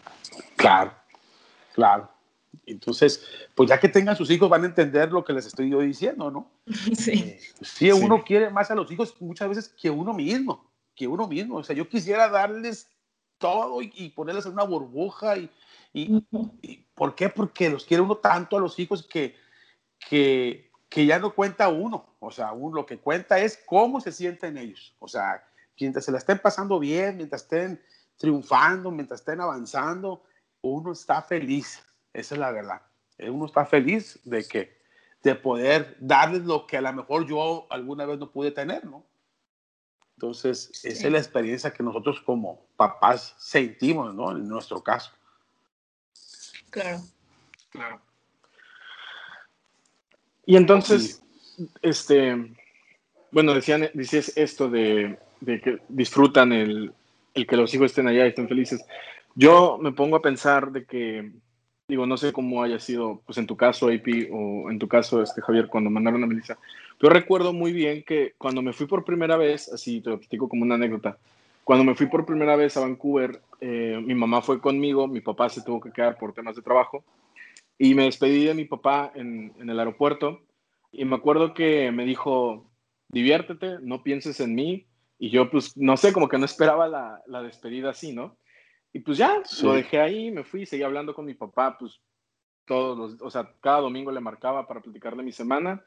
Claro, 0.56 0.94
claro. 1.74 2.08
Entonces, 2.66 3.26
pues 3.56 3.70
ya 3.70 3.80
que 3.80 3.90
tengan 3.90 4.16
sus 4.16 4.30
hijos 4.30 4.50
van 4.50 4.64
a 4.64 4.68
entender 4.68 5.12
lo 5.12 5.24
que 5.24 5.34
les 5.34 5.46
estoy 5.46 5.70
yo 5.70 5.80
diciendo, 5.80 6.32
¿no? 6.32 6.50
Sí. 6.96 7.12
Eh, 7.12 7.40
sí, 7.62 7.92
uno 7.92 8.24
quiere 8.24 8.50
más 8.50 8.72
a 8.72 8.76
los 8.76 8.90
hijos 8.92 9.16
muchas 9.20 9.50
veces 9.50 9.70
que 9.70 9.90
uno 9.90 10.14
mismo, 10.14 10.70
que 10.96 11.08
uno 11.08 11.28
mismo. 11.28 11.58
O 11.58 11.64
sea, 11.64 11.76
yo 11.76 11.90
quisiera 11.90 12.30
darles 12.30 12.90
todo 13.38 13.82
y, 13.82 14.10
ponerles 14.16 14.46
en 14.46 14.54
una 14.54 14.64
burbuja 14.64 15.38
y, 15.38 15.50
y, 15.92 16.22
¿por 16.96 17.14
qué? 17.16 17.28
Porque 17.28 17.70
los 17.70 17.84
quiere 17.84 18.02
uno 18.02 18.16
tanto 18.16 18.56
a 18.56 18.62
los 18.62 18.80
hijos 18.80 19.06
que, 19.06 19.36
que, 20.10 20.72
que 20.88 21.06
ya 21.06 21.20
no 21.20 21.36
cuenta 21.36 21.68
uno. 21.68 22.16
O 22.20 22.32
sea, 22.32 22.54
uno, 22.54 22.78
lo 22.78 22.86
que 22.86 23.00
cuenta 23.00 23.40
es 23.40 23.62
cómo 23.66 24.00
se 24.00 24.14
sienten 24.14 24.58
ellos. 24.58 24.96
O 25.00 25.10
sea, 25.10 25.44
mientras 25.78 26.06
se 26.06 26.12
la 26.14 26.20
estén 26.20 26.40
pasando 26.40 26.80
bien, 26.80 27.18
mientras 27.18 27.42
estén 27.44 27.82
triunfando, 28.18 28.92
mientras 28.92 29.20
estén 29.20 29.42
avanzando, 29.42 30.24
uno 30.62 30.94
está 30.94 31.22
feliz. 31.22 31.84
Esa 32.14 32.36
es 32.36 32.40
la 32.40 32.52
verdad. 32.52 32.82
Uno 33.20 33.46
está 33.46 33.66
feliz 33.66 34.20
de 34.24 34.46
que 34.48 34.78
de 35.24 35.36
poder 35.36 35.96
darles 36.00 36.44
lo 36.44 36.68
que 36.68 36.78
a 36.78 36.82
lo 36.82 36.94
mejor 36.94 37.26
yo 37.26 37.66
alguna 37.70 38.06
vez 38.06 38.20
no 38.20 38.30
pude 38.30 38.52
tener, 38.52 38.86
¿no? 38.86 39.06
Entonces, 40.16 40.70
esa 40.84 41.08
es 41.08 41.12
la 41.12 41.18
experiencia 41.18 41.72
que 41.72 41.82
nosotros 41.82 42.22
como 42.22 42.66
papás 42.76 43.34
sentimos, 43.40 44.14
¿no? 44.14 44.32
En 44.32 44.48
nuestro 44.48 44.84
caso. 44.84 45.12
Claro. 46.70 47.02
Claro. 47.70 48.02
Y 50.46 50.58
entonces, 50.58 51.22
este, 51.82 52.56
bueno, 53.32 53.54
decían, 53.54 53.90
dices 53.94 54.34
esto 54.36 54.70
de, 54.70 55.18
de 55.40 55.62
que 55.62 55.80
disfrutan 55.88 56.52
el, 56.52 56.94
el, 57.34 57.48
que 57.48 57.56
los 57.56 57.74
hijos 57.74 57.88
estén 57.88 58.08
allá 58.08 58.26
y 58.26 58.30
estén 58.30 58.48
felices. 58.48 58.86
Yo 59.36 59.78
me 59.82 59.94
pongo 59.94 60.18
a 60.18 60.22
pensar 60.22 60.72
de 60.72 60.86
que 60.86 61.32
digo, 61.88 62.06
no 62.06 62.18
sé 62.18 62.32
cómo 62.32 62.64
haya 62.64 62.80
sido, 62.80 63.22
pues 63.26 63.38
en 63.38 63.48
tu 63.48 63.58
caso, 63.58 63.88
AP, 63.88 64.30
o 64.32 64.70
en 64.72 64.80
tu 64.80 64.88
caso, 64.88 65.22
este, 65.22 65.42
Javier, 65.42 65.68
cuando 65.68 65.90
mandaron 65.90 66.24
a 66.24 66.28
Melissa. 66.28 66.58
Yo 67.02 67.10
recuerdo 67.10 67.54
muy 67.54 67.74
bien 67.74 68.04
que 68.04 68.34
cuando 68.38 68.62
me 68.62 68.74
fui 68.74 68.88
por 68.88 69.04
primera 69.04 69.36
vez, 69.38 69.72
así 69.72 70.02
te 70.02 70.10
lo 70.10 70.20
platico 70.20 70.48
como 70.48 70.64
una 70.64 70.76
anécdota, 70.76 71.18
cuando 71.64 71.84
me 71.84 71.96
fui 71.96 72.08
por 72.08 72.26
primera 72.26 72.56
vez 72.56 72.76
a 72.78 72.82
Vancouver, 72.82 73.42
eh, 73.62 74.02
mi 74.04 74.16
mamá 74.16 74.42
fue 74.42 74.60
conmigo, 74.60 75.08
mi 75.08 75.22
papá 75.22 75.50
se 75.50 75.62
tuvo 75.62 75.80
que 75.80 75.92
quedar 75.92 76.18
por 76.18 76.34
temas 76.34 76.56
de 76.56 76.62
trabajo, 76.62 77.04
y 77.78 77.96
me 77.96 78.04
despedí 78.04 78.46
de 78.46 78.54
mi 78.54 78.66
papá 78.66 79.12
en, 79.16 79.54
en 79.60 79.70
el 79.70 79.80
aeropuerto, 79.80 80.42
y 80.92 81.06
me 81.06 81.16
acuerdo 81.16 81.54
que 81.54 81.92
me 81.92 82.06
dijo, 82.06 82.66
diviértete, 83.10 83.78
no 83.82 84.04
pienses 84.04 84.40
en 84.40 84.56
mí, 84.56 84.86
y 85.20 85.30
yo 85.30 85.50
pues, 85.50 85.76
no 85.78 85.98
sé, 85.98 86.14
como 86.14 86.28
que 86.28 86.38
no 86.38 86.46
esperaba 86.46 86.88
la, 86.88 87.22
la 87.28 87.42
despedida 87.42 87.92
así, 87.92 88.14
¿no? 88.14 88.36
Y 88.94 89.00
pues 89.00 89.18
ya, 89.18 89.42
lo 89.64 89.74
dejé 89.74 90.00
ahí, 90.00 90.30
me 90.30 90.44
fui, 90.44 90.68
seguí 90.68 90.84
hablando 90.84 91.16
con 91.16 91.26
mi 91.26 91.34
papá, 91.34 91.78
pues 91.80 92.00
todos 92.66 92.98
los, 92.98 93.22
o 93.22 93.30
sea, 93.32 93.52
cada 93.60 93.82
domingo 93.82 94.12
le 94.12 94.20
marcaba 94.20 94.68
para 94.68 94.82
platicar 94.82 95.16
de 95.16 95.24
mi 95.24 95.32
semana. 95.32 95.84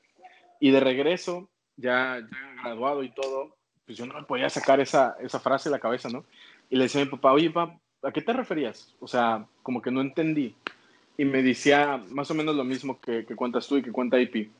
Y 0.59 0.71
de 0.71 0.81
regreso, 0.81 1.49
ya, 1.77 2.19
ya 2.19 2.62
graduado 2.62 3.05
y 3.05 3.11
todo, 3.11 3.57
pues 3.85 3.97
yo 3.97 4.07
no 4.07 4.14
me 4.14 4.25
podía 4.25 4.51
sacar 4.51 4.81
esa, 4.81 5.16
esa 5.21 5.38
frase 5.38 5.69
de 5.69 5.77
la 5.77 5.81
cabeza, 5.81 6.09
¿no? 6.09 6.25
Y 6.69 6.77
le 6.77 6.85
decía 6.85 7.01
a 7.01 7.05
mi 7.05 7.11
papá, 7.11 7.33
oye, 7.33 7.51
papá, 7.51 7.79
¿a 8.03 8.11
qué 8.11 8.23
te 8.23 8.33
referías? 8.33 8.95
O 8.99 9.07
sea, 9.07 9.47
como 9.62 9.81
que 9.81 9.92
no 9.92 10.01
entendí. 10.01 10.55
Y 11.16 11.25
me 11.25 11.42
decía 11.42 12.03
más 12.11 12.31
o 12.31 12.35
menos 12.35 12.57
lo 12.57 12.64
mismo 12.64 13.01
que, 13.01 13.25
que 13.25 13.37
cuentas 13.37 13.69
tú 13.69 13.77
y 13.77 13.83
que 13.83 13.92
cuenta 13.92 14.21
IP, 14.21 14.51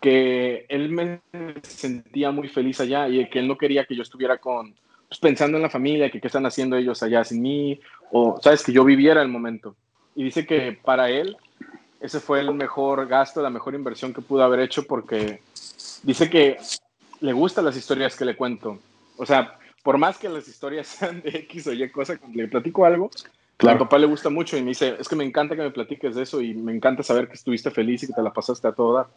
que 0.00 0.64
él 0.68 0.88
me 0.88 1.20
sentía 1.62 2.30
muy 2.30 2.48
feliz 2.48 2.80
allá 2.80 3.08
y 3.08 3.28
que 3.28 3.38
él 3.38 3.48
no 3.48 3.58
quería 3.58 3.84
que 3.84 3.94
yo 3.94 4.02
estuviera 4.02 4.38
con, 4.38 4.74
pues, 5.12 5.20
pensando 5.20 5.58
en 5.58 5.62
la 5.62 5.68
familia, 5.68 6.10
que 6.10 6.22
qué 6.22 6.28
están 6.28 6.46
haciendo 6.46 6.74
ellos 6.74 7.02
allá 7.02 7.22
sin 7.22 7.42
mí, 7.42 7.78
o 8.12 8.40
sabes, 8.42 8.62
que 8.62 8.72
yo 8.72 8.82
viviera 8.82 9.20
el 9.20 9.28
momento. 9.28 9.76
Y 10.14 10.24
dice 10.24 10.46
que 10.46 10.72
para 10.82 11.10
él 11.10 11.36
ese 12.00 12.18
fue 12.18 12.40
el 12.40 12.54
mejor 12.54 13.06
gasto, 13.06 13.42
la 13.42 13.50
mejor 13.50 13.74
inversión 13.74 14.14
que 14.14 14.22
pudo 14.22 14.42
haber 14.42 14.60
hecho 14.60 14.84
porque 14.86 15.42
dice 16.02 16.30
que 16.30 16.56
le 17.20 17.32
gustan 17.34 17.66
las 17.66 17.76
historias 17.76 18.16
que 18.16 18.24
le 18.24 18.36
cuento. 18.36 18.78
O 19.18 19.26
sea, 19.26 19.58
por 19.82 19.98
más 19.98 20.16
que 20.16 20.30
las 20.30 20.48
historias 20.48 20.86
sean 20.98 21.20
de 21.20 21.28
X 21.28 21.66
o 21.66 21.74
Y 21.74 21.90
cosa, 21.90 22.16
cuando 22.16 22.40
le 22.40 22.48
platico 22.48 22.86
algo, 22.86 23.10
claro. 23.58 23.76
a 23.76 23.78
mi 23.80 23.84
papá 23.84 23.98
le 23.98 24.06
gusta 24.06 24.30
mucho 24.30 24.56
y 24.56 24.62
me 24.62 24.70
dice, 24.70 24.96
es 24.98 25.08
que 25.10 25.16
me 25.16 25.24
encanta 25.24 25.54
que 25.54 25.62
me 25.62 25.70
platiques 25.70 26.14
de 26.14 26.22
eso 26.22 26.40
y 26.40 26.54
me 26.54 26.74
encanta 26.74 27.02
saber 27.02 27.28
que 27.28 27.34
estuviste 27.34 27.70
feliz 27.70 28.02
y 28.02 28.06
que 28.06 28.14
te 28.14 28.22
la 28.22 28.32
pasaste 28.32 28.66
a 28.66 28.72
todo 28.72 28.94
dar. 28.94 29.08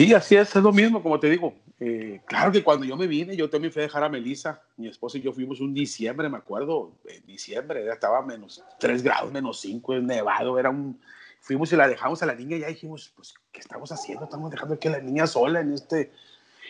Sí, 0.00 0.14
así 0.14 0.34
es, 0.34 0.56
es 0.56 0.62
lo 0.62 0.72
mismo, 0.72 1.02
como 1.02 1.20
te 1.20 1.28
digo. 1.28 1.52
Eh, 1.78 2.22
claro 2.24 2.50
que 2.50 2.64
cuando 2.64 2.86
yo 2.86 2.96
me 2.96 3.06
vine, 3.06 3.36
yo 3.36 3.50
también 3.50 3.70
fui 3.70 3.82
a 3.82 3.84
dejar 3.84 4.02
a 4.02 4.08
Melissa, 4.08 4.62
mi 4.78 4.88
esposa 4.88 5.18
y 5.18 5.20
yo 5.20 5.30
fuimos 5.30 5.60
un 5.60 5.74
diciembre, 5.74 6.26
me 6.30 6.38
acuerdo, 6.38 6.92
en 7.04 7.26
diciembre, 7.26 7.84
ya 7.84 7.92
estaba 7.92 8.22
menos 8.22 8.64
3 8.78 9.02
grados, 9.02 9.30
menos 9.30 9.60
5, 9.60 9.96
nevado, 9.96 10.58
era 10.58 10.70
un... 10.70 10.98
Fuimos 11.42 11.70
y 11.74 11.76
la 11.76 11.86
dejamos 11.86 12.22
a 12.22 12.26
la 12.26 12.34
niña 12.34 12.56
y 12.56 12.60
ya 12.60 12.68
dijimos, 12.68 13.12
pues, 13.14 13.34
¿qué 13.52 13.60
estamos 13.60 13.92
haciendo? 13.92 14.24
Estamos 14.24 14.50
dejando 14.50 14.76
aquí 14.76 14.88
a 14.88 14.92
la 14.92 15.00
niña 15.00 15.26
sola 15.26 15.60
en 15.60 15.74
este... 15.74 16.10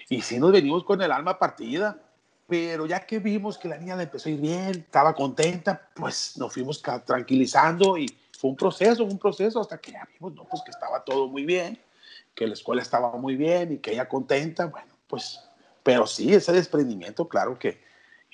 Y 0.09 0.23
sí 0.23 0.41
nos 0.41 0.51
venimos 0.51 0.83
con 0.83 1.01
el 1.01 1.13
alma 1.13 1.39
partida, 1.39 2.03
pero 2.49 2.87
ya 2.87 3.07
que 3.07 3.21
vimos 3.21 3.59
que 3.59 3.69
la 3.69 3.79
niña 3.79 3.95
le 3.95 4.03
empezó 4.05 4.29
a 4.29 4.33
ir 4.33 4.41
bien, 4.41 4.71
estaba 4.71 5.15
contenta, 5.15 5.89
pues 5.95 6.37
nos 6.37 6.53
fuimos 6.53 6.83
tranquilizando 6.83 7.97
y 7.97 8.13
fue 8.37 8.51
un 8.51 8.57
proceso, 8.57 9.05
un 9.05 9.21
proceso 9.21 9.61
hasta 9.61 9.79
que 9.79 9.93
ya 9.93 10.09
vimos, 10.15 10.35
no, 10.35 10.43
pues 10.47 10.63
que 10.65 10.73
estaba 10.73 11.05
todo 11.05 11.29
muy 11.29 11.45
bien 11.45 11.79
que 12.35 12.47
la 12.47 12.55
escuela 12.55 12.83
estaba 12.83 13.13
muy 13.17 13.37
bien 13.37 13.73
y 13.73 13.79
que 13.79 13.93
ella 13.93 14.09
contenta, 14.09 14.67
bueno, 14.67 14.95
pues, 15.07 15.41
pero 15.83 16.07
sí, 16.07 16.33
ese 16.33 16.53
desprendimiento, 16.53 17.29
claro 17.29 17.59
que, 17.59 17.81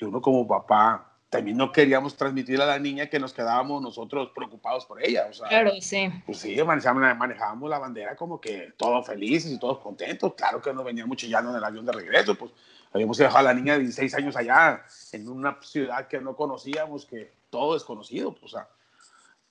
uno 0.02 0.20
como 0.20 0.46
papá 0.46 1.10
también 1.30 1.56
no 1.56 1.72
queríamos 1.72 2.16
transmitir 2.16 2.60
a 2.60 2.66
la 2.66 2.78
niña 2.78 3.06
que 3.06 3.18
nos 3.18 3.32
quedábamos 3.32 3.80
nosotros 3.80 4.30
preocupados 4.34 4.84
por 4.84 5.02
ella. 5.02 5.26
O 5.28 5.32
sea, 5.32 5.48
claro, 5.48 5.70
sí. 5.80 6.10
Pues 6.26 6.38
sí, 6.38 6.56
manejábamos, 6.62 7.70
la 7.70 7.78
bandera 7.78 8.14
como 8.14 8.38
que 8.38 8.74
todos 8.76 9.06
felices 9.06 9.50
y 9.50 9.58
todos 9.58 9.78
contentos. 9.78 10.34
Claro 10.34 10.60
que 10.60 10.72
nos 10.74 10.84
veníamos 10.84 11.16
chillando 11.16 11.50
en 11.50 11.56
el 11.56 11.64
avión 11.64 11.86
de 11.86 11.92
regreso, 11.92 12.34
pues 12.34 12.52
habíamos 12.92 13.16
dejado 13.16 13.38
a 13.38 13.42
la 13.42 13.54
niña 13.54 13.74
de 13.74 13.80
16 13.80 14.14
años 14.14 14.36
allá, 14.36 14.82
en 15.12 15.28
una 15.28 15.58
ciudad 15.62 16.06
que 16.08 16.20
no 16.20 16.36
conocíamos, 16.36 17.06
que 17.06 17.32
todo 17.50 17.74
desconocido, 17.74 18.32
pues, 18.32 18.44
o 18.44 18.48
sea, 18.48 18.68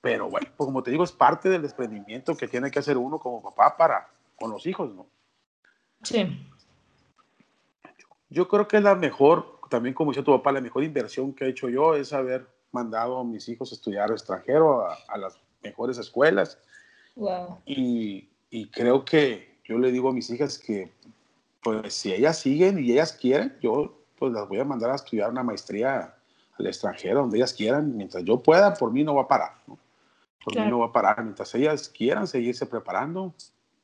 pero 0.00 0.28
bueno, 0.30 0.48
pues 0.56 0.66
como 0.66 0.82
te 0.82 0.90
digo, 0.90 1.04
es 1.04 1.12
parte 1.12 1.48
del 1.48 1.62
desprendimiento 1.62 2.36
que 2.36 2.46
tiene 2.46 2.70
que 2.70 2.78
hacer 2.78 2.96
uno 2.96 3.18
como 3.18 3.42
papá 3.42 3.76
para, 3.76 4.08
con 4.36 4.50
los 4.50 4.66
hijos, 4.66 4.94
¿no? 4.94 5.06
Sí. 6.02 6.26
Yo 8.28 8.48
creo 8.48 8.68
que 8.68 8.80
la 8.80 8.94
mejor, 8.94 9.60
también 9.70 9.94
como 9.94 10.10
dice 10.10 10.22
tu 10.22 10.32
papá, 10.32 10.52
la 10.52 10.60
mejor 10.60 10.84
inversión 10.84 11.32
que 11.32 11.44
he 11.44 11.48
hecho 11.48 11.68
yo 11.68 11.94
es 11.94 12.12
haber 12.12 12.46
mandado 12.72 13.18
a 13.18 13.24
mis 13.24 13.48
hijos 13.48 13.72
a 13.72 13.74
estudiar 13.74 14.10
extranjero 14.10 14.86
a, 14.86 15.18
las 15.18 15.38
mejores 15.62 15.98
escuelas. 15.98 16.58
Wow. 17.14 17.58
Y, 17.64 18.28
y, 18.50 18.68
creo 18.68 19.04
que 19.04 19.58
yo 19.64 19.78
le 19.78 19.90
digo 19.90 20.10
a 20.10 20.12
mis 20.12 20.28
hijas 20.30 20.58
que, 20.58 20.92
pues, 21.62 21.94
si 21.94 22.12
ellas 22.12 22.38
siguen 22.38 22.78
y 22.78 22.92
ellas 22.92 23.12
quieren, 23.12 23.56
yo 23.60 23.96
pues 24.18 24.32
las 24.32 24.48
voy 24.48 24.60
a 24.60 24.64
mandar 24.64 24.90
a 24.90 24.96
estudiar 24.96 25.30
una 25.30 25.42
maestría 25.42 26.14
al 26.58 26.66
extranjero, 26.66 27.20
donde 27.20 27.38
ellas 27.38 27.52
quieran, 27.52 27.96
mientras 27.96 28.24
yo 28.24 28.40
pueda, 28.40 28.74
por 28.74 28.92
mí 28.92 29.04
no 29.04 29.14
va 29.14 29.22
a 29.22 29.28
parar, 29.28 29.52
¿no? 29.66 29.78
Por 30.42 30.58
mí 30.58 30.70
no 30.70 30.78
va 30.78 30.86
a 30.86 30.92
parar, 30.92 31.22
mientras 31.22 31.54
ellas 31.54 31.88
quieran 31.88 32.26
seguirse 32.26 32.66
preparando, 32.66 33.34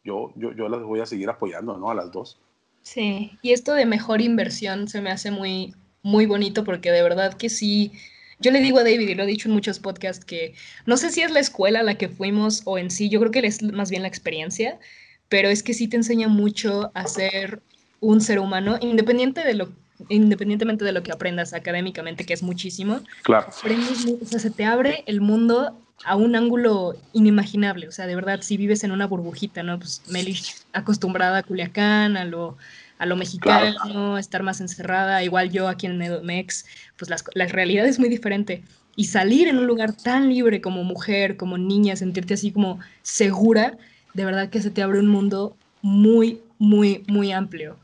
yo, 0.04 0.32
yo, 0.36 0.52
yo 0.52 0.68
las 0.68 0.82
voy 0.82 1.00
a 1.00 1.06
seguir 1.06 1.28
apoyando, 1.28 1.76
¿no? 1.76 1.90
A 1.90 1.94
las 1.94 2.10
dos. 2.12 2.38
Sí, 2.82 3.38
y 3.42 3.52
esto 3.52 3.74
de 3.74 3.86
mejor 3.86 4.20
inversión 4.20 4.88
se 4.88 5.00
me 5.00 5.10
hace 5.10 5.30
muy, 5.30 5.74
muy 6.02 6.26
bonito 6.26 6.64
porque 6.64 6.90
de 6.90 7.02
verdad 7.02 7.34
que 7.34 7.48
sí. 7.48 7.92
Yo 8.40 8.50
le 8.50 8.60
digo 8.60 8.78
a 8.78 8.82
David, 8.82 9.08
y 9.08 9.14
lo 9.14 9.22
he 9.22 9.26
dicho 9.26 9.48
en 9.48 9.54
muchos 9.54 9.78
podcasts, 9.78 10.24
que 10.24 10.54
no 10.84 10.96
sé 10.96 11.10
si 11.10 11.22
es 11.22 11.30
la 11.30 11.38
escuela 11.38 11.80
a 11.80 11.84
la 11.84 11.94
que 11.94 12.08
fuimos 12.08 12.62
o 12.64 12.76
en 12.76 12.90
sí, 12.90 13.08
yo 13.08 13.20
creo 13.20 13.30
que 13.30 13.46
es 13.46 13.62
más 13.62 13.88
bien 13.88 14.02
la 14.02 14.08
experiencia, 14.08 14.80
pero 15.28 15.48
es 15.48 15.62
que 15.62 15.74
sí 15.74 15.86
te 15.86 15.96
enseña 15.96 16.26
mucho 16.26 16.90
a 16.94 17.06
ser 17.06 17.62
un 18.00 18.20
ser 18.20 18.40
humano, 18.40 18.78
independiente 18.80 19.44
de 19.44 19.54
lo, 19.54 19.68
independientemente 20.08 20.84
de 20.84 20.90
lo 20.90 21.04
que 21.04 21.12
aprendas 21.12 21.52
académicamente, 21.52 22.26
que 22.26 22.34
es 22.34 22.42
muchísimo. 22.42 23.00
Claro. 23.22 23.46
Aprendes, 23.56 24.06
o 24.20 24.26
sea, 24.26 24.40
se 24.40 24.50
te 24.50 24.64
abre 24.64 25.04
el 25.06 25.20
mundo 25.20 25.78
a 26.04 26.16
un 26.16 26.36
ángulo 26.36 26.96
inimaginable. 27.12 27.88
O 27.88 27.92
sea, 27.92 28.06
de 28.06 28.14
verdad, 28.14 28.40
si 28.42 28.56
vives 28.56 28.84
en 28.84 28.92
una 28.92 29.06
burbujita, 29.06 29.62
¿no? 29.62 29.78
Pues 29.78 30.02
Melish 30.08 30.54
acostumbrada 30.72 31.38
a 31.38 31.42
Culiacán, 31.42 32.16
a 32.16 32.24
lo, 32.24 32.56
a 32.98 33.06
lo 33.06 33.16
mexicano, 33.16 34.18
estar 34.18 34.42
más 34.42 34.60
encerrada, 34.60 35.22
igual 35.22 35.50
yo 35.50 35.68
aquí 35.68 35.86
en 35.86 35.98
Mex, 36.24 36.66
pues 36.96 37.10
la 37.34 37.46
realidad 37.46 37.86
es 37.86 37.98
muy 37.98 38.08
diferente. 38.08 38.62
Y 38.94 39.06
salir 39.06 39.48
en 39.48 39.58
un 39.58 39.66
lugar 39.66 39.94
tan 39.94 40.28
libre 40.28 40.60
como 40.60 40.84
mujer, 40.84 41.36
como 41.36 41.56
niña, 41.56 41.96
sentirte 41.96 42.34
así 42.34 42.52
como 42.52 42.78
segura, 43.02 43.78
de 44.14 44.24
verdad 44.24 44.50
que 44.50 44.60
se 44.60 44.70
te 44.70 44.82
abre 44.82 44.98
un 44.98 45.08
mundo 45.08 45.56
muy, 45.80 46.40
muy, 46.58 47.02
muy 47.08 47.32
amplio. 47.32 47.76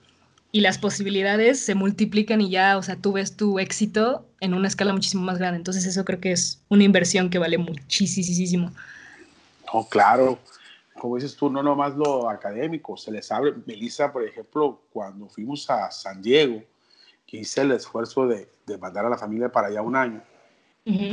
Y 0.50 0.60
las 0.60 0.78
posibilidades 0.78 1.60
se 1.60 1.74
multiplican 1.74 2.40
y 2.40 2.50
ya, 2.50 2.78
o 2.78 2.82
sea, 2.82 2.96
tú 2.96 3.12
ves 3.12 3.36
tu 3.36 3.58
éxito 3.58 4.26
en 4.40 4.54
una 4.54 4.68
escala 4.68 4.92
muchísimo 4.92 5.22
más 5.22 5.38
grande. 5.38 5.58
Entonces 5.58 5.84
eso 5.84 6.04
creo 6.04 6.20
que 6.20 6.32
es 6.32 6.62
una 6.68 6.84
inversión 6.84 7.28
que 7.28 7.38
vale 7.38 7.58
muchísimo. 7.58 8.72
No, 9.72 9.84
claro. 9.88 10.38
Como 10.98 11.16
dices 11.16 11.36
tú, 11.36 11.50
no 11.50 11.62
nomás 11.62 11.94
lo 11.94 12.28
académico, 12.28 12.96
se 12.96 13.12
les 13.12 13.30
abre. 13.30 13.54
Melissa, 13.66 14.12
por 14.12 14.24
ejemplo, 14.24 14.80
cuando 14.90 15.28
fuimos 15.28 15.68
a 15.70 15.90
San 15.90 16.22
Diego, 16.22 16.62
que 17.26 17.36
hice 17.36 17.60
el 17.60 17.72
esfuerzo 17.72 18.26
de, 18.26 18.48
de 18.66 18.78
mandar 18.78 19.04
a 19.04 19.10
la 19.10 19.18
familia 19.18 19.52
para 19.52 19.68
allá 19.68 19.82
un 19.82 19.94
año, 19.94 20.22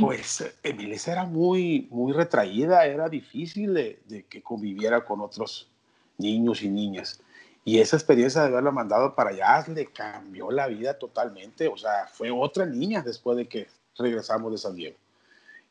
pues 0.00 0.40
eh, 0.62 0.72
Melissa 0.72 1.12
era 1.12 1.24
muy, 1.24 1.86
muy 1.90 2.14
retraída, 2.14 2.86
era 2.86 3.10
difícil 3.10 3.74
de, 3.74 4.00
de 4.06 4.24
que 4.24 4.42
conviviera 4.42 5.04
con 5.04 5.20
otros 5.20 5.68
niños 6.16 6.62
y 6.62 6.70
niñas. 6.70 7.20
Y 7.66 7.80
esa 7.80 7.96
experiencia 7.96 8.42
de 8.42 8.46
haberla 8.46 8.70
mandado 8.70 9.16
para 9.16 9.30
allá 9.30 9.64
le 9.66 9.86
cambió 9.86 10.52
la 10.52 10.68
vida 10.68 10.96
totalmente. 10.96 11.66
O 11.66 11.76
sea, 11.76 12.06
fue 12.06 12.30
otra 12.30 12.64
niña 12.64 13.02
después 13.02 13.36
de 13.36 13.48
que 13.48 13.66
regresamos 13.98 14.52
de 14.52 14.58
San 14.58 14.76
Diego. 14.76 14.96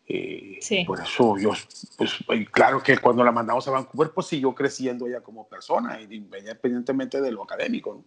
Eh, 0.05 0.57
sí. 0.59 0.83
Por 0.83 0.99
eso 0.99 1.37
yo, 1.37 1.51
pues 1.95 2.19
claro 2.51 2.83
que 2.83 2.97
cuando 2.97 3.23
la 3.23 3.31
mandamos 3.31 3.65
a 3.69 3.71
Vancouver, 3.71 4.11
pues 4.11 4.27
siguió 4.27 4.53
creciendo 4.53 5.07
ella 5.07 5.21
como 5.21 5.47
persona, 5.47 6.01
independientemente 6.01 7.21
de 7.21 7.31
lo 7.31 7.43
académico, 7.43 7.93
¿no? 7.93 8.03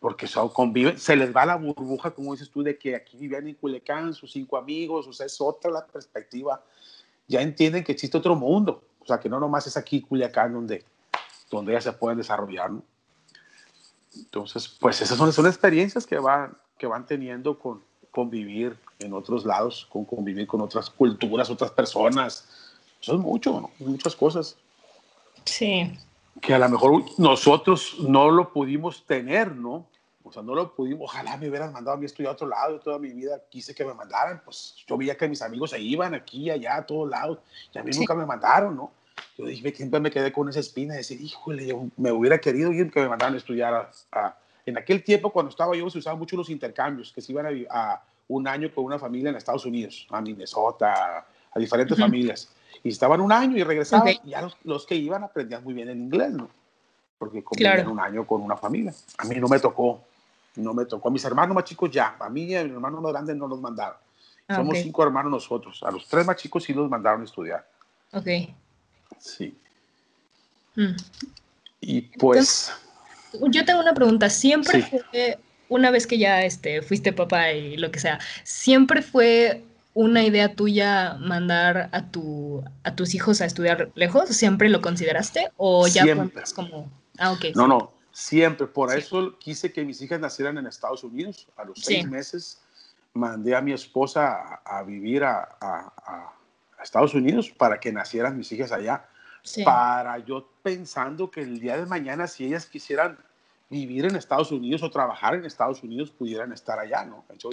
Porque 0.00 0.26
son, 0.26 0.48
conviven, 0.48 0.98
se 0.98 1.14
les 1.14 1.34
va 1.34 1.46
la 1.46 1.54
burbuja, 1.54 2.10
como 2.10 2.32
dices 2.32 2.50
tú, 2.50 2.64
de 2.64 2.76
que 2.76 2.96
aquí 2.96 3.16
vivían 3.16 3.46
en 3.46 3.54
Culiacán, 3.54 4.12
sus 4.12 4.32
cinco 4.32 4.56
amigos, 4.56 5.06
o 5.06 5.12
sea, 5.12 5.26
es 5.26 5.40
otra 5.40 5.70
la 5.70 5.86
perspectiva. 5.86 6.60
Ya 7.28 7.40
entienden 7.40 7.84
que 7.84 7.92
existe 7.92 8.18
otro 8.18 8.34
mundo, 8.34 8.82
o 8.98 9.06
sea, 9.06 9.20
que 9.20 9.28
no 9.28 9.38
nomás 9.38 9.68
es 9.68 9.76
aquí 9.76 10.00
Culiacán 10.00 10.52
donde, 10.52 10.84
donde 11.48 11.70
ellas 11.70 11.84
se 11.84 11.92
pueden 11.92 12.18
desarrollar, 12.18 12.72
¿no? 12.72 12.82
Entonces, 14.16 14.68
pues 14.68 15.00
esas 15.00 15.18
son, 15.18 15.32
son 15.32 15.46
experiencias 15.46 16.06
que 16.06 16.18
van, 16.18 16.56
que 16.78 16.86
van 16.86 17.06
teniendo 17.06 17.58
con 17.58 17.82
convivir 18.14 18.78
en 19.00 19.12
otros 19.12 19.44
lados, 19.44 19.88
con 19.90 20.04
convivir 20.04 20.46
con 20.46 20.60
otras 20.60 20.88
culturas, 20.88 21.50
otras 21.50 21.72
personas. 21.72 22.48
Eso 23.00 23.14
es 23.14 23.20
mucho, 23.20 23.60
¿no? 23.60 23.70
muchas 23.80 24.14
cosas. 24.14 24.56
Sí. 25.44 25.92
Que 26.40 26.54
a 26.54 26.58
lo 26.58 26.68
mejor 26.68 27.04
nosotros 27.18 27.96
no 27.98 28.30
lo 28.30 28.52
pudimos 28.52 29.04
tener, 29.04 29.54
¿no? 29.54 29.86
O 30.22 30.32
sea, 30.32 30.42
no 30.42 30.54
lo 30.54 30.74
pudimos, 30.74 31.10
ojalá 31.10 31.36
me 31.36 31.48
hubieran 31.48 31.72
mandado 31.72 31.96
a 31.96 32.00
mí 32.00 32.06
estudiar 32.06 32.30
a 32.30 32.32
otro 32.32 32.46
lado, 32.46 32.80
toda 32.80 32.98
mi 32.98 33.10
vida 33.10 33.42
quise 33.50 33.74
que 33.74 33.84
me 33.84 33.92
mandaran, 33.92 34.40
pues 34.42 34.74
yo 34.86 34.96
veía 34.96 35.16
que 35.16 35.28
mis 35.28 35.42
amigos 35.42 35.70
se 35.70 35.80
iban 35.80 36.14
aquí, 36.14 36.50
allá, 36.50 36.76
a 36.76 36.86
todos 36.86 37.10
lados, 37.10 37.38
y 37.74 37.78
a 37.78 37.82
mí 37.82 37.90
nunca 37.94 38.14
me 38.14 38.24
mandaron, 38.24 38.74
¿no? 38.74 38.90
Yo 39.36 39.46
dije, 39.46 39.74
siempre 39.74 40.00
me 40.00 40.10
quedé 40.10 40.32
con 40.32 40.48
esa 40.48 40.60
espina 40.60 40.94
de 40.94 40.98
decir, 40.98 41.20
híjole, 41.20 41.66
yo 41.66 41.86
me 41.96 42.12
hubiera 42.12 42.38
querido 42.38 42.72
ir 42.72 42.90
que 42.90 43.00
me 43.00 43.08
mandaran 43.08 43.34
a 43.34 43.38
estudiar. 43.38 43.90
A, 44.12 44.36
en 44.66 44.78
aquel 44.78 45.02
tiempo, 45.02 45.30
cuando 45.30 45.50
estaba 45.50 45.76
yo, 45.76 45.90
se 45.90 45.98
usaban 45.98 46.18
mucho 46.18 46.36
los 46.36 46.48
intercambios, 46.50 47.12
que 47.12 47.20
se 47.20 47.32
iban 47.32 47.46
a, 47.70 48.02
un 48.28 48.48
año 48.48 48.72
con 48.74 48.84
una 48.84 48.98
familia 48.98 49.30
en 49.30 49.36
Estados 49.36 49.66
Unidos, 49.66 50.06
a 50.10 50.20
Minnesota, 50.20 51.26
a 51.52 51.58
diferentes 51.58 51.98
familias. 51.98 52.48
Y 52.82 52.88
estaban 52.90 53.20
un 53.20 53.32
año 53.32 53.56
y 53.56 53.62
regresaban. 53.62 54.14
Y 54.24 54.30
ya 54.30 54.48
los, 54.62 54.86
que 54.86 54.94
iban 54.94 55.24
aprendían 55.24 55.62
muy 55.62 55.74
bien 55.74 55.88
el 55.88 55.98
inglés, 55.98 56.30
¿no? 56.30 56.48
Porque 57.18 57.42
convivían 57.42 57.88
un 57.88 58.00
año 58.00 58.26
con 58.26 58.40
una 58.40 58.56
familia. 58.56 58.94
A 59.18 59.24
mí 59.24 59.36
no 59.36 59.48
me 59.48 59.58
tocó, 59.58 60.02
no 60.56 60.72
me 60.72 60.86
tocó. 60.86 61.08
A 61.08 61.10
mis 61.10 61.24
hermanos 61.24 61.54
más 61.54 61.64
chicos 61.64 61.90
ya, 61.90 62.16
a 62.18 62.30
mí 62.30 62.44
y 62.44 62.54
a 62.56 62.64
mis 62.64 62.72
hermanos 62.72 63.02
más 63.02 63.12
grandes 63.12 63.36
no 63.36 63.46
los 63.46 63.60
mandaron. 63.60 63.96
Ah, 64.48 64.56
Somos 64.56 64.78
cinco 64.78 65.02
hermanos 65.02 65.30
nosotros. 65.30 65.82
A 65.82 65.90
los 65.90 66.06
tres 66.06 66.26
más 66.26 66.36
chicos 66.36 66.64
sí 66.64 66.72
los 66.72 66.88
mandaron 66.88 67.20
a 67.20 67.24
estudiar. 67.24 67.66
Ok. 68.12 68.28
Sí. 69.24 69.54
Mm. 70.76 70.96
Y 71.80 72.02
pues... 72.02 72.72
yo 73.50 73.64
tengo 73.64 73.80
una 73.80 73.94
pregunta. 73.94 74.28
¿Siempre 74.28 74.82
fue, 74.82 75.38
una 75.68 75.90
vez 75.90 76.06
que 76.06 76.18
ya 76.18 76.42
este, 76.44 76.82
fuiste 76.82 77.12
papá 77.12 77.52
y 77.52 77.76
lo 77.76 77.90
que 77.90 78.00
sea, 78.00 78.20
siempre 78.42 79.00
fue 79.02 79.64
una 79.94 80.24
idea 80.24 80.54
tuya 80.54 81.14
mandar 81.20 81.88
a, 81.92 82.10
tu, 82.10 82.62
a 82.82 82.94
tus 82.94 83.14
hijos 83.14 83.40
a 83.40 83.46
estudiar 83.46 83.90
lejos? 83.94 84.28
¿Siempre 84.28 84.68
lo 84.68 84.82
consideraste? 84.82 85.50
¿O 85.56 85.86
ya 85.88 86.02
siempre. 86.02 86.42
como.? 86.54 86.90
Ah, 87.18 87.32
ok. 87.32 87.46
No, 87.54 87.66
no, 87.66 87.92
siempre. 88.12 88.66
Por 88.66 88.94
eso 88.94 89.38
quise 89.38 89.72
que 89.72 89.84
mis 89.84 90.02
hijas 90.02 90.20
nacieran 90.20 90.58
en 90.58 90.66
Estados 90.66 91.02
Unidos. 91.02 91.46
A 91.56 91.64
los 91.64 91.80
seis 91.80 92.06
meses 92.06 92.60
mandé 93.14 93.54
a 93.54 93.60
mi 93.62 93.72
esposa 93.72 94.60
a, 94.64 94.82
vivir 94.82 95.24
a, 95.24 95.48
Estados 96.82 97.14
Unidos 97.14 97.50
para 97.50 97.80
que 97.80 97.90
nacieran 97.92 98.36
mis 98.36 98.52
hijas 98.52 98.70
allá. 98.70 99.06
Para 99.64 100.18
yo 100.18 100.48
pensando 100.62 101.30
que 101.30 101.42
el 101.42 101.60
día 101.60 101.76
de 101.76 101.84
mañana, 101.86 102.26
si 102.26 102.46
ellas 102.46 102.66
quisieran 102.66 103.18
vivir 103.68 104.06
en 104.06 104.16
Estados 104.16 104.52
Unidos 104.52 104.82
o 104.82 104.90
trabajar 104.90 105.34
en 105.34 105.44
Estados 105.44 105.82
Unidos, 105.82 106.10
pudieran 106.10 106.52
estar 106.52 106.78
allá, 106.78 107.04
¿no? 107.04 107.24
Yo 107.38 107.50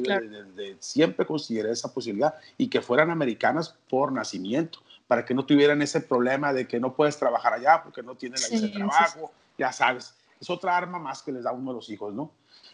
siempre 0.80 1.25
consideré 1.25 1.71
esa 1.71 1.93
posibilidad 1.93 2.36
y 2.58 2.69
que 2.69 2.82
fueran 2.82 3.12
americanas 3.12 3.75
por 3.89 4.12
nacimiento, 4.12 4.80
para 5.08 5.25
que 5.25 5.34
no 5.34 5.45
tuvieran 5.45 5.82
ese 5.82 5.99
problema 5.99 6.54
de 6.54 6.67
que 6.67 6.80
no 6.80 6.93
puedes 6.93 7.17
trabajar 7.17 7.54
allá 7.54 7.82
porque 7.84 8.04
no 8.04 8.15
tienes 8.15 8.41
la 8.43 8.49
visa 8.49 8.67
de 8.67 8.73
trabajo, 8.73 9.32
ya 9.58 9.71
sabes. 9.73 10.15
Es 10.39 10.49
otra 10.49 10.75
arma 10.77 10.97
más 10.97 11.21
que 11.21 11.32
les 11.32 11.43
da 11.43 11.51
uno 11.51 11.71
a 11.71 11.73
los 11.73 11.89
hijos, 11.89 12.13
¿no? 12.13 12.32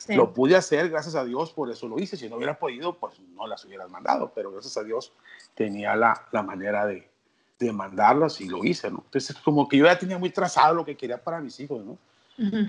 Lo 0.10 0.34
pude 0.34 0.56
hacer, 0.56 0.90
gracias 0.90 1.16
a 1.16 1.26
Dios, 1.26 1.52
por 1.52 1.70
eso 1.72 1.88
lo 1.88 2.00
hice. 2.00 2.16
Si 2.16 2.30
no 2.30 2.38
hubiera 2.38 2.58
podido, 2.58 2.98
pues 2.98 3.20
no 3.36 3.48
las 3.48 3.66
hubieras 3.66 3.90
mandado, 3.90 4.32
pero 4.34 4.52
gracias 4.52 4.78
a 4.78 4.84
Dios 4.84 5.12
tenía 5.54 5.96
la, 5.96 6.28
la 6.32 6.44
manera 6.44 6.86
de, 6.86 7.10
de, 7.60 7.72
mandarlas 7.72 8.40
y 8.42 8.48
lo 8.48 8.64
hice, 8.64 8.90
¿no? 8.90 9.04
Entonces, 9.06 9.36
como 9.38 9.68
que 9.68 9.78
yo 9.78 9.86
ya 9.86 9.98
tenía 9.98 10.18
muy 10.18 10.30
trazado 10.30 10.76
lo 10.76 10.86
que 10.86 10.96
quería 10.96 11.22
para 11.22 11.40
mis 11.40 11.60
hijos, 11.60 11.84
¿no? 11.84 11.98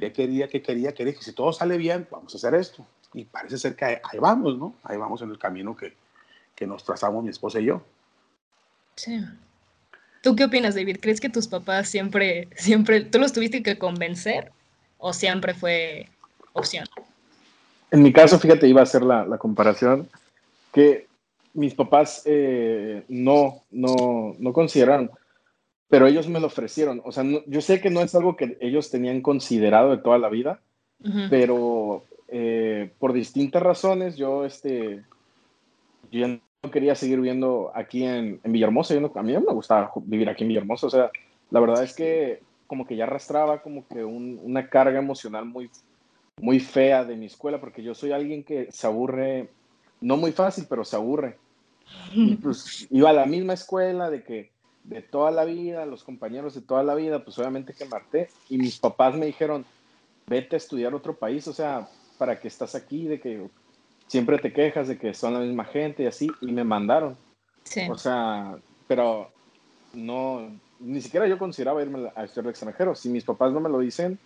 ¿Qué 0.01 0.13
quería, 0.13 0.49
qué 0.49 0.63
quería, 0.63 0.95
quería? 0.95 1.13
Que 1.13 1.23
si 1.23 1.33
todo 1.33 1.53
sale 1.53 1.77
bien, 1.77 2.09
vamos 2.11 2.35
a 2.35 2.39
hacer 2.39 2.55
esto. 2.55 2.87
Y 3.13 3.25
parece 3.25 3.59
ser 3.59 3.77
que 3.77 3.85
ahí, 3.85 4.19
vamos, 4.19 4.57
¿no? 4.59 4.75
Ahí 4.83 4.97
vamos 4.97 5.21
en 5.21 5.31
el 5.31 5.39
camino 5.39 5.77
que, 5.77 5.95
que 6.55 6.67
nos 6.67 6.85
trazamos 6.85 7.23
mi 7.23 7.29
esposa 7.29 7.61
y 7.61 7.67
yo. 7.67 7.83
Sí. 8.97 9.23
¿Tú 10.23 10.35
qué 10.37 10.45
opinas, 10.45 10.75
David? 10.75 10.99
¿Crees 11.01 11.21
que 11.21 11.29
tus 11.29 11.49
papás 11.49 11.89
siempre, 11.89 12.49
siempre, 12.57 13.03
tú 13.03 13.19
los 13.19 13.33
tuviste 13.33 13.63
que 13.63 13.79
convencer 13.79 14.53
o 14.97 15.13
siempre 15.13 15.53
fue 15.53 16.09
opción? 16.55 16.87
En 17.91 18.03
mi 18.03 18.13
caso, 18.13 18.39
fíjate, 18.39 18.69
iba 18.69 18.81
a 18.81 18.85
hacer 18.85 19.03
la, 19.03 19.27
la 19.27 19.39
comparación 19.39 20.09
que 20.73 21.08
mis 21.55 21.75
papás 21.75 22.23
eh, 22.25 23.05
no, 23.09 23.65
no, 23.71 24.35
no 24.39 24.53
consideraron, 24.53 25.11
pero 25.89 26.07
ellos 26.07 26.29
me 26.29 26.41
lo 26.41 26.47
ofrecieron. 26.47 27.01
O 27.05 27.13
sea, 27.13 27.25
yo 27.47 27.61
sé 27.61 27.81
que 27.81 27.91
no 27.91 28.01
es 28.01 28.15
algo 28.15 28.37
que 28.37 28.57
ellos 28.61 28.91
tenían 28.91 29.23
considerado 29.23 29.91
de 29.91 29.99
toda 29.99 30.19
la 30.19 30.29
vida, 30.29 30.61
pero 31.31 32.05
eh, 32.27 32.91
por 32.99 33.13
distintas 33.13 33.63
razones 33.63 34.17
yo, 34.17 34.45
este, 34.45 35.05
yo 36.11 36.27
no 36.29 36.71
quería 36.73 36.95
seguir 36.95 37.19
viviendo 37.19 37.71
aquí 37.75 38.05
en, 38.05 38.41
en 38.43 38.53
Villahermosa. 38.53 38.95
Yo 38.95 39.13
a 39.15 39.23
mí 39.23 39.33
no 39.33 39.41
me 39.41 39.53
gustaba 39.53 39.93
vivir 40.05 40.29
aquí 40.29 40.43
en 40.43 40.49
Villahermosa. 40.49 40.89
O 40.89 40.91
sea, 40.91 41.11
la 41.51 41.61
verdad 41.61 41.85
es 41.85 41.95
que 41.95 42.41
como 42.67 42.87
que 42.87 42.97
ya 42.97 43.05
arrastraba 43.05 43.63
como 43.63 43.87
que 43.89 44.05
una 44.05 44.69
carga 44.69 44.99
emocional 44.99 45.45
muy 45.47 45.71
muy 46.41 46.61
fea 46.61 47.05
de 47.05 47.17
mi 47.17 47.27
escuela, 47.27 47.61
porque 47.61 47.83
yo 47.83 47.95
soy 47.95 48.13
alguien 48.13 48.45
que 48.45 48.71
se 48.71 48.87
aburre, 48.87 49.49
no 50.01 50.17
muy 50.17 50.33
fácil, 50.33 50.67
pero 50.69 50.85
se 50.85 50.97
aburre. 50.97 51.37
Y 52.13 52.37
pues 52.37 52.87
iba 52.91 53.11
a 53.11 53.15
la 53.15 53.27
misma 53.27 53.55
escuela 53.55 54.11
de 54.11 54.23
que 54.23 54.51
de 54.85 55.03
toda 55.03 55.31
la 55.31 55.45
vida, 55.45 55.85
los 55.87 56.05
compañeros 56.05 56.55
de 56.55 56.63
toda 56.63 56.83
la 56.83 56.95
vida, 56.95 57.25
pues 57.25 57.39
obviamente 57.39 57.75
que 57.75 57.85
marté. 57.85 58.29
Y 58.49 58.59
mis 58.59 58.79
papás 58.79 59.15
me 59.15 59.27
dijeron, 59.27 59.65
vete 60.27 60.57
a 60.57 60.59
estudiar 60.59 60.95
otro 60.95 61.15
país, 61.15 61.47
o 61.49 61.53
sea, 61.53 61.89
para 62.17 62.41
que 62.41 62.49
estás 62.49 62.75
aquí, 62.75 63.07
de 63.07 63.21
que 63.21 63.49
siempre 64.07 64.39
te 64.39 64.53
quejas 64.53 64.89
de 64.89 64.99
que 64.99 65.15
son 65.15 65.35
la 65.35 65.41
misma 65.41 65.65
gente 65.65 66.03
y 66.03 66.07
así, 66.07 66.29
y 66.41 66.53
me 66.53 66.65
mandaron. 66.65 67.17
Sí. 67.65 67.83
O 67.91 67.97
sea, 67.97 68.57
pero 68.87 69.31
no, 69.93 70.51
ni 70.81 71.01
siquiera 71.01 71.27
yo 71.27 71.39
consideraba 71.39 71.83
irme 71.83 72.11
a 72.15 72.25
estudiar 72.25 72.51
extranjero. 72.51 72.95
Si 72.95 73.09
mis 73.09 73.25
papás 73.25 73.53
no 73.53 73.61
me 73.61 73.69
lo 73.69 73.79
dicen, 73.81 74.19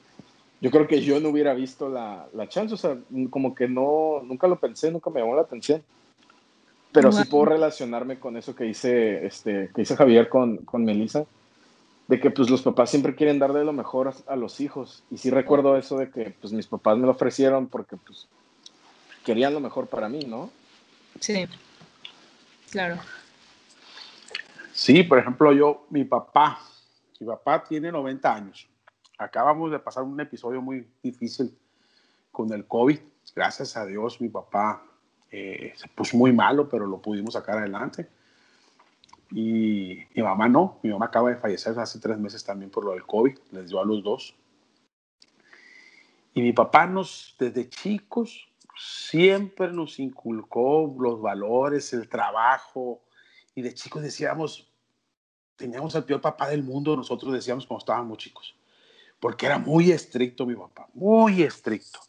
yo 0.63 0.71
creo 0.71 0.87
que 0.87 1.03
yo 1.03 1.19
no 1.19 1.31
hubiera 1.31 1.55
visto 1.55 1.89
la, 1.89 2.29
la, 2.35 2.49
chance, 2.49 2.73
o 2.75 2.77
sea, 2.77 2.97
como 3.31 3.53
que 3.53 3.67
no, 3.67 4.23
nunca 4.23 4.47
lo 4.47 4.61
pensé, 4.61 4.93
nunca 4.93 5.11
me 5.11 5.19
llamó 5.19 5.35
la 5.35 5.43
atención. 5.43 5.83
Pero 6.93 7.11
sí 7.11 7.25
puedo 7.25 7.47
relacionarme 7.47 8.21
con 8.21 8.37
eso 8.37 8.55
que 8.55 8.63
dice, 8.63 9.27
este, 9.27 9.71
que 9.75 9.83
dice 9.83 9.97
Javier 9.97 10.29
con, 10.29 10.59
con 10.59 10.85
Melissa, 10.85 11.25
de 12.07 12.21
que 12.21 12.31
pues 12.31 12.49
los 12.49 12.63
papás 12.63 12.91
siempre 12.91 13.17
quieren 13.17 13.41
dar 13.41 13.53
de 13.53 13.65
lo 13.65 13.73
mejor 13.73 14.15
a, 14.29 14.37
los 14.37 14.61
hijos. 14.61 15.03
Y 15.11 15.19
sí 15.19 15.31
recuerdo 15.31 15.77
eso 15.77 15.99
de 15.99 16.11
que 16.11 16.33
pues 16.41 16.53
mis 16.53 16.69
papás 16.69 16.97
me 16.97 17.07
lo 17.07 17.13
ofrecieron 17.13 17.67
porque 17.67 17.97
pues 17.97 18.29
querían 19.25 19.55
lo 19.55 19.59
mejor 19.59 19.89
para 19.89 20.09
mí, 20.09 20.21
¿no? 20.29 20.49
Sí, 21.19 21.45
claro. 22.71 22.99
Sí, 24.73 25.03
por 25.03 25.19
ejemplo, 25.19 25.53
yo, 25.53 25.87
mi 25.91 26.05
papá, 26.05 26.61
mi 27.19 27.27
papá 27.27 27.65
tiene 27.65 27.91
90 27.91 28.33
años 28.33 28.69
acabamos 29.25 29.71
de 29.71 29.79
pasar 29.79 30.05
un 30.05 30.21
episodio 30.21 30.61
muy 30.61 30.89
difícil 31.03 31.57
con 32.31 32.53
el 32.53 32.67
COVID. 32.67 32.99
Gracias 33.35 33.77
a 33.77 33.87
Dios, 33.87 34.21
mi 34.21 34.29
papá 34.29 34.83
eh, 35.31 35.73
se 35.77 35.89
puso 35.89 36.17
muy 36.17 36.33
malo, 36.33 36.69
pero 36.69 36.87
lo 36.87 37.01
pudimos 37.01 37.35
sacar 37.35 37.59
adelante. 37.59 38.09
Y 39.31 40.01
mi 40.15 40.23
mamá 40.23 40.49
no, 40.49 40.79
mi 40.83 40.91
mamá 40.91 41.07
acaba 41.07 41.31
de 41.31 41.37
fallecer 41.37 41.79
hace 41.79 41.99
tres 41.99 42.19
meses 42.19 42.45
también 42.45 42.71
por 42.71 42.85
lo 42.85 42.93
del 42.93 43.07
COVID, 43.07 43.39
les 43.53 43.69
dio 43.69 43.81
a 43.81 43.85
los 43.85 44.03
dos. 44.03 44.35
Y 46.35 46.43
mi 46.43 46.53
papá 46.53 46.87
nos, 46.87 47.35
desde 47.39 47.69
chicos, 47.69 48.49
siempre 48.77 49.73
nos 49.73 49.99
inculcó 49.99 50.95
los 50.99 51.21
valores, 51.21 51.93
el 51.93 52.09
trabajo. 52.09 53.03
Y 53.55 53.63
de 53.63 53.75
chicos 53.75 54.03
decíamos, 54.03 54.71
teníamos 55.57 55.95
al 55.95 56.05
peor 56.05 56.21
papá 56.21 56.49
del 56.49 56.63
mundo, 56.63 56.97
nosotros 56.97 57.33
decíamos 57.33 57.67
cuando 57.67 57.83
estábamos 57.83 58.19
chicos. 58.19 58.55
Porque 59.23 59.47
era 59.47 59.57
muy 59.57 59.93
estricto 59.93 60.45
mi 60.45 60.57
papá, 60.57 60.89
muy 60.95 61.45
estricto. 61.45 62.01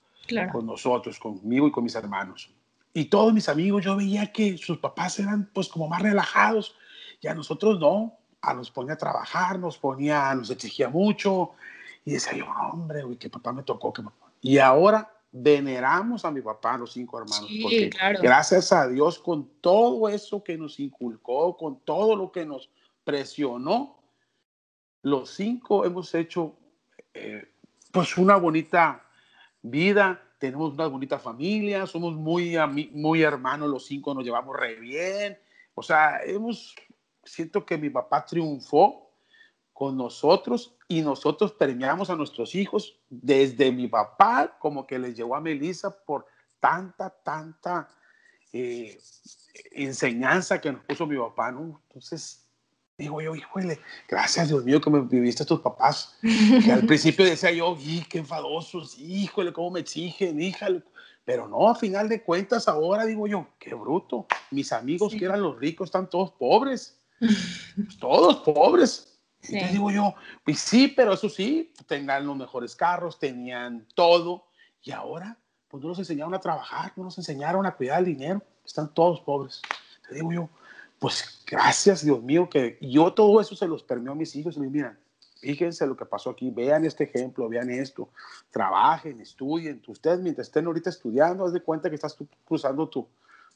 Con 0.51 0.66
nosotros, 0.66 1.20
conmigo 1.20 1.68
y 1.68 1.72
con 1.72 1.84
mis 1.84 1.93
hermanos. 1.93 2.51
Y 2.91 3.05
todos 3.05 3.32
mis 3.32 3.47
amigos, 3.49 3.86
yo 3.86 3.95
veía 3.95 4.32
que 4.32 4.57
sus 4.57 4.80
papás 4.80 5.20
eran 5.20 5.47
pues 5.53 5.70
como 5.70 5.88
más 5.88 6.01
relajados. 6.01 6.76
Y 7.22 7.28
a 7.28 7.36
nosotros 7.36 7.80
no. 7.80 8.18
A 8.41 8.55
nos 8.55 8.72
ponía 8.72 8.93
a 8.93 8.97
trabajar, 8.97 9.59
nos 9.59 9.78
ponía, 9.78 10.34
nos 10.34 10.49
exigía 10.49 10.89
mucho. 10.89 11.51
Y 12.03 12.14
decía 12.14 12.36
yo, 12.36 12.45
hombre, 12.72 13.05
uy, 13.05 13.16
que 13.18 13.30
papá 13.30 13.53
me 13.53 13.61
tocó. 13.61 13.93
Que 13.93 14.01
Y 14.41 14.57
ahora 14.57 15.14
veneramos 15.32 16.26
a 16.26 16.32
mi 16.32 16.41
papá, 16.41 16.80
los 16.80 16.93
cinco 16.93 17.20
hermanos, 17.20 17.47
porque 17.61 17.91
gracias 18.24 18.72
a 18.72 18.88
Dios 18.88 19.20
con 19.20 19.47
todo 19.61 20.09
eso 20.09 20.43
que 20.43 20.57
nos 20.57 20.80
inculcó, 20.80 21.55
con 21.57 21.80
todo 21.82 22.16
lo 22.16 22.32
que 22.32 22.43
nos 22.43 22.72
presionó, 23.03 23.99
los 25.03 25.30
cinco 25.30 25.86
hemos 25.86 26.16
hecho 26.16 26.55
eh, 27.14 27.47
pues 27.91 28.18
una 28.18 28.36
bonita 28.38 29.03
vida, 29.61 30.22
tenemos 30.39 30.74
una 30.74 30.88
bonita 30.88 31.20
familia, 31.20 31.88
somos 31.88 32.16
muy, 32.16 32.57
muy 32.91 33.22
hermanos, 33.22 33.70
los 33.70 33.86
cinco 33.86 34.14
nos 34.14 34.24
llevamos 34.24 34.55
re 34.55 34.76
bien, 34.76 35.38
o 35.76 35.82
sea, 35.82 36.22
hemos, 36.24 36.76
siento 37.24 37.66
que 37.66 37.78
mi 37.78 37.89
papá 37.89 38.26
triunfó 38.26 39.11
con 39.72 39.97
nosotros 39.97 40.76
y 40.88 41.01
nosotros 41.01 41.53
premiamos 41.53 42.09
a 42.09 42.16
nuestros 42.16 42.55
hijos 42.55 42.99
desde 43.09 43.72
mi 43.72 43.88
papá 43.88 44.57
como 44.59 44.86
que 44.86 44.99
les 44.99 45.16
llevó 45.16 45.36
a 45.36 45.41
Melissa 45.41 45.89
por 46.05 46.26
tanta, 46.59 47.09
tanta 47.09 47.89
eh, 48.51 48.99
enseñanza 49.72 50.61
que 50.61 50.72
nos 50.72 50.84
puso 50.84 51.07
mi 51.07 51.18
papá, 51.18 51.51
¿no? 51.51 51.82
Entonces, 51.88 52.43
digo 53.04 53.22
yo, 53.22 53.36
híjole, 53.36 53.80
gracias 54.08 54.49
Dios 54.49 54.64
mío 54.64 54.82
que 54.82 54.89
me 54.89 55.01
viviste 55.01 55.45
tus 55.45 55.60
papás. 55.60 56.18
Que 56.22 56.72
al 56.72 56.86
principio 56.88 57.26
decía 57.26 57.51
yo, 57.51 57.78
y 57.80 58.01
qué 58.06 58.20
enfadosos, 58.20 58.97
híjole, 58.97 59.54
cómo 59.54 59.72
me 59.72 59.82
exigen, 59.82 60.41
híjole. 60.41 60.84
Pero 61.26 61.47
no, 61.47 61.70
a 61.70 61.76
final 61.76 62.10
de 62.10 62.22
cuentas, 62.22 62.68
ahora 62.68 63.06
digo 63.06 63.28
yo, 63.28 63.47
qué 63.58 63.74
bruto. 63.74 64.28
Mis 64.51 64.74
amigos 64.74 65.14
que 65.18 65.24
eran 65.24 65.41
los 65.41 65.58
ricos 65.58 65.88
están 65.88 66.10
todos 66.10 66.32
pobres. 66.32 66.99
todos 67.99 68.38
pobres. 68.38 69.20
Sí. 69.39 69.54
Entonces 69.54 69.74
digo 69.74 69.91
yo, 69.91 70.16
pues 70.43 70.60
sí, 70.60 70.88
pero 70.89 71.14
eso 71.14 71.30
sí, 71.30 71.74
tenían 71.88 72.26
los 72.26 72.36
mejores 72.36 72.76
carros, 72.76 73.20
tenían 73.20 73.88
todo. 73.95 74.47
Y 74.82 74.91
ahora, 74.91 75.38
pues 75.70 75.82
no 75.82 75.89
nos 75.89 75.99
enseñaron 75.99 76.34
a 76.34 76.39
trabajar, 76.39 76.93
no 76.95 77.06
nos 77.06 77.18
enseñaron 77.18 77.66
a 77.66 77.76
cuidar 77.76 77.99
el 77.99 78.06
dinero. 78.06 78.41
Están 78.66 78.93
todos 78.93 79.22
pobres. 79.22 79.62
Te 80.08 80.16
digo 80.16 80.32
yo, 80.32 80.49
pues 81.04 81.43
gracias, 81.45 82.06
Dios 82.06 82.24
mío, 82.24 82.47
que 82.49 82.78
yo 82.80 83.12
todo 83.14 83.41
eso 83.41 83.58
se 83.58 83.68
los 83.68 83.84
permeó 83.84 84.14
a 84.14 84.16
mis 84.16 84.38
hijos. 84.38 84.56
Y 84.56 84.62
me 84.62 84.70
miran, 84.70 84.97
fíjense 85.41 85.86
lo 85.86 85.97
que 85.97 86.06
pasó 86.06 86.30
aquí, 86.30 86.49
vean 86.49 86.86
este 86.86 87.04
ejemplo, 87.04 87.49
vean 87.49 87.70
esto, 87.70 88.08
trabajen, 88.51 89.20
estudien. 89.20 89.84
Ustedes 89.86 90.22
mientras 90.22 90.47
estén 90.47 90.66
ahorita 90.66 90.89
estudiando, 90.89 91.43
haz 91.43 91.51
de 91.51 91.62
cuenta 91.62 91.89
que 91.89 91.95
estás 91.95 92.18
cruzando 92.45 92.88
tu, 92.88 93.06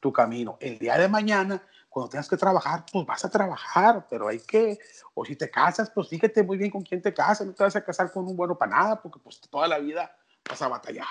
tu 0.01 0.11
camino. 0.11 0.57
El 0.59 0.77
día 0.77 0.97
de 0.97 1.07
mañana 1.07 1.63
cuando 1.87 2.09
tengas 2.09 2.27
que 2.27 2.35
trabajar, 2.35 2.83
pues 2.91 3.05
vas 3.05 3.23
a 3.23 3.29
trabajar, 3.29 4.05
pero 4.09 4.27
hay 4.27 4.39
que, 4.39 4.77
o 5.13 5.23
si 5.23 5.37
te 5.37 5.49
casas, 5.49 5.89
pues 5.89 6.09
fíjate 6.09 6.43
muy 6.43 6.57
bien 6.57 6.69
con 6.69 6.81
quién 6.81 7.01
te 7.01 7.13
casas, 7.13 7.47
no 7.47 7.53
te 7.53 7.63
vas 7.63 7.77
a 7.77 7.85
casar 7.85 8.11
con 8.11 8.27
un 8.27 8.35
bueno 8.35 8.57
para 8.57 8.71
nada, 8.75 9.01
porque 9.01 9.19
pues 9.23 9.39
toda 9.39 9.69
la 9.69 9.79
vida 9.79 10.13
vas 10.49 10.61
a 10.61 10.67
batallar. 10.67 11.07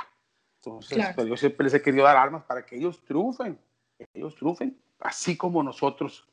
Entonces, 0.57 1.03
pues, 1.15 1.27
yo 1.29 1.37
siempre 1.39 1.65
les 1.65 1.73
he 1.73 1.81
querido 1.81 2.05
dar 2.05 2.19
armas 2.19 2.45
para 2.45 2.67
que 2.67 2.77
ellos 2.77 3.03
triunfen, 3.07 3.59
ellos 4.13 4.35
triunfen, 4.35 4.79
así 5.01 5.37
como 5.37 5.63
nosotros 5.63 6.27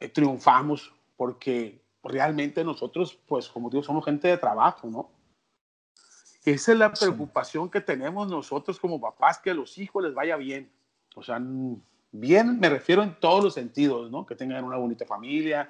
eh, 0.00 0.08
triunfamos, 0.08 0.92
porque 1.16 1.82
realmente 2.02 2.64
nosotros, 2.64 3.18
pues 3.26 3.48
como 3.48 3.70
digo, 3.70 3.82
somos 3.82 4.04
gente 4.04 4.28
de 4.28 4.38
trabajo, 4.38 4.88
¿no? 4.88 5.10
Esa 6.44 6.72
es 6.72 6.78
la 6.78 6.92
preocupación 6.92 7.70
que 7.70 7.80
tenemos 7.80 8.28
nosotros 8.28 8.78
como 8.78 9.00
papás, 9.00 9.38
que 9.38 9.50
a 9.50 9.54
los 9.54 9.78
hijos 9.78 10.04
les 10.04 10.12
vaya 10.12 10.36
bien. 10.36 10.70
O 11.14 11.22
sea, 11.22 11.38
Bien, 12.16 12.60
me 12.60 12.68
refiero 12.68 13.02
en 13.02 13.18
todos 13.18 13.42
los 13.42 13.54
sentidos, 13.54 14.08
¿no? 14.08 14.24
Que 14.24 14.36
tengan 14.36 14.62
una 14.62 14.76
bonita 14.76 15.04
familia, 15.04 15.68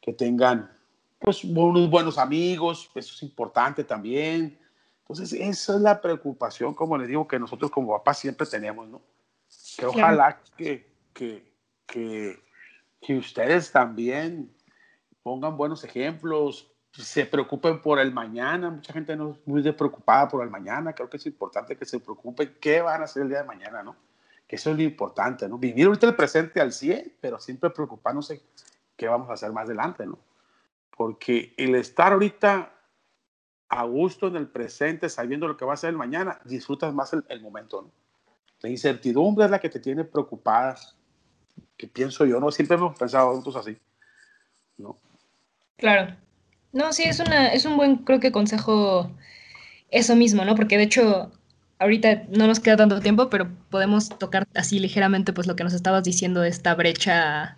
que 0.00 0.12
tengan, 0.12 0.70
pues, 1.18 1.42
unos 1.42 1.90
buenos 1.90 2.16
amigos, 2.16 2.88
eso 2.94 3.12
es 3.12 3.22
importante 3.24 3.82
también. 3.82 4.56
Entonces, 5.00 5.32
esa 5.32 5.74
es 5.74 5.80
la 5.80 6.00
preocupación, 6.00 6.74
como 6.74 6.96
les 6.96 7.08
digo, 7.08 7.26
que 7.26 7.40
nosotros 7.40 7.72
como 7.72 7.90
papás 7.90 8.20
siempre 8.20 8.46
tenemos, 8.46 8.88
¿no? 8.88 9.02
Que 9.76 9.86
ojalá 9.86 10.40
que, 10.56 10.89
que, 11.20 11.52
que, 11.86 12.38
que 13.00 13.18
ustedes 13.18 13.70
también 13.70 14.50
pongan 15.22 15.56
buenos 15.56 15.84
ejemplos, 15.84 16.72
se 16.92 17.26
preocupen 17.26 17.82
por 17.82 17.98
el 17.98 18.12
mañana. 18.12 18.70
Mucha 18.70 18.92
gente 18.92 19.14
no 19.16 19.32
es 19.32 19.46
muy 19.46 19.62
preocupada 19.72 20.28
por 20.28 20.42
el 20.42 20.50
mañana. 20.50 20.94
Creo 20.94 21.10
que 21.10 21.18
es 21.18 21.26
importante 21.26 21.76
que 21.76 21.84
se 21.84 22.00
preocupen 22.00 22.56
qué 22.60 22.80
van 22.80 23.02
a 23.02 23.04
hacer 23.04 23.24
el 23.24 23.28
día 23.28 23.42
de 23.42 23.44
mañana, 23.44 23.82
¿no? 23.82 23.96
que 24.50 24.56
eso 24.56 24.70
es 24.70 24.76
lo 24.78 24.82
importante, 24.82 25.48
¿no? 25.48 25.58
Vivir 25.58 25.86
ahorita 25.86 26.08
el 26.08 26.16
presente 26.16 26.60
al 26.60 26.72
100, 26.72 27.18
pero 27.20 27.38
siempre 27.38 27.70
preocupándose 27.70 28.42
qué 28.96 29.06
vamos 29.06 29.30
a 29.30 29.34
hacer 29.34 29.52
más 29.52 29.66
adelante, 29.66 30.04
¿no? 30.04 30.18
Porque 30.96 31.54
el 31.56 31.76
estar 31.76 32.12
ahorita 32.12 32.74
a 33.68 33.84
gusto 33.84 34.26
en 34.26 34.34
el 34.34 34.48
presente, 34.48 35.08
sabiendo 35.08 35.46
lo 35.46 35.56
que 35.56 35.64
va 35.64 35.74
a 35.74 35.76
ser 35.76 35.90
el 35.90 35.96
mañana, 35.96 36.40
disfrutas 36.44 36.92
más 36.92 37.12
el, 37.12 37.40
momento, 37.40 37.82
¿no? 37.82 37.92
La 38.58 38.70
incertidumbre 38.70 39.44
es 39.44 39.52
la 39.52 39.60
que 39.60 39.68
te 39.68 39.78
tiene 39.78 40.02
preocupada, 40.02 40.74
que 41.76 41.86
pienso 41.86 42.26
yo, 42.26 42.40
¿no? 42.40 42.50
Siempre 42.50 42.76
hemos 42.76 42.98
pensado 42.98 43.32
juntos 43.32 43.56
así, 43.56 43.76
¿no? 44.78 44.98
Claro. 45.76 46.16
No, 46.72 46.92
sí, 46.92 47.04
es, 47.04 47.18
una, 47.20 47.48
es 47.48 47.64
un 47.64 47.76
buen, 47.76 47.96
creo 47.98 48.20
que 48.20 48.32
consejo 48.32 49.10
eso 49.90 50.14
mismo, 50.14 50.44
¿no? 50.44 50.54
Porque 50.54 50.76
de 50.76 50.84
hecho, 50.84 51.32
ahorita 51.78 52.24
no 52.28 52.46
nos 52.46 52.60
queda 52.60 52.76
tanto 52.76 53.00
tiempo, 53.00 53.28
pero 53.28 53.48
podemos 53.70 54.08
tocar 54.10 54.46
así 54.54 54.78
ligeramente 54.78 55.32
pues 55.32 55.46
lo 55.46 55.56
que 55.56 55.64
nos 55.64 55.72
estabas 55.72 56.04
diciendo 56.04 56.40
de 56.40 56.48
esta 56.48 56.74
brecha 56.74 57.56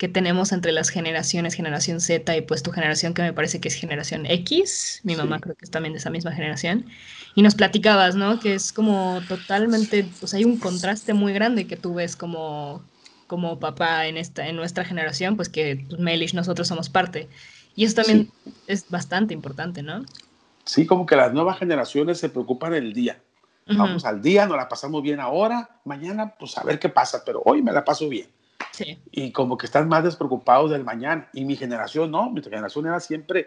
que 0.00 0.08
tenemos 0.08 0.52
entre 0.52 0.72
las 0.72 0.88
generaciones, 0.88 1.52
generación 1.54 2.00
Z 2.00 2.34
y 2.34 2.40
pues 2.40 2.62
tu 2.62 2.72
generación 2.72 3.12
que 3.12 3.20
me 3.20 3.34
parece 3.34 3.60
que 3.60 3.68
es 3.68 3.74
generación 3.74 4.24
X, 4.24 5.02
mi 5.04 5.14
mamá 5.14 5.40
creo 5.40 5.54
que 5.54 5.66
es 5.66 5.70
también 5.70 5.92
de 5.92 5.98
esa 5.98 6.08
misma 6.08 6.32
generación, 6.32 6.86
y 7.34 7.42
nos 7.42 7.54
platicabas, 7.54 8.14
¿no? 8.14 8.40
Que 8.40 8.54
es 8.54 8.72
como 8.72 9.20
totalmente, 9.28 10.06
pues 10.18 10.32
hay 10.32 10.46
un 10.46 10.58
contraste 10.58 11.12
muy 11.12 11.34
grande 11.34 11.66
que 11.66 11.76
tú 11.76 11.92
ves 11.92 12.16
como, 12.16 12.82
como 13.30 13.60
papá 13.60 14.08
en, 14.08 14.16
esta, 14.16 14.48
en 14.48 14.56
nuestra 14.56 14.84
generación, 14.84 15.36
pues 15.36 15.48
que 15.48 15.86
pues, 15.88 16.00
Melish, 16.00 16.34
nosotros 16.34 16.66
somos 16.66 16.88
parte. 16.88 17.28
Y 17.76 17.84
eso 17.84 17.94
también 17.94 18.28
es 18.66 18.90
bastante 18.90 19.34
importante, 19.34 19.84
¿no? 19.84 20.04
Sí, 20.64 20.84
como 20.84 21.06
que 21.06 21.14
las 21.14 21.32
nuevas 21.32 21.56
generaciones 21.56 22.18
se 22.18 22.28
preocupan 22.28 22.72
del 22.72 22.92
día 22.92 23.20
Vamos 23.66 24.04
al 24.04 24.20
día, 24.20 24.46
nos 24.46 24.56
la 24.56 24.68
pasamos 24.68 25.00
bien 25.00 25.20
ahora, 25.20 25.80
mañana 25.84 26.34
pues 26.36 26.58
a 26.58 26.64
ver 26.64 26.80
qué 26.80 26.88
pasa, 26.88 27.22
pero 27.24 27.40
hoy 27.44 27.62
me 27.62 27.70
la 27.70 27.84
paso 27.84 28.08
bien. 28.08 28.28
Sí. 28.72 29.00
Y 29.12 29.30
como 29.30 29.56
que 29.56 29.66
están 29.66 29.86
más 29.86 30.02
despreocupados 30.02 30.72
del 30.72 30.82
mañana. 30.82 31.28
Y 31.32 31.44
mi 31.44 31.54
generación 31.54 32.10
no, 32.10 32.30
mi 32.30 32.42
generación 32.42 32.86
era 32.86 32.98
siempre, 32.98 33.46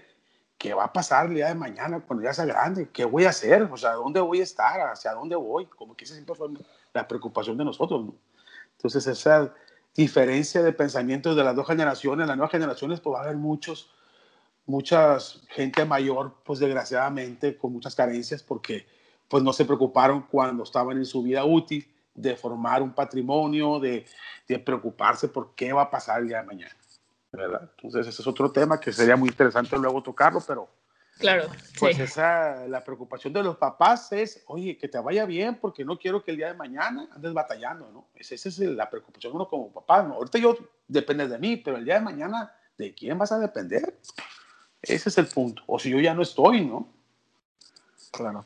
¿qué 0.58 0.74
va 0.74 0.86
a 0.86 0.94
pasar 0.94 1.26
el 1.28 1.36
día 1.36 1.48
de 1.48 1.56
mañana 1.56 2.00
cuando 2.00 2.24
ya 2.24 2.34
sea 2.34 2.46
grande? 2.46 2.88
¿Qué 2.94 3.04
voy 3.04 3.26
a 3.26 3.32
hacer? 3.32 3.64
O 3.64 3.76
sea, 3.76 3.94
¿dónde 3.96 4.22
voy 4.22 4.40
a 4.40 4.44
estar? 4.44 4.80
¿Hacia 4.80 5.12
dónde 5.12 5.36
voy? 5.36 5.66
Como 5.66 5.94
que 5.94 6.06
esa 6.06 6.14
siempre 6.14 6.36
fue 6.36 6.48
la 6.94 7.06
preocupación 7.06 7.58
de 7.58 7.66
nosotros. 7.66 8.06
¿no? 8.06 8.16
Entonces 8.84 9.08
esa 9.08 9.54
diferencia 9.96 10.62
de 10.64 10.74
pensamientos 10.74 11.36
de 11.36 11.44
las 11.44 11.56
dos 11.56 11.68
generaciones, 11.68 12.28
las 12.28 12.38
nuevas 12.38 12.52
generaciones, 12.52 13.00
pues 13.00 13.16
va 13.16 13.20
a 13.20 13.24
haber 13.24 13.38
muchos, 13.38 13.92
muchas 14.66 15.44
gente 15.50 15.86
mayor, 15.86 16.36
pues 16.44 16.60
desgraciadamente, 16.60 17.58
con 17.58 17.74
muchas 17.74 17.96
carencias, 17.96 18.42
porque 18.42 18.86
pues 19.28 19.44
no 19.44 19.54
se 19.54 19.66
preocuparon 19.66 20.24
cuando 20.24 20.64
estaban 20.64 20.98
en 20.98 21.06
su 21.06 21.24
vida 21.24 21.46
útil 21.46 21.88
de 22.14 22.36
formar 22.36 22.82
un 22.82 22.94
patrimonio, 22.94 23.80
de, 23.80 24.06
de 24.48 24.60
preocuparse 24.60 25.28
por 25.28 25.56
qué 25.56 25.74
va 25.74 25.84
a 25.84 25.92
pasar 25.92 26.22
el 26.22 26.28
día 26.28 26.42
de 26.42 26.48
mañana. 26.48 26.76
¿verdad? 27.32 27.72
Entonces, 27.76 28.08
ese 28.08 28.22
es 28.22 28.28
otro 28.28 28.52
tema 28.52 28.80
que 28.80 28.94
sería 28.94 29.16
muy 29.16 29.30
interesante 29.30 29.78
luego 29.78 30.04
tocarlo, 30.04 30.40
pero 30.46 30.70
Claro. 31.20 31.50
Pues 31.80 32.00
esa, 32.00 32.68
la 32.68 32.84
preocupación 32.84 33.34
de 33.34 33.44
los 33.44 33.58
papás 33.58 34.12
es, 34.12 34.44
oye, 34.48 34.78
que 34.78 34.88
te 34.88 35.00
vaya 35.00 35.26
bien 35.26 35.56
porque 35.60 35.86
no 35.86 35.98
quiero 35.98 36.24
que 36.24 36.32
el 36.32 36.38
día 36.38 36.48
de 36.48 36.54
mañana 36.56 37.08
andes 37.14 37.34
batallando, 37.34 37.90
¿no? 37.92 38.10
Esa, 38.16 38.36
es 38.36 38.60
la 38.60 38.90
preocupación 38.90 39.34
uno 39.34 39.48
como 39.48 39.72
papá, 39.72 40.04
¿no? 40.04 40.16
Ahorita 40.16 40.40
yo 40.40 40.58
depende 40.88 41.28
de 41.28 41.38
mí, 41.38 41.58
pero 41.58 41.78
el 41.78 41.86
día 41.86 41.96
de 41.96 42.02
mañana, 42.02 42.52
¿de 42.78 42.94
quién 42.94 43.18
vas 43.18 43.32
a 43.32 43.40
depender? 43.40 43.98
Ese 44.82 45.10
es 45.10 45.18
el 45.18 45.28
punto. 45.28 45.64
O 45.68 45.80
si 45.80 45.90
yo 45.90 46.00
ya 46.00 46.14
no 46.14 46.24
estoy, 46.24 46.66
¿no? 46.66 46.92
Claro. 48.12 48.46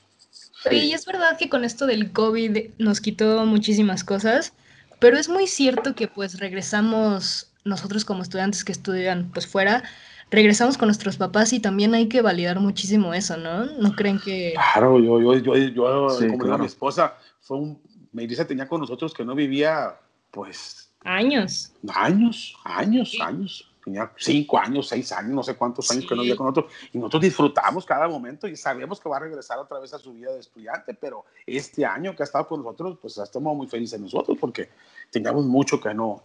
Y 0.71 0.93
es 0.93 1.05
verdad 1.05 1.37
que 1.37 1.49
con 1.49 1.63
esto 1.63 1.85
del 1.85 2.11
COVID 2.11 2.71
nos 2.77 2.99
quitó 2.99 3.45
muchísimas 3.45 4.03
cosas, 4.03 4.53
pero 4.99 5.17
es 5.17 5.29
muy 5.29 5.47
cierto 5.47 5.95
que 5.95 6.07
pues 6.07 6.39
regresamos 6.39 7.51
nosotros 7.63 8.05
como 8.05 8.23
estudiantes 8.23 8.63
que 8.63 8.71
estudian 8.71 9.29
pues 9.31 9.45
fuera, 9.45 9.83
regresamos 10.29 10.77
con 10.77 10.87
nuestros 10.87 11.17
papás 11.17 11.53
y 11.53 11.59
también 11.59 11.93
hay 11.93 12.09
que 12.09 12.21
validar 12.21 12.59
muchísimo 12.59 13.13
eso, 13.13 13.37
¿no? 13.37 13.65
¿No 13.65 13.93
creen 13.93 14.19
que...? 14.19 14.53
Claro, 14.53 14.99
yo, 14.99 15.21
yo, 15.21 15.37
yo, 15.37 15.55
yo 15.55 16.07
como 16.37 16.57
mi 16.57 16.65
esposa, 16.65 17.15
fue 17.39 17.57
un, 17.57 17.81
Melissa 18.11 18.45
tenía 18.45 18.67
con 18.67 18.81
nosotros 18.81 19.13
que 19.13 19.25
no 19.25 19.35
vivía, 19.35 19.95
pues... 20.31 20.91
Años. 21.03 21.71
Años, 21.87 22.55
años, 22.65 23.17
años 23.21 23.71
tenía 23.87 24.11
cinco 24.17 24.59
años, 24.59 24.89
seis 24.89 25.13
años, 25.13 25.31
no 25.31 25.43
sé 25.43 25.55
cuántos 25.55 25.89
años 25.91 26.05
que 26.05 26.13
no 26.13 26.21
vivía 26.21 26.35
con 26.35 26.47
nosotros, 26.47 26.73
y 26.91 26.97
nosotros 26.97 27.21
disfrutamos 27.21 27.85
cada 27.85 28.09
momento 28.09 28.45
y 28.45 28.57
sabemos 28.57 28.99
que 28.99 29.07
va 29.07 29.15
a 29.15 29.21
regresar 29.21 29.57
otra 29.59 29.79
vez 29.79 29.93
a 29.93 29.97
su 29.97 30.11
vida 30.11 30.33
de 30.33 30.41
estudiante, 30.41 30.93
pero 30.93 31.23
este 31.45 31.85
año 31.85 32.13
que 32.13 32.23
ha 32.23 32.25
estado 32.25 32.45
con 32.49 32.61
nosotros, 32.61 32.97
pues 33.01 33.17
estamos 33.17 33.55
muy 33.55 33.67
felices 33.67 33.97
nosotros 33.97 34.37
porque 34.41 34.69
teníamos 35.09 35.45
mucho 35.45 35.79
que 35.79 35.93
no, 35.93 36.21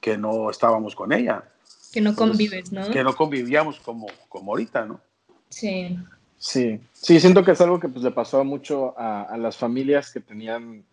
que 0.00 0.18
no 0.18 0.50
estábamos 0.50 0.96
con 0.96 1.12
ella. 1.12 1.44
Que 1.94 2.00
no 2.00 2.16
convives, 2.16 2.72
¿no? 2.72 2.90
Que 2.90 3.04
no 3.04 3.14
convivíamos 3.14 3.78
como, 3.78 4.08
como 4.28 4.50
ahorita, 4.50 4.84
¿no? 4.84 5.00
Sí. 5.48 5.96
Sí, 6.36 6.80
sí, 6.92 7.20
siento 7.20 7.44
que 7.44 7.52
es 7.52 7.60
algo 7.60 7.78
que 7.78 7.88
pues, 7.88 8.02
le 8.02 8.10
pasó 8.10 8.44
mucho 8.44 8.98
a, 8.98 9.22
a 9.22 9.38
las 9.38 9.56
familias 9.56 10.12
que 10.12 10.18
tenían, 10.18 10.84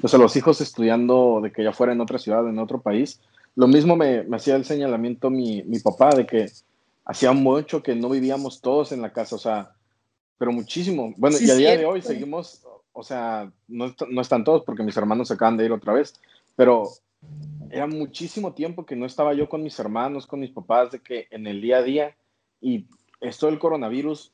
pues 0.00 0.12
a 0.14 0.18
los 0.18 0.34
hijos 0.34 0.60
estudiando 0.60 1.38
de 1.40 1.52
que 1.52 1.62
ya 1.62 1.72
fuera 1.72 1.92
en 1.92 2.00
otra 2.00 2.18
ciudad, 2.18 2.46
en 2.48 2.58
otro 2.58 2.80
país, 2.80 3.20
lo 3.54 3.68
mismo 3.68 3.94
me, 3.94 4.26
hacía 4.32 4.56
el 4.56 4.64
señalamiento 4.64 5.30
mi, 5.30 5.62
mi, 5.62 5.78
papá 5.78 6.10
de 6.10 6.26
que 6.26 6.50
hacía 7.04 7.30
mucho 7.32 7.84
que 7.84 7.94
no 7.94 8.08
vivíamos 8.08 8.60
todos 8.60 8.90
en 8.90 9.00
la 9.00 9.12
casa, 9.12 9.36
o 9.36 9.38
sea, 9.38 9.72
pero 10.38 10.50
muchísimo. 10.50 11.14
Bueno, 11.16 11.36
y 11.40 11.48
a 11.48 11.54
día 11.54 11.76
de 11.76 11.84
hoy 11.84 12.02
seguimos, 12.02 12.66
o 12.92 13.04
sea, 13.04 13.48
no, 13.68 13.94
no, 14.08 14.20
están 14.20 14.42
todos 14.42 14.64
porque 14.64 14.82
mis 14.82 14.96
hermanos 14.96 15.28
se 15.28 15.34
acaban 15.34 15.56
de 15.56 15.66
ir 15.66 15.72
otra 15.72 15.92
vez, 15.92 16.14
pero 16.56 16.88
era 17.70 17.86
muchísimo 17.86 18.52
tiempo 18.52 18.84
que 18.84 18.96
no 18.96 19.06
estaba 19.06 19.34
yo 19.34 19.48
con 19.48 19.62
mis 19.62 19.78
hermanos, 19.78 20.26
con 20.26 20.40
mis 20.40 20.50
papás, 20.50 20.90
de 20.90 21.00
que 21.00 21.26
en 21.30 21.46
el 21.46 21.60
día 21.60 21.78
a 21.78 21.82
día 21.82 22.16
y 22.60 22.86
esto 23.20 23.46
del 23.46 23.58
coronavirus, 23.58 24.32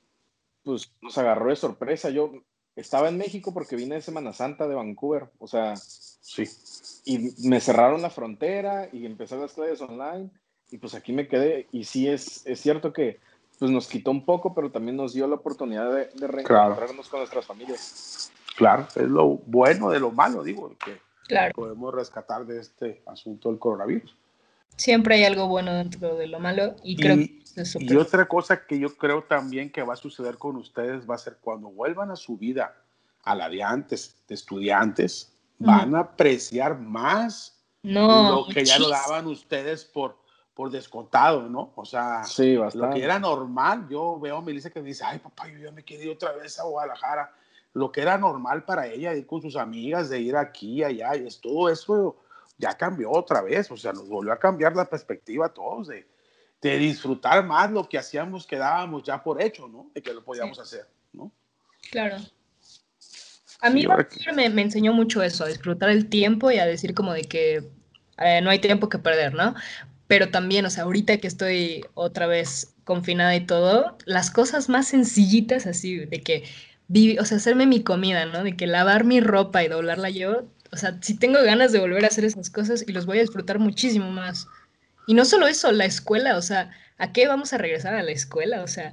pues 0.65 0.93
nos 1.03 1.17
agarró 1.19 1.51
de 1.51 1.57
sorpresa. 1.57 2.11
Yo 2.11 2.33
estaba 2.75 3.09
en 3.09 3.19
México 3.19 3.53
porque 3.55 3.77
vine 3.77 3.97
de 3.97 4.01
Semana 4.03 4.33
Santa 4.33 4.67
de 4.67 4.75
Vancouver, 4.75 5.31
o 5.39 5.47
sea, 5.47 5.77
sí 5.77 6.45
y 7.09 7.49
me 7.49 7.59
cerraron 7.59 8.03
la 8.03 8.11
frontera 8.11 8.91
y 8.93 9.07
empecé 9.07 9.39
las 9.39 9.55
clases 9.55 9.81
online 9.81 10.29
y 10.71 10.77
pues 10.77 10.95
aquí 10.95 11.15
me 11.15 11.27
quedé 11.27 11.67
y 11.73 11.85
sí 11.85 12.07
es, 12.07 12.47
es 12.47 12.61
cierto 12.61 12.93
que 12.93 13.19
pues 13.59 13.71
nos 13.71 13.89
quitó 13.89 14.11
un 14.11 14.27
poco, 14.27 14.55
pero 14.55 14.71
también 14.71 14.97
nos 14.97 15.15
dio 15.15 15.27
la 15.27 15.37
oportunidad 15.37 15.91
de, 15.91 16.11
de 16.15 16.27
reencontrarnos 16.29 17.09
con 17.09 17.21
nuestras 17.21 17.47
familias. 17.47 18.31
Claro, 18.57 18.87
es 18.95 19.09
lo 19.09 19.39
bueno 19.47 19.89
de 19.89 20.01
lo 20.01 20.11
malo, 20.11 20.45
digo, 20.45 20.77
que 20.85 21.01
podemos 21.55 21.95
rescatar 21.95 22.47
de 22.47 22.61
este 22.61 23.03
asunto 23.07 23.51
del 23.51 23.59
coronavirus. 23.59 24.17
Siempre 24.77 25.17
hay 25.17 25.25
algo 25.25 25.49
bueno 25.49 25.75
dentro 25.75 26.15
de 26.17 26.29
lo 26.29 26.39
malo 26.39 26.77
y 26.85 26.97
creo 26.97 27.17
que 27.17 27.43
Y 27.81 27.97
otra 27.97 28.29
cosa 28.29 28.65
que 28.65 28.79
yo 28.79 28.97
creo 28.97 29.25
también 29.25 29.71
que 29.71 29.83
va 29.83 29.95
a 29.95 29.97
suceder 29.97 30.39
con 30.39 30.57
ustedes 30.57 31.09
va 31.09 31.17
a 31.17 31.19
ser 31.19 31.39
cuando 31.41 31.69
vuelvan 31.69 32.11
a 32.11 32.17
su 32.17 32.37
vida, 32.37 32.77
a 33.25 33.35
la 33.35 33.49
de 33.49 33.63
antes, 33.63 34.17
de 34.29 34.35
estudiantes, 34.37 35.33
van 35.59 35.95
a 35.97 36.01
apreciar 36.01 36.79
más 36.79 37.61
lo 37.83 38.47
que 38.53 38.65
ya 38.65 38.79
lo 38.79 38.89
daban 38.89 39.27
ustedes 39.27 39.85
por, 39.85 40.17
por 40.55 40.71
descontado, 40.71 41.49
¿no? 41.49 41.73
O 41.75 41.85
sea, 41.85 42.23
lo 42.75 42.91
que 42.91 43.03
era 43.03 43.19
normal, 43.19 43.89
yo 43.91 44.19
veo 44.21 44.37
a 44.37 44.43
Melissa 44.43 44.71
que 44.71 44.81
me 44.81 44.89
dice, 44.89 45.05
ay 45.05 45.19
papá, 45.19 45.49
yo 45.49 45.59
ya 45.59 45.73
me 45.73 45.85
quedé 45.85 46.11
otra 46.11 46.33
vez 46.33 46.59
a 46.59 46.65
Guadalajara. 46.65 47.33
Lo 47.75 47.93
que 47.93 48.01
era 48.01 48.19
normal 48.19 48.65
para 48.65 48.87
ella, 48.87 49.15
ir 49.15 49.27
con 49.27 49.43
sus 49.43 49.57
amigas, 49.57 50.09
de 50.09 50.21
ir 50.21 50.37
aquí, 50.37 50.83
allá, 50.83 51.17
y 51.17 51.27
es, 51.27 51.41
todo 51.41 51.69
eso 51.69 52.17
ya 52.57 52.77
cambió 52.77 53.11
otra 53.11 53.43
vez, 53.43 53.71
o 53.71 53.77
sea, 53.77 53.93
nos 53.93 54.09
volvió 54.09 54.33
a 54.33 54.39
cambiar 54.39 54.75
la 54.75 54.85
perspectiva 54.85 55.47
a 55.47 55.55
todos 55.55 55.89
de, 55.89 56.07
de 56.61 56.79
disfrutar 56.79 57.45
más 57.45 57.71
lo 57.71 57.89
que 57.89 57.99
hacíamos, 57.99 58.47
que 58.47 58.57
dábamos 58.57 59.05
ya 59.05 59.23
por 59.23 59.41
hecho, 59.41 59.69
¿no? 59.69 59.91
De 59.95 60.03
que 60.03 60.13
lo 60.13 60.25
podíamos 60.25 60.59
hacer, 60.59 60.87
¿no? 61.13 61.31
Claro. 61.91 62.17
A 63.61 63.71
mí 63.71 63.87
me, 64.35 64.49
me, 64.51 64.63
enseñó 64.63 64.93
mucho 64.93 65.23
eso, 65.23 65.45
a 65.45 65.49
disfrutar 65.49 65.91
el 65.91 66.09
tiempo 66.09 66.51
y 66.51 66.59
a 66.59 66.67
decir 66.67 66.95
como 66.95 67.13
de 67.13 67.23
que 67.23 67.65
eh, 68.19 68.41
no 68.41 68.51
hay 68.51 68.61
tiempo 68.61 68.89
que 68.89 68.99
perder, 68.99 69.35
¿no? 69.35 69.55
Pero 70.07 70.31
también, 70.31 70.65
o 70.65 70.71
sea, 70.71 70.85
ahorita 70.85 71.19
que 71.19 71.27
estoy 71.27 71.85
otra 71.95 72.27
vez 72.27 72.75
confinada 72.85 73.35
y 73.35 73.45
todo, 73.47 73.99
las 74.07 74.31
cosas 74.31 74.69
más 74.69 74.89
sencillitas 74.89 75.67
así, 75.67 75.97
de 75.97 76.23
que, 76.23 76.45
o 77.19 77.25
sea, 77.25 77.37
hacerme 77.37 77.67
mi 77.67 77.83
comida, 77.83 78.27
¿no? 78.27 78.43
De 78.43 78.57
que 78.57 78.67
lavar 78.67 79.05
mi 79.05 79.21
ropa 79.21 79.63
y 79.63 79.69
doblarla 79.69 80.11
yo, 80.11 80.45
o 80.73 80.77
sea, 80.77 80.99
si 81.01 81.15
tengo 81.15 81.43
ganas 81.43 81.73
de 81.73 81.81
volver 81.81 82.05
a 82.05 82.09
hacer 82.09 82.25
esas 82.25 82.51
cosas 82.51 82.85
y 82.87 82.93
los 82.93 83.07
voy 83.07 83.19
a 83.19 83.23
disfrutar 83.23 83.59
muchísimo 83.59 84.11
más. 84.11 84.47
Y 85.07 85.15
no 85.15 85.25
solo 85.25 85.47
eso, 85.47 85.73
la 85.73 85.87
escuela, 85.87 86.37
o 86.37 86.43
sea, 86.43 86.71
¿a 86.99 87.13
qué 87.13 87.27
vamos 87.27 87.53
a 87.53 87.59
regresar 87.59 87.95
a 87.95 88.03
la 88.03 88.11
escuela? 88.11 88.63
O 88.63 88.69
sea, 88.69 88.93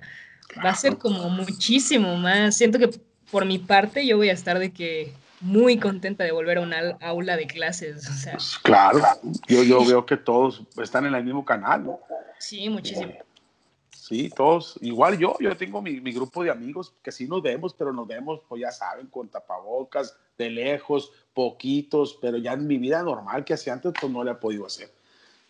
va 0.64 0.70
a 0.70 0.76
ser 0.76 0.98
como 0.98 1.30
muchísimo 1.30 2.16
más. 2.18 2.56
Siento 2.56 2.80
que 2.80 2.90
por 3.32 3.46
mi 3.46 3.60
parte, 3.60 4.06
yo 4.06 4.18
voy 4.18 4.30
a 4.30 4.34
estar 4.34 4.60
de 4.60 4.72
que 4.72 5.14
muy 5.42 5.78
contenta 5.78 6.24
de 6.24 6.32
volver 6.32 6.58
a 6.58 6.62
una 6.62 6.98
aula 7.02 7.36
de 7.36 7.48
clases. 7.48 8.08
O 8.10 8.14
sea. 8.14 8.34
Pues, 8.34 8.58
claro, 8.64 9.02
yo, 9.48 9.64
yo 9.64 9.84
veo 9.86 10.06
que 10.06 10.16
todos 10.16 10.64
están 10.82 11.06
en 11.06 11.16
el 11.16 11.24
mismo 11.24 11.44
canal, 11.44 11.86
¿no? 11.86 12.00
Sí, 12.40 12.70
muchísimo. 12.70 13.14
Sí, 14.08 14.30
todos. 14.30 14.78
Igual 14.82 15.18
yo, 15.18 15.36
yo 15.40 15.58
tengo 15.58 15.82
mi, 15.82 16.00
mi, 16.00 16.12
grupo 16.12 16.44
de 16.44 16.52
amigos 16.52 16.94
que 17.02 17.12
sí 17.12 17.28
nos 17.28 17.42
vemos, 17.42 17.74
pero 17.74 17.92
nos 17.92 18.06
vemos, 18.06 18.40
pues 18.48 18.62
ya 18.62 18.72
saben, 18.72 19.08
con 19.08 19.30
tapabocas, 19.30 20.16
de 20.38 20.52
lejos, 20.52 21.12
poquitos, 21.34 22.16
pero 22.22 22.38
ya 22.38 22.54
en 22.54 22.68
mi 22.68 22.78
vida 22.78 23.02
normal 23.02 23.44
que 23.44 23.56
hacía 23.56 23.74
antes, 23.74 23.94
pues 24.00 24.14
no 24.14 24.24
la 24.24 24.34
he 24.34 24.36
podido 24.36 24.68
hacer. 24.68 24.94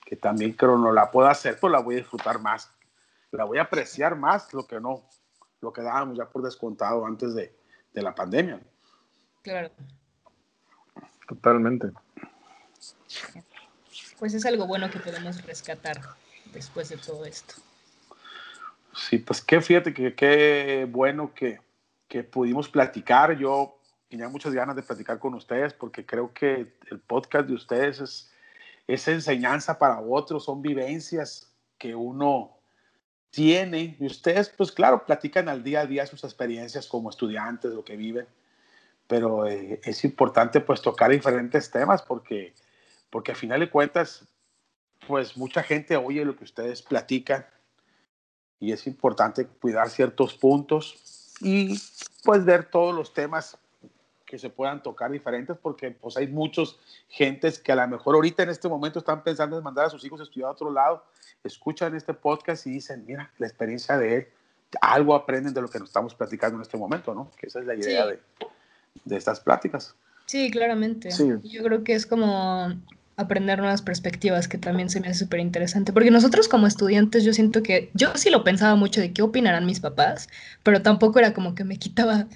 Que 0.06 0.16
también 0.16 0.54
creo 0.54 0.78
no 0.78 0.94
la 0.94 1.12
puedo 1.12 1.28
hacer, 1.28 1.60
pues 1.60 1.70
la 1.70 1.82
voy 1.82 1.96
a 1.96 1.98
disfrutar 1.98 2.40
más. 2.40 2.72
La 3.32 3.44
voy 3.44 3.58
a 3.58 3.64
apreciar 3.64 4.16
más 4.16 4.54
lo 4.54 4.66
que 4.66 4.80
no, 4.80 5.04
lo 5.60 5.74
que 5.74 5.82
dábamos 5.82 6.18
ya 6.18 6.30
por 6.30 6.42
descontado 6.42 7.06
antes 7.06 7.36
de, 7.36 7.54
de 7.92 8.02
la 8.02 8.16
pandemia. 8.16 8.62
Claro. 9.42 9.70
Totalmente. 11.28 11.92
Pues 14.18 14.34
es 14.34 14.46
algo 14.46 14.66
bueno 14.66 14.90
que 14.90 15.00
podemos 15.00 15.44
rescatar 15.46 16.00
después 16.54 16.88
de 16.88 16.96
todo 16.96 17.26
esto. 17.26 17.65
Sí, 18.96 19.18
pues 19.18 19.42
qué 19.42 19.60
fíjate 19.60 19.94
que 19.94 20.16
qué 20.16 20.88
bueno 20.90 21.34
que, 21.34 21.60
que 22.08 22.24
pudimos 22.24 22.70
platicar. 22.70 23.38
Yo 23.38 23.78
tenía 24.08 24.30
muchas 24.30 24.54
ganas 24.54 24.76
de 24.76 24.84
platicar 24.84 25.20
con 25.20 25.34
ustedes 25.34 25.74
porque 25.74 26.06
creo 26.06 26.34
que 26.34 26.74
el 26.90 27.00
podcast 27.00 27.48
de 27.48 27.56
ustedes 27.56 28.00
es, 28.00 28.32
es 28.88 29.08
enseñanza 29.08 29.78
para 29.78 30.00
otros, 30.00 30.46
son 30.46 30.62
vivencias 30.62 31.52
que 31.78 31.94
uno 31.94 32.56
tiene, 33.32 33.98
y 34.00 34.06
ustedes, 34.06 34.48
pues 34.48 34.72
claro, 34.72 35.06
platican 35.06 35.50
al 35.50 35.62
día 35.62 35.82
a 35.82 35.86
día 35.86 36.06
sus 36.06 36.24
experiencias 36.24 36.88
como 36.88 37.10
estudiantes, 37.10 37.74
lo 37.74 37.84
que 37.84 37.98
viven, 37.98 38.26
pero 39.08 39.46
eh, 39.46 39.82
es 39.84 40.06
importante 40.06 40.62
pues 40.62 40.82
tocar 40.82 41.12
diferentes 41.12 41.70
temas 41.70 42.02
porque, 42.02 42.54
porque 43.10 43.34
a 43.34 43.36
final 43.36 43.60
de 43.60 43.70
cuentas, 43.70 44.26
pues 45.06 45.36
mucha 45.36 45.64
gente 45.64 45.98
oye 45.98 46.24
lo 46.24 46.38
que 46.38 46.46
ustedes 46.46 46.82
platican 46.82 47.46
y 48.60 48.72
es 48.72 48.88
importante 48.88 49.46
cuidar 49.46 49.90
ciertos 49.90 50.34
puntos 50.36 51.34
y 51.42 51.80
pues 52.24 52.46
ver 52.46 52.66
todos 52.66 52.96
los 52.96 53.14
temas 53.14 53.58
que 54.26 54.40
se 54.40 54.50
puedan 54.50 54.82
tocar 54.82 55.12
diferentes 55.12 55.56
porque 55.58 55.92
pues 55.92 56.18
hay 56.18 56.28
muchos 56.28 56.80
gentes 57.10 57.60
que 57.60 57.72
a 57.72 57.76
lo 57.76 57.88
mejor 57.88 58.16
ahorita 58.16 58.44
en 58.44 58.50
este 58.50 58.68
momento 58.68 59.00
están 59.00 59.24
pensando 59.24 59.58
en 59.58 59.64
mandar 59.64 59.86
a 59.86 59.90
sus 59.90 60.04
hijos 60.04 60.20
a 60.20 60.24
estudiar 60.24 60.50
a 60.50 60.54
otro 60.54 60.72
lado, 60.72 61.04
escuchan 61.44 61.96
este 61.96 62.14
podcast 62.14 62.66
y 62.68 62.72
dicen, 62.72 63.06
mira, 63.06 63.32
la 63.38 63.48
experiencia 63.48 63.98
de 63.98 64.16
él, 64.16 64.28
algo 64.82 65.16
aprenden 65.16 65.54
de 65.54 65.62
lo 65.62 65.70
que 65.70 65.80
nos 65.80 65.90
estamos 65.90 66.16
platicando 66.16 66.58
en 66.58 66.64
este 66.64 66.78
momento, 66.78 67.14
¿no? 67.14 67.32
Que 67.38 67.48
esa 67.48 67.60
es 67.60 67.66
la 67.66 67.76
idea 67.76 68.08
de, 68.08 68.20
de, 69.06 69.16
estas 69.16 69.40
pláticas. 69.40 69.96
Sí, 70.26 70.50
claramente. 70.50 71.10
Yo 71.44 71.64
creo 71.64 71.84
que 71.84 71.94
es 71.94 72.06
como 72.06 72.74
aprender 73.18 73.60
nuevas 73.60 73.82
perspectivas, 73.82 74.48
que 74.48 74.58
también 74.58 74.90
se 74.90 75.00
me 75.00 75.08
hace 75.08 75.20
súper 75.20 75.40
interesante, 75.40 75.94
porque 75.94 76.12
nosotros 76.12 76.48
como 76.48 76.68
estudiantes 76.68 77.24
yo 77.24 77.34
siento 77.34 77.64
que, 77.64 77.90
yo 77.94 78.12
sí 78.16 78.30
lo 78.30 78.44
pensaba 78.44 78.76
mucho 78.76 79.02
de 79.02 79.14
qué 79.14 79.22
opinarán 79.22 79.66
mis 79.66 79.80
papás, 79.80 80.28
pero 80.64 80.82
tampoco 80.82 81.20
era 81.20 81.34
como 81.34 81.56
que 81.56 81.64
me 81.64 81.78
quitaba 81.78 82.28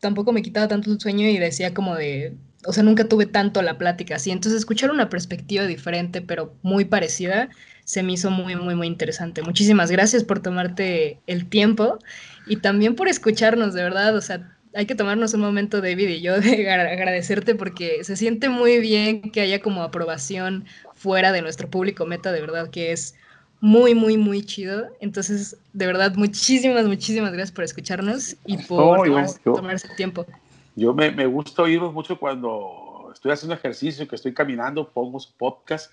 tampoco 0.00 0.32
me 0.32 0.42
quitaba 0.42 0.68
tanto 0.68 0.90
el 0.90 1.00
sueño 1.00 1.28
y 1.28 1.38
decía 1.38 1.74
como 1.74 1.94
de, 1.94 2.36
o 2.64 2.72
sea, 2.72 2.82
nunca 2.82 3.08
tuve 3.08 3.26
tanto 3.26 3.62
la 3.62 3.78
plática 3.78 4.16
así. 4.16 4.30
Entonces, 4.30 4.60
escuchar 4.60 4.90
una 4.90 5.08
perspectiva 5.08 5.64
diferente, 5.64 6.20
pero 6.20 6.54
muy 6.62 6.84
parecida, 6.84 7.48
se 7.84 8.02
me 8.02 8.12
hizo 8.12 8.30
muy, 8.30 8.56
muy, 8.56 8.74
muy 8.74 8.86
interesante. 8.86 9.42
Muchísimas 9.42 9.90
gracias 9.90 10.24
por 10.24 10.40
tomarte 10.40 11.20
el 11.26 11.48
tiempo 11.48 11.98
y 12.46 12.56
también 12.56 12.96
por 12.96 13.08
escucharnos, 13.08 13.74
de 13.74 13.82
verdad. 13.82 14.16
O 14.16 14.20
sea, 14.20 14.55
hay 14.76 14.84
que 14.84 14.94
tomarnos 14.94 15.32
un 15.32 15.40
momento, 15.40 15.80
David 15.80 16.08
y 16.08 16.20
yo, 16.20 16.38
de 16.40 16.70
agradecerte 16.70 17.54
porque 17.54 18.04
se 18.04 18.14
siente 18.16 18.48
muy 18.50 18.78
bien 18.78 19.22
que 19.22 19.40
haya 19.40 19.60
como 19.60 19.82
aprobación 19.82 20.66
fuera 20.94 21.32
de 21.32 21.40
nuestro 21.40 21.68
público 21.68 22.04
meta, 22.04 22.30
de 22.30 22.42
verdad 22.42 22.70
que 22.70 22.92
es 22.92 23.14
muy, 23.60 23.94
muy, 23.94 24.18
muy 24.18 24.44
chido. 24.44 24.88
Entonces, 25.00 25.56
de 25.72 25.86
verdad, 25.86 26.14
muchísimas, 26.14 26.84
muchísimas 26.84 27.32
gracias 27.32 27.52
por 27.52 27.64
escucharnos 27.64 28.36
y 28.44 28.58
por 28.58 29.02
tomarse, 29.42 29.88
el 29.88 29.96
tiempo. 29.96 30.26
Yo 30.74 30.92
me, 30.92 31.10
me 31.10 31.26
gusta 31.26 31.62
oírlos 31.62 31.94
mucho 31.94 32.18
cuando 32.18 33.10
estoy 33.14 33.32
haciendo 33.32 33.54
ejercicio, 33.54 34.06
que 34.06 34.16
estoy 34.16 34.34
caminando, 34.34 34.90
pongo 34.90 35.18
su 35.18 35.32
podcast 35.32 35.90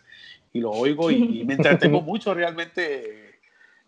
y 0.52 0.60
lo 0.60 0.72
oigo 0.72 1.10
y, 1.10 1.46
me 1.46 1.54
entretengo 1.54 2.02
mucho 2.02 2.34
realmente. 2.34 3.40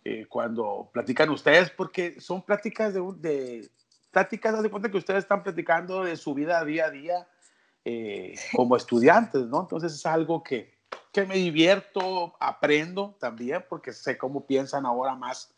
eh, 0.05 0.25
cuando 0.29 0.89
platican 0.93 1.29
ustedes, 1.31 1.69
porque 1.71 2.21
son 2.21 2.43
pláticas 2.43 2.93
de, 2.93 3.01
de 3.17 3.69
pláticas, 4.15 4.63
de 4.63 4.69
cuenta 4.69 4.89
que 4.89 4.95
ustedes 4.95 5.25
están 5.25 5.43
platicando 5.43 6.05
de 6.05 6.15
su 6.15 6.33
vida 6.33 6.63
día 6.63 6.85
a 6.85 6.89
día 6.89 7.27
eh, 7.83 8.33
como 8.55 8.77
estudiantes, 8.77 9.41
¿no? 9.47 9.59
Entonces 9.59 9.93
es 9.93 10.05
algo 10.05 10.41
que, 10.41 10.73
que 11.11 11.25
me 11.25 11.35
divierto, 11.35 12.33
aprendo 12.39 13.17
también, 13.19 13.65
porque 13.67 13.91
sé 13.91 14.17
cómo 14.17 14.47
piensan 14.47 14.85
ahora 14.85 15.15
más, 15.15 15.53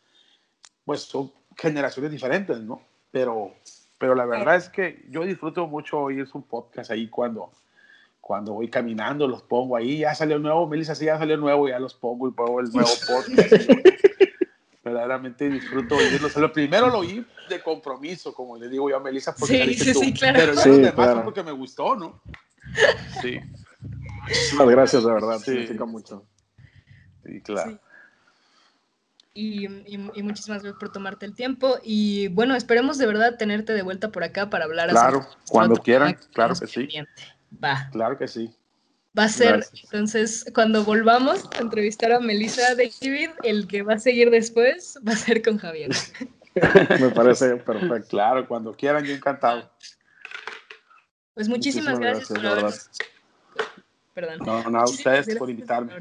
pues 0.84 1.02
son 1.02 1.32
generaciones 1.56 2.10
diferentes, 2.10 2.58
¿no? 2.58 2.82
Pero, 3.12 3.54
pero 3.96 4.16
la 4.16 4.26
verdad 4.26 4.56
es 4.56 4.68
que 4.68 5.06
yo 5.08 5.22
disfruto 5.22 5.68
mucho 5.68 6.00
oír 6.00 6.26
su 6.26 6.44
podcast 6.44 6.90
ahí 6.90 7.08
cuando, 7.08 7.52
cuando 8.20 8.54
voy 8.54 8.68
caminando, 8.68 9.28
los 9.28 9.44
pongo 9.44 9.76
ahí, 9.76 9.98
ya 9.98 10.16
salió 10.16 10.40
nuevo, 10.40 10.66
Melissa, 10.66 10.96
sí, 10.96 11.04
ya 11.04 11.16
salió 11.16 11.36
nuevo, 11.36 11.68
ya 11.68 11.78
los 11.78 11.94
pongo 11.94 12.26
y 12.26 12.32
pongo 12.32 12.58
el 12.58 12.72
nuevo 12.72 12.90
podcast. 13.06 14.07
Verdaderamente 14.88 15.48
disfruto 15.48 15.96
oírlo. 15.96 16.28
lo 16.36 16.52
primero 16.52 16.88
lo 16.88 16.98
oí 16.98 17.24
de 17.48 17.62
compromiso, 17.62 18.34
como 18.34 18.56
le 18.56 18.68
digo 18.68 18.90
yo 18.90 18.96
a 18.96 19.00
Melissa, 19.00 19.34
porque 19.34 19.74
sí, 19.74 19.94
sí, 19.94 20.12
claro. 20.12 20.38
pero 20.38 20.56
sí, 20.56 20.68
los 20.68 20.78
demás 20.78 21.24
porque 21.24 21.42
me 21.42 21.52
gustó, 21.52 21.96
¿no? 21.96 22.20
Sí. 23.22 23.40
Muchas 24.52 24.68
gracias, 24.68 25.04
de 25.04 25.12
verdad, 25.12 25.38
sí. 25.38 25.52
significa 25.52 25.84
mucho. 25.84 26.26
Sí, 27.24 27.40
claro. 27.40 27.78
Y, 29.34 29.66
y, 29.86 30.22
muchísimas 30.22 30.62
gracias 30.62 30.80
por 30.80 30.90
tomarte 30.90 31.24
el 31.24 31.34
tiempo. 31.34 31.78
Y 31.84 32.26
bueno, 32.28 32.56
esperemos 32.56 32.98
de 32.98 33.06
verdad 33.06 33.36
tenerte 33.38 33.72
de 33.72 33.82
vuelta 33.82 34.10
por 34.10 34.24
acá 34.24 34.50
para 34.50 34.64
hablar. 34.64 34.90
Claro, 34.90 35.24
cuando 35.48 35.76
quieran, 35.76 36.18
claro 36.32 36.54
que 36.58 36.66
sí. 36.66 36.88
Va. 37.62 37.88
Claro 37.92 38.18
que 38.18 38.26
sí. 38.26 38.52
Va 39.16 39.24
a 39.24 39.28
ser, 39.28 39.64
entonces, 39.84 40.44
cuando 40.54 40.84
volvamos 40.84 41.48
a 41.56 41.60
entrevistar 41.60 42.12
a 42.12 42.20
Melissa 42.20 42.74
David, 42.74 43.30
el 43.42 43.66
que 43.66 43.82
va 43.82 43.94
a 43.94 43.98
seguir 43.98 44.30
después 44.30 44.98
va 45.06 45.12
a 45.12 45.16
ser 45.16 45.42
con 45.42 45.58
Javier. 45.58 45.90
Me 47.00 47.10
parece 47.10 47.56
perfecto. 47.66 48.08
Claro, 48.08 48.46
cuando 48.46 48.74
quieran, 48.74 49.04
yo 49.04 49.14
encantado. 49.14 49.70
Pues 51.34 51.48
muchísimas, 51.48 51.98
gracias, 51.98 52.28
por 52.28 52.46
haber... 52.46 52.74
Perdón. 54.14 54.38
No, 54.44 54.70
no, 54.70 54.80
a 54.80 54.84
ustedes 54.84 55.36
por 55.36 55.48
invitarme. 55.48 55.92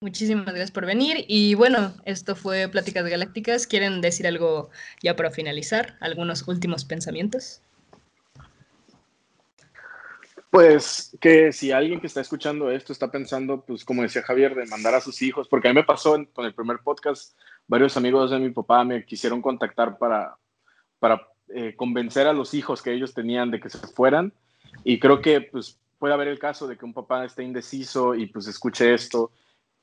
Muchísimas 0.00 0.46
gracias 0.46 0.70
por 0.70 0.86
venir. 0.86 1.26
Y 1.28 1.54
bueno, 1.54 1.92
esto 2.06 2.34
fue 2.34 2.68
Pláticas 2.68 3.04
Galácticas. 3.04 3.66
¿Quieren 3.66 4.00
decir 4.00 4.26
algo 4.26 4.70
ya 5.02 5.14
para 5.14 5.30
finalizar? 5.30 5.98
¿Algunos 6.00 6.48
últimos 6.48 6.86
pensamientos? 6.86 7.60
Pues 10.50 11.16
que 11.20 11.52
si 11.52 11.70
alguien 11.70 12.00
que 12.00 12.08
está 12.08 12.20
escuchando 12.20 12.72
esto 12.72 12.92
está 12.92 13.10
pensando, 13.10 13.64
pues 13.64 13.84
como 13.84 14.02
decía 14.02 14.22
Javier, 14.22 14.56
de 14.56 14.66
mandar 14.66 14.94
a 14.94 15.00
sus 15.00 15.22
hijos, 15.22 15.46
porque 15.46 15.68
a 15.68 15.72
mí 15.72 15.76
me 15.76 15.84
pasó 15.84 16.16
con 16.32 16.44
el 16.44 16.54
primer 16.54 16.80
podcast, 16.80 17.38
varios 17.68 17.96
amigos 17.96 18.32
de 18.32 18.40
mi 18.40 18.50
papá 18.50 18.82
me 18.82 19.04
quisieron 19.04 19.40
contactar 19.40 19.96
para, 19.96 20.36
para 20.98 21.28
eh, 21.48 21.74
convencer 21.76 22.26
a 22.26 22.32
los 22.32 22.52
hijos 22.54 22.82
que 22.82 22.92
ellos 22.92 23.14
tenían 23.14 23.52
de 23.52 23.60
que 23.60 23.70
se 23.70 23.78
fueran. 23.78 24.32
Y 24.82 24.98
creo 24.98 25.20
que 25.20 25.40
pues 25.40 25.78
puede 26.00 26.14
haber 26.14 26.26
el 26.26 26.40
caso 26.40 26.66
de 26.66 26.76
que 26.76 26.84
un 26.84 26.94
papá 26.94 27.24
esté 27.24 27.44
indeciso 27.44 28.16
y 28.16 28.26
pues 28.26 28.48
escuche 28.48 28.92
esto 28.92 29.30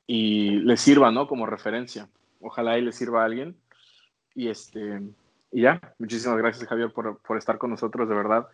y 0.06 0.50
le 0.60 0.76
sirva, 0.76 1.10
¿no? 1.10 1.26
Como 1.26 1.46
referencia. 1.46 2.08
Ojalá 2.40 2.76
y 2.76 2.82
le 2.82 2.92
sirva 2.92 3.22
a 3.22 3.24
alguien. 3.24 3.56
Y 4.34 4.48
este, 4.48 5.00
y 5.50 5.62
ya, 5.62 5.80
muchísimas 5.98 6.36
gracias 6.36 6.68
Javier 6.68 6.92
por, 6.92 7.18
por 7.20 7.38
estar 7.38 7.56
con 7.56 7.70
nosotros, 7.70 8.08
de 8.08 8.14
verdad. 8.14 8.48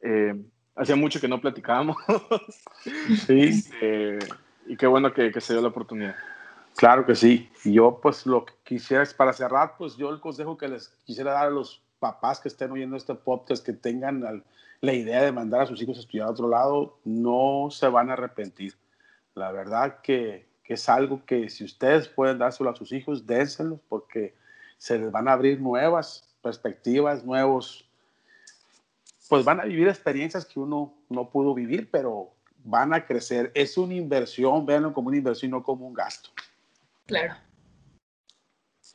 Eh, 0.00 0.34
hacía 0.76 0.96
mucho 0.96 1.20
que 1.20 1.28
no 1.28 1.40
platicábamos. 1.40 1.96
sí. 3.26 3.64
Eh, 3.80 4.18
y 4.66 4.76
qué 4.76 4.86
bueno 4.86 5.12
que, 5.12 5.32
se 5.40 5.54
dio 5.54 5.62
la 5.62 5.68
oportunidad. 5.68 6.14
Claro 6.76 7.06
que 7.06 7.14
sí. 7.14 7.50
Y 7.64 7.72
yo, 7.72 7.98
pues, 8.02 8.26
lo 8.26 8.44
que 8.44 8.54
quisiera 8.62 9.02
es 9.02 9.14
para 9.14 9.32
cerrar, 9.32 9.76
pues, 9.78 9.96
yo 9.96 10.10
el 10.10 10.20
consejo 10.20 10.58
que 10.58 10.68
les 10.68 10.88
quisiera 11.04 11.32
dar 11.32 11.46
a 11.46 11.50
los 11.50 11.82
papás 11.98 12.40
que 12.40 12.48
estén 12.48 12.70
oyendo 12.70 12.96
este 12.96 13.14
podcast, 13.14 13.64
que 13.64 13.72
tengan 13.72 14.44
la 14.80 14.92
idea 14.92 15.22
de 15.22 15.32
mandar 15.32 15.62
a 15.62 15.66
sus 15.66 15.80
hijos 15.80 15.96
a 15.96 16.00
estudiar 16.00 16.28
a 16.28 16.32
otro 16.32 16.48
lado, 16.48 16.98
no 17.04 17.68
se 17.70 17.88
van 17.88 18.10
a 18.10 18.12
arrepentir. 18.12 18.74
La 19.34 19.50
verdad 19.52 20.00
que, 20.02 20.46
que 20.62 20.74
es 20.74 20.88
algo 20.88 21.24
que 21.24 21.48
si 21.48 21.64
ustedes 21.64 22.08
pueden 22.08 22.38
dárselo 22.38 22.70
a 22.70 22.76
sus 22.76 22.92
hijos, 22.92 23.26
dénselos 23.26 23.80
porque 23.88 24.34
se 24.76 24.98
les 24.98 25.10
van 25.10 25.28
a 25.28 25.32
abrir 25.32 25.60
nuevas 25.60 26.36
perspectivas, 26.42 27.24
nuevos 27.24 27.85
pues 29.28 29.44
van 29.44 29.60
a 29.60 29.64
vivir 29.64 29.88
experiencias 29.88 30.44
que 30.44 30.60
uno 30.60 30.94
no 31.08 31.30
pudo 31.30 31.54
vivir, 31.54 31.90
pero 31.90 32.34
van 32.64 32.92
a 32.94 33.04
crecer. 33.04 33.50
Es 33.54 33.78
una 33.78 33.94
inversión, 33.94 34.66
véanlo 34.66 34.92
como 34.92 35.08
una 35.08 35.16
inversión, 35.16 35.52
no 35.52 35.62
como 35.62 35.86
un 35.86 35.94
gasto. 35.94 36.30
Claro. 37.06 37.34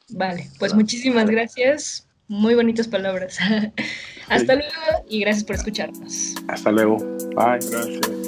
Vale, 0.09 0.49
pues 0.59 0.73
muchísimas 0.73 1.29
gracias. 1.29 2.07
Muy 2.27 2.55
bonitas 2.55 2.87
palabras. 2.87 3.37
Hasta 4.29 4.55
luego 4.55 5.05
y 5.09 5.19
gracias 5.21 5.43
por 5.43 5.55
escucharnos. 5.55 6.35
Hasta 6.47 6.71
luego. 6.71 6.97
Bye. 7.35 7.59
Gracias. 7.69 8.20